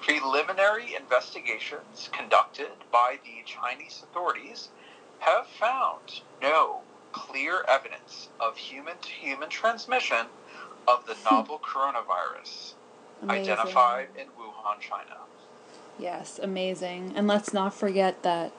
Preliminary 0.00 0.94
investigations 0.94 2.08
conducted 2.12 2.70
by 2.90 3.18
the 3.24 3.42
Chinese 3.44 4.02
authorities 4.02 4.68
have 5.20 5.46
found 5.46 6.22
no 6.42 6.80
clear 7.12 7.64
evidence 7.68 8.28
of 8.38 8.56
human 8.56 8.94
to 9.02 9.08
human 9.08 9.48
transmission 9.48 10.26
of 10.88 11.06
the 11.06 11.16
novel 11.30 11.58
coronavirus 11.58 12.74
Amazing. 13.22 13.52
identified 13.52 14.08
in 14.16 14.26
Wuhan, 14.28 14.80
China. 14.80 15.16
Yes, 15.98 16.40
amazing. 16.42 17.12
And 17.14 17.26
let's 17.26 17.52
not 17.52 17.74
forget 17.74 18.22
that 18.22 18.52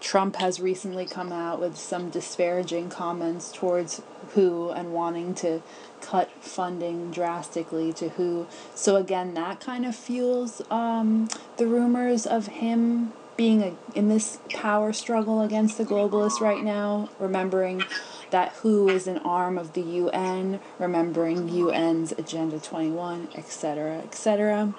Trump 0.00 0.36
has 0.36 0.60
recently 0.60 1.04
come 1.06 1.32
out 1.32 1.60
with 1.60 1.76
some 1.76 2.08
disparaging 2.08 2.88
comments 2.88 3.52
towards 3.52 4.00
WHO 4.34 4.70
and 4.70 4.92
wanting 4.92 5.34
to 5.36 5.62
cut 6.00 6.30
funding 6.42 7.10
drastically 7.10 7.92
to 7.94 8.10
WHO. 8.10 8.46
So 8.74 8.96
again, 8.96 9.34
that 9.34 9.60
kind 9.60 9.84
of 9.84 9.96
fuels 9.96 10.62
um, 10.70 11.28
the 11.56 11.66
rumors 11.66 12.26
of 12.26 12.46
him 12.46 13.12
being 13.38 13.62
a, 13.62 13.74
in 13.94 14.08
this 14.08 14.40
power 14.52 14.92
struggle 14.92 15.40
against 15.40 15.78
the 15.78 15.84
globalists 15.84 16.40
right 16.40 16.62
now. 16.62 17.08
Remembering 17.18 17.82
that 18.30 18.52
WHO 18.56 18.88
is 18.88 19.06
an 19.06 19.18
arm 19.18 19.56
of 19.56 19.72
the 19.72 19.80
UN, 19.80 20.60
remembering 20.78 21.48
UN's 21.48 22.12
Agenda 22.12 22.58
21, 22.58 23.28
etc., 23.34 24.00
etc. 24.00 24.74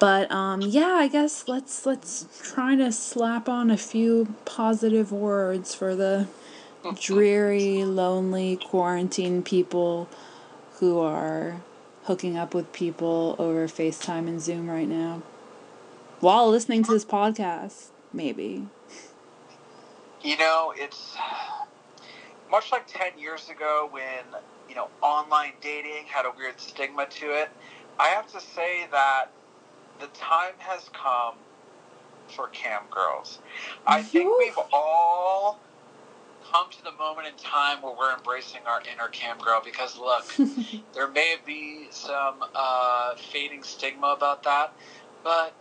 But 0.00 0.32
um, 0.32 0.62
yeah, 0.62 0.94
I 0.94 1.08
guess 1.08 1.46
let's 1.46 1.86
let's 1.86 2.26
try 2.42 2.74
to 2.74 2.90
slap 2.90 3.48
on 3.48 3.70
a 3.70 3.76
few 3.76 4.34
positive 4.44 5.12
words 5.12 5.74
for 5.74 5.94
the 5.94 6.26
dreary, 7.00 7.84
lonely, 7.84 8.56
quarantine 8.56 9.42
people 9.42 10.08
who 10.78 10.98
are 10.98 11.60
hooking 12.04 12.38
up 12.38 12.54
with 12.54 12.72
people 12.72 13.36
over 13.38 13.66
FaceTime 13.66 14.26
and 14.26 14.40
Zoom 14.40 14.70
right 14.70 14.88
now 14.88 15.22
while 16.20 16.48
listening 16.48 16.82
to 16.84 16.92
this 16.92 17.04
podcast, 17.04 17.90
maybe. 18.12 18.66
You 20.22 20.36
know, 20.36 20.72
it's 20.76 21.16
much 22.50 22.72
like 22.72 22.86
10 22.86 23.18
years 23.18 23.48
ago 23.48 23.88
when, 23.90 24.40
you 24.68 24.74
know, 24.74 24.88
online 25.00 25.52
dating 25.60 26.06
had 26.06 26.26
a 26.26 26.32
weird 26.36 26.60
stigma 26.60 27.06
to 27.06 27.26
it. 27.26 27.50
I 27.98 28.08
have 28.08 28.26
to 28.32 28.40
say 28.40 28.86
that 28.90 29.26
the 30.00 30.06
time 30.08 30.54
has 30.58 30.88
come 30.92 31.34
for 32.28 32.48
cam 32.48 32.82
girls. 32.90 33.38
I 33.86 34.02
think 34.02 34.30
we've 34.38 34.58
all 34.72 35.60
come 36.50 36.70
to 36.70 36.84
the 36.84 36.92
moment 36.92 37.28
in 37.28 37.34
time 37.36 37.82
where 37.82 37.94
we're 37.96 38.14
embracing 38.14 38.60
our 38.66 38.80
inner 38.92 39.08
cam 39.08 39.38
girl 39.38 39.60
because 39.64 39.98
look, 39.98 40.24
there 40.94 41.08
may 41.08 41.36
be 41.44 41.88
some 41.90 42.44
uh, 42.54 43.14
fading 43.16 43.62
stigma 43.62 44.08
about 44.08 44.42
that, 44.44 44.72
but 45.22 45.54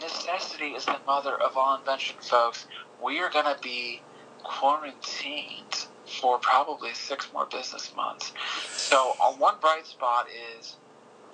necessity 0.00 0.68
is 0.68 0.84
the 0.84 0.98
mother 1.06 1.34
of 1.34 1.56
all 1.56 1.78
invention, 1.78 2.16
folks. 2.20 2.66
We 3.02 3.20
are 3.20 3.30
going 3.30 3.44
to 3.44 3.60
be 3.62 4.02
quarantined 4.42 5.86
for 6.20 6.38
probably 6.38 6.94
six 6.94 7.30
more 7.32 7.46
business 7.46 7.92
months. 7.94 8.32
So, 8.72 8.96
on 9.22 9.38
one 9.38 9.56
bright 9.60 9.86
spot 9.86 10.26
is 10.58 10.76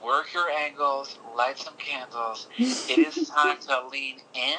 work 0.05 0.33
your 0.35 0.51
angles, 0.51 1.19
light 1.37 1.59
some 1.59 1.75
candles. 1.79 2.49
it 2.59 2.99
is 2.99 3.29
time 3.35 3.59
to 3.69 3.87
lean 3.89 4.17
in 4.35 4.59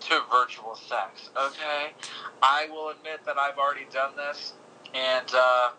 to 0.00 0.20
virtual 0.30 0.76
sex. 0.76 1.30
Okay, 1.36 1.88
I 2.42 2.68
will 2.70 2.90
admit 2.90 3.24
that 3.26 3.36
I've 3.38 3.58
already 3.58 3.86
done 3.92 4.12
this, 4.16 4.54
and 4.94 5.26
uh, 5.34 5.70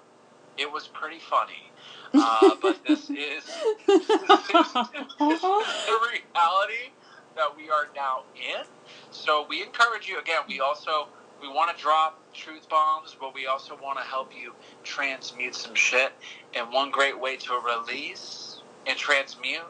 it 0.58 0.72
was 0.72 0.88
pretty 0.88 1.20
funny. 1.20 1.71
Uh, 2.14 2.56
but 2.62 2.84
this 2.86 3.10
is, 3.10 3.44
this 3.88 4.10
is, 4.10 4.10
this 4.10 4.10
is 4.10 5.42
the 5.42 5.98
reality 6.02 6.92
that 7.36 7.56
we 7.56 7.70
are 7.70 7.88
now 7.96 8.24
in. 8.36 8.66
So 9.12 9.46
we 9.50 9.62
encourage 9.64 10.08
you 10.08 10.20
again. 10.20 10.42
We 10.48 10.60
also 10.60 11.08
we 11.42 11.48
want 11.48 11.76
to 11.76 11.82
drop 11.82 12.20
truth 12.34 12.70
bombs, 12.70 13.16
but 13.20 13.34
we 13.34 13.48
also 13.48 13.78
want 13.82 13.98
to 13.98 14.04
help 14.04 14.32
you 14.40 14.54
transmute 14.84 15.56
some 15.56 15.74
shit. 15.74 16.12
And 16.54 16.72
one 16.72 16.92
great 16.92 17.20
way 17.20 17.36
to 17.38 17.54
release 17.60 18.62
and 18.86 18.98
transmute 18.98 19.62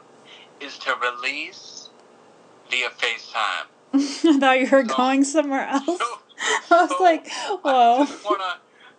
is 0.60 0.76
to 0.78 0.94
release 1.00 1.88
via 2.70 2.88
FaceTime. 2.90 3.66
I 3.94 4.38
thought 4.38 4.60
you 4.60 4.68
were 4.70 4.86
So- 4.86 4.96
going 4.96 5.24
somewhere 5.24 5.66
else. 5.68 6.00
So, 6.66 6.76
I 6.76 6.82
was 6.82 6.90
so 6.90 7.02
like, 7.04 7.28
whoa. 7.62 8.04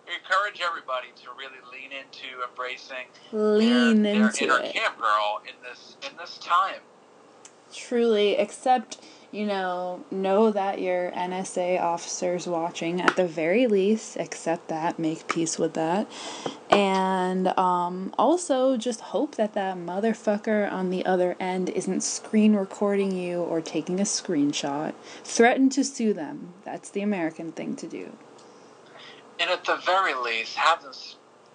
Just 0.05 0.29
want 0.29 0.51
to 0.51 0.55
encourage 0.55 0.61
everybody 0.61 1.07
to 1.23 1.29
really 1.37 1.59
lean 1.71 1.91
into 1.91 2.43
embracing 2.47 3.05
Lean 3.31 4.03
their, 4.03 4.15
their 4.15 4.25
into 4.27 4.43
inner 4.45 4.59
it. 4.59 4.73
cam 4.73 4.91
girl 4.99 5.41
in 5.47 5.53
this 5.63 5.97
in 6.09 6.17
this 6.17 6.37
time. 6.37 6.81
Truly, 7.73 8.33
except, 8.33 8.99
you 9.31 9.47
know, 9.47 10.05
know 10.11 10.51
that 10.51 10.79
your 10.79 11.09
NSA 11.11 11.81
officer's 11.81 12.45
watching 12.45 13.01
at 13.01 13.15
the 13.15 13.25
very 13.25 13.65
least, 13.65 14.15
accept 14.17 14.67
that, 14.67 14.99
make 14.99 15.27
peace 15.27 15.57
with 15.57 15.73
that. 15.73 16.07
And 16.69 17.47
um, 17.57 18.13
also 18.15 18.77
just 18.77 19.01
hope 19.01 19.35
that 19.35 19.53
that 19.53 19.75
motherfucker 19.77 20.71
on 20.71 20.91
the 20.91 21.03
other 21.03 21.35
end 21.39 21.69
isn't 21.69 22.01
screen 22.03 22.55
recording 22.55 23.11
you 23.11 23.39
or 23.41 23.59
taking 23.59 23.99
a 23.99 24.03
screenshot. 24.03 24.93
Threaten 25.23 25.69
to 25.71 25.83
sue 25.83 26.13
them. 26.13 26.53
That's 26.63 26.91
the 26.91 27.01
American 27.01 27.51
thing 27.53 27.75
to 27.77 27.87
do. 27.87 28.15
And 29.39 29.49
at 29.49 29.63
the 29.65 29.75
very 29.77 30.13
least, 30.13 30.55
have 30.55 30.81
them, 30.83 30.93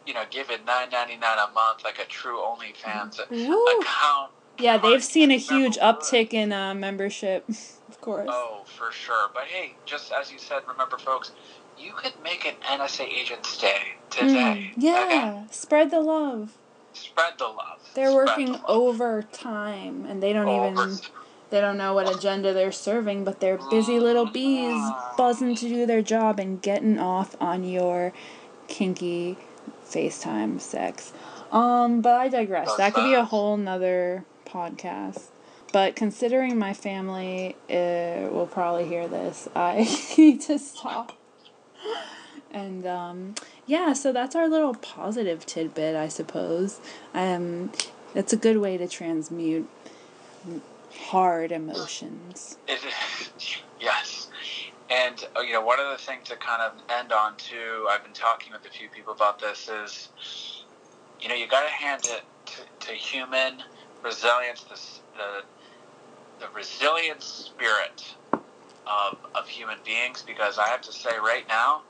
you 0.07 0.15
know, 0.15 0.25
give 0.31 0.51
it 0.51 0.65
nine 0.67 0.91
ninety 0.91 1.17
nine 1.17 1.39
a 1.39 1.51
month, 1.53 1.85
like 1.85 1.99
a 1.99 2.05
true 2.05 2.39
OnlyFans 2.39 3.21
Woo. 3.31 3.67
account. 3.81 4.33
Yeah, 4.59 4.77
they've 4.79 5.05
seen 5.05 5.31
a 5.31 5.37
huge 5.37 5.77
uptick 5.79 6.35
in 6.35 6.53
uh, 6.53 6.75
membership, 6.75 7.49
of 7.89 8.01
course. 8.01 8.29
Oh, 8.31 8.63
for 8.67 8.91
sure. 8.91 9.31
But 9.33 9.45
hey, 9.45 9.75
just 9.87 10.13
as 10.13 10.33
you 10.33 10.39
said, 10.39 10.63
remember, 10.67 10.99
folks, 10.99 11.31
you 11.79 11.93
could 11.93 12.15
make 12.25 12.45
an 12.45 12.55
NSA 12.67 13.03
agent 13.07 13.47
stay 13.47 13.95
today. 14.11 14.73
Mm, 14.77 14.83
yeah, 14.83 15.05
Okay? 15.07 15.47
spread 15.53 15.91
the 15.93 16.01
love. 16.01 16.55
Spread 16.93 17.35
the 17.39 17.45
love. 17.45 17.79
They're 17.95 18.11
Spread 18.11 18.27
working 18.27 18.47
the 18.47 18.53
love. 18.59 18.65
overtime 18.69 20.05
and 20.09 20.21
they 20.21 20.33
don't 20.33 20.49
even 20.49 20.99
they 21.51 21.61
don't 21.61 21.79
know 21.79 21.95
what 21.95 22.15
agenda 22.15 22.53
they're 22.53 22.73
serving, 22.73 23.25
but 23.25 23.41
they're 23.41 23.59
busy 23.71 23.99
little 23.99 24.27
bees 24.27 24.83
buzzing 25.17 25.55
to 25.57 25.69
do 25.69 25.87
their 25.87 26.03
job 26.03 26.39
and 26.39 26.61
getting 26.61 26.99
off 26.99 27.35
on 27.41 27.65
your 27.65 28.13
kinky 28.69 29.39
FaceTime 29.85 30.61
sex. 30.61 31.13
Um, 31.51 32.03
but 32.03 32.15
I 32.15 32.29
digress. 32.29 32.75
That 32.77 32.93
could 32.93 33.05
be 33.05 33.15
a 33.15 33.25
whole 33.25 33.57
nother 33.57 34.25
podcast. 34.45 35.29
But 35.73 35.97
considering 35.97 36.59
my 36.59 36.73
family 36.73 37.57
uh, 37.71 38.29
will 38.31 38.49
probably 38.51 38.87
hear 38.87 39.09
this, 39.09 39.49
I 39.57 39.89
need 40.17 40.41
to 40.43 40.59
stop. 40.59 41.13
And 42.51 42.87
um, 42.87 43.35
yeah, 43.67 43.93
so 43.93 44.13
that's 44.13 44.35
our 44.35 44.49
little 44.49 44.75
positive 44.75 45.47
tidbit, 45.47 45.97
I 45.97 46.09
suppose. 46.09 46.81
Um, 47.15 47.73
that's 48.15 48.33
a 48.33 48.37
good 48.37 48.57
way 48.59 48.79
to 48.79 48.89
transmute 48.89 49.69
hard 50.91 51.53
emotions. 51.53 52.59
It, 52.67 52.81
yes. 53.81 54.31
And, 54.91 55.23
uh, 55.37 55.41
you 55.41 55.53
know, 55.53 55.61
one 55.61 55.79
of 55.79 55.91
the 55.91 56.03
things 56.03 56.29
to 56.29 56.37
kind 56.37 56.63
of 56.63 56.73
end 56.89 57.13
on, 57.13 57.37
too, 57.37 57.87
I've 57.91 58.03
been 58.03 58.13
talking 58.13 58.53
with 58.53 58.65
a 58.65 58.71
few 58.71 58.89
people 58.89 59.13
about 59.13 59.39
this, 59.39 59.69
is, 59.69 60.09
you 61.21 61.29
know, 61.29 61.35
you 61.35 61.47
got 61.47 61.63
to 61.63 61.73
hand 61.73 62.03
it 62.05 62.23
to, 62.47 62.87
to 62.87 62.93
human 62.93 63.63
resilience, 64.03 64.63
the, 64.63 64.81
the, 65.19 66.47
the 66.47 66.53
resilient 66.55 67.23
spirit 67.23 68.15
of, 68.33 69.19
of 69.35 69.47
human 69.47 69.77
beings, 69.85 70.25
because 70.27 70.59
I 70.59 70.69
have 70.69 70.81
to 70.83 70.93
say 70.93 71.11
right 71.23 71.47
now, 71.49 71.83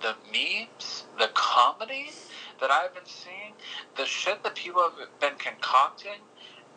the 0.00 0.14
memes, 0.32 1.04
the 1.18 1.28
comedy 1.34 2.10
that 2.60 2.70
I've 2.70 2.94
been 2.94 3.04
seeing, 3.04 3.52
the 3.96 4.06
shit 4.06 4.42
that 4.42 4.54
people 4.54 4.82
have 4.82 5.20
been 5.20 5.36
concocting 5.38 6.20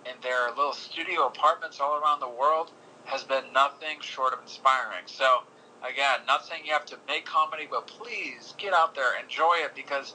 in 0.05 0.15
their 0.21 0.49
little 0.49 0.73
studio 0.73 1.27
apartments 1.27 1.79
all 1.79 1.99
around 1.99 2.19
the 2.19 2.29
world 2.29 2.71
has 3.05 3.23
been 3.23 3.43
nothing 3.53 3.99
short 4.01 4.33
of 4.33 4.39
inspiring. 4.41 5.03
So, 5.05 5.43
again, 5.87 6.19
not 6.27 6.45
saying 6.45 6.63
you 6.65 6.73
have 6.73 6.85
to 6.85 6.97
make 7.07 7.25
comedy, 7.25 7.67
but 7.69 7.87
please 7.87 8.53
get 8.57 8.73
out 8.73 8.95
there, 8.95 9.19
enjoy 9.21 9.57
it, 9.63 9.75
because, 9.75 10.13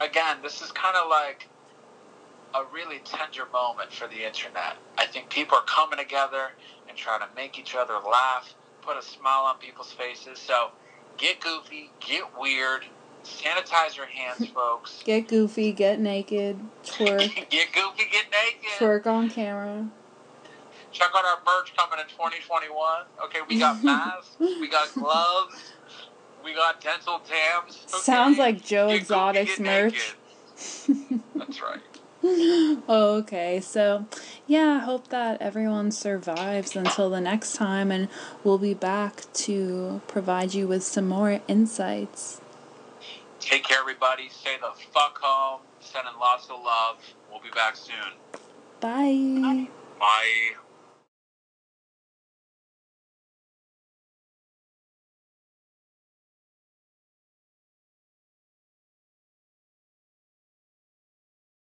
again, 0.00 0.38
this 0.42 0.62
is 0.62 0.72
kind 0.72 0.96
of 0.96 1.08
like 1.08 1.48
a 2.54 2.64
really 2.72 3.00
tender 3.04 3.46
moment 3.52 3.92
for 3.92 4.06
the 4.08 4.26
internet. 4.26 4.76
I 4.98 5.06
think 5.06 5.30
people 5.30 5.56
are 5.56 5.64
coming 5.64 5.98
together 5.98 6.52
and 6.88 6.96
trying 6.96 7.20
to 7.20 7.28
make 7.34 7.58
each 7.58 7.74
other 7.74 7.94
laugh, 7.94 8.54
put 8.82 8.96
a 8.96 9.02
smile 9.02 9.44
on 9.44 9.58
people's 9.58 9.92
faces. 9.92 10.38
So, 10.38 10.70
get 11.16 11.40
goofy, 11.40 11.90
get 12.00 12.24
weird, 12.38 12.84
sanitize 13.24 13.96
your 13.96 14.06
hands, 14.06 14.48
folks. 14.48 15.02
Get 15.04 15.28
goofy, 15.28 15.72
get 15.72 16.00
naked, 16.00 16.58
twerk, 16.84 17.18
get 17.50 17.72
goofy, 17.72 18.04
get 18.10 18.26
naked. 18.30 18.78
twerk 18.78 19.06
on 19.06 19.30
camera. 19.30 19.88
Check 20.90 21.10
out 21.16 21.24
our 21.24 21.38
merch 21.46 21.74
coming 21.76 21.98
in 22.00 22.06
2021. 22.06 23.04
Okay, 23.24 23.38
we 23.48 23.58
got 23.58 23.82
masks, 23.84 24.36
we 24.38 24.68
got 24.68 24.92
gloves, 24.94 25.72
we 26.44 26.54
got 26.54 26.80
dental 26.80 27.20
dams. 27.28 27.86
Okay? 27.88 28.02
Sounds 28.02 28.38
like 28.38 28.62
Joe 28.62 28.88
Get 28.88 28.98
Exotic's 28.98 29.58
get 29.58 29.64
merch. 29.64 30.14
That's 31.34 31.62
right. 31.62 31.80
Okay. 32.24 33.60
So, 33.60 34.06
yeah, 34.46 34.78
I 34.80 34.84
hope 34.84 35.08
that 35.08 35.42
everyone 35.42 35.90
survives 35.90 36.76
until 36.76 37.10
the 37.10 37.20
next 37.20 37.54
time, 37.54 37.90
and 37.90 38.08
we'll 38.44 38.58
be 38.58 38.74
back 38.74 39.24
to 39.32 40.00
provide 40.06 40.54
you 40.54 40.68
with 40.68 40.84
some 40.84 41.08
more 41.08 41.40
insights. 41.48 42.41
Take 43.42 43.64
care, 43.64 43.80
everybody. 43.80 44.28
Stay 44.28 44.56
the 44.60 44.70
fuck 44.92 45.18
home. 45.20 45.62
Sending 45.80 46.14
lots 46.18 46.48
of 46.48 46.62
love. 46.62 46.96
We'll 47.28 47.40
be 47.40 47.50
back 47.50 47.74
soon. 47.74 48.14
Bye. 48.80 49.66
Bye. 49.98 50.61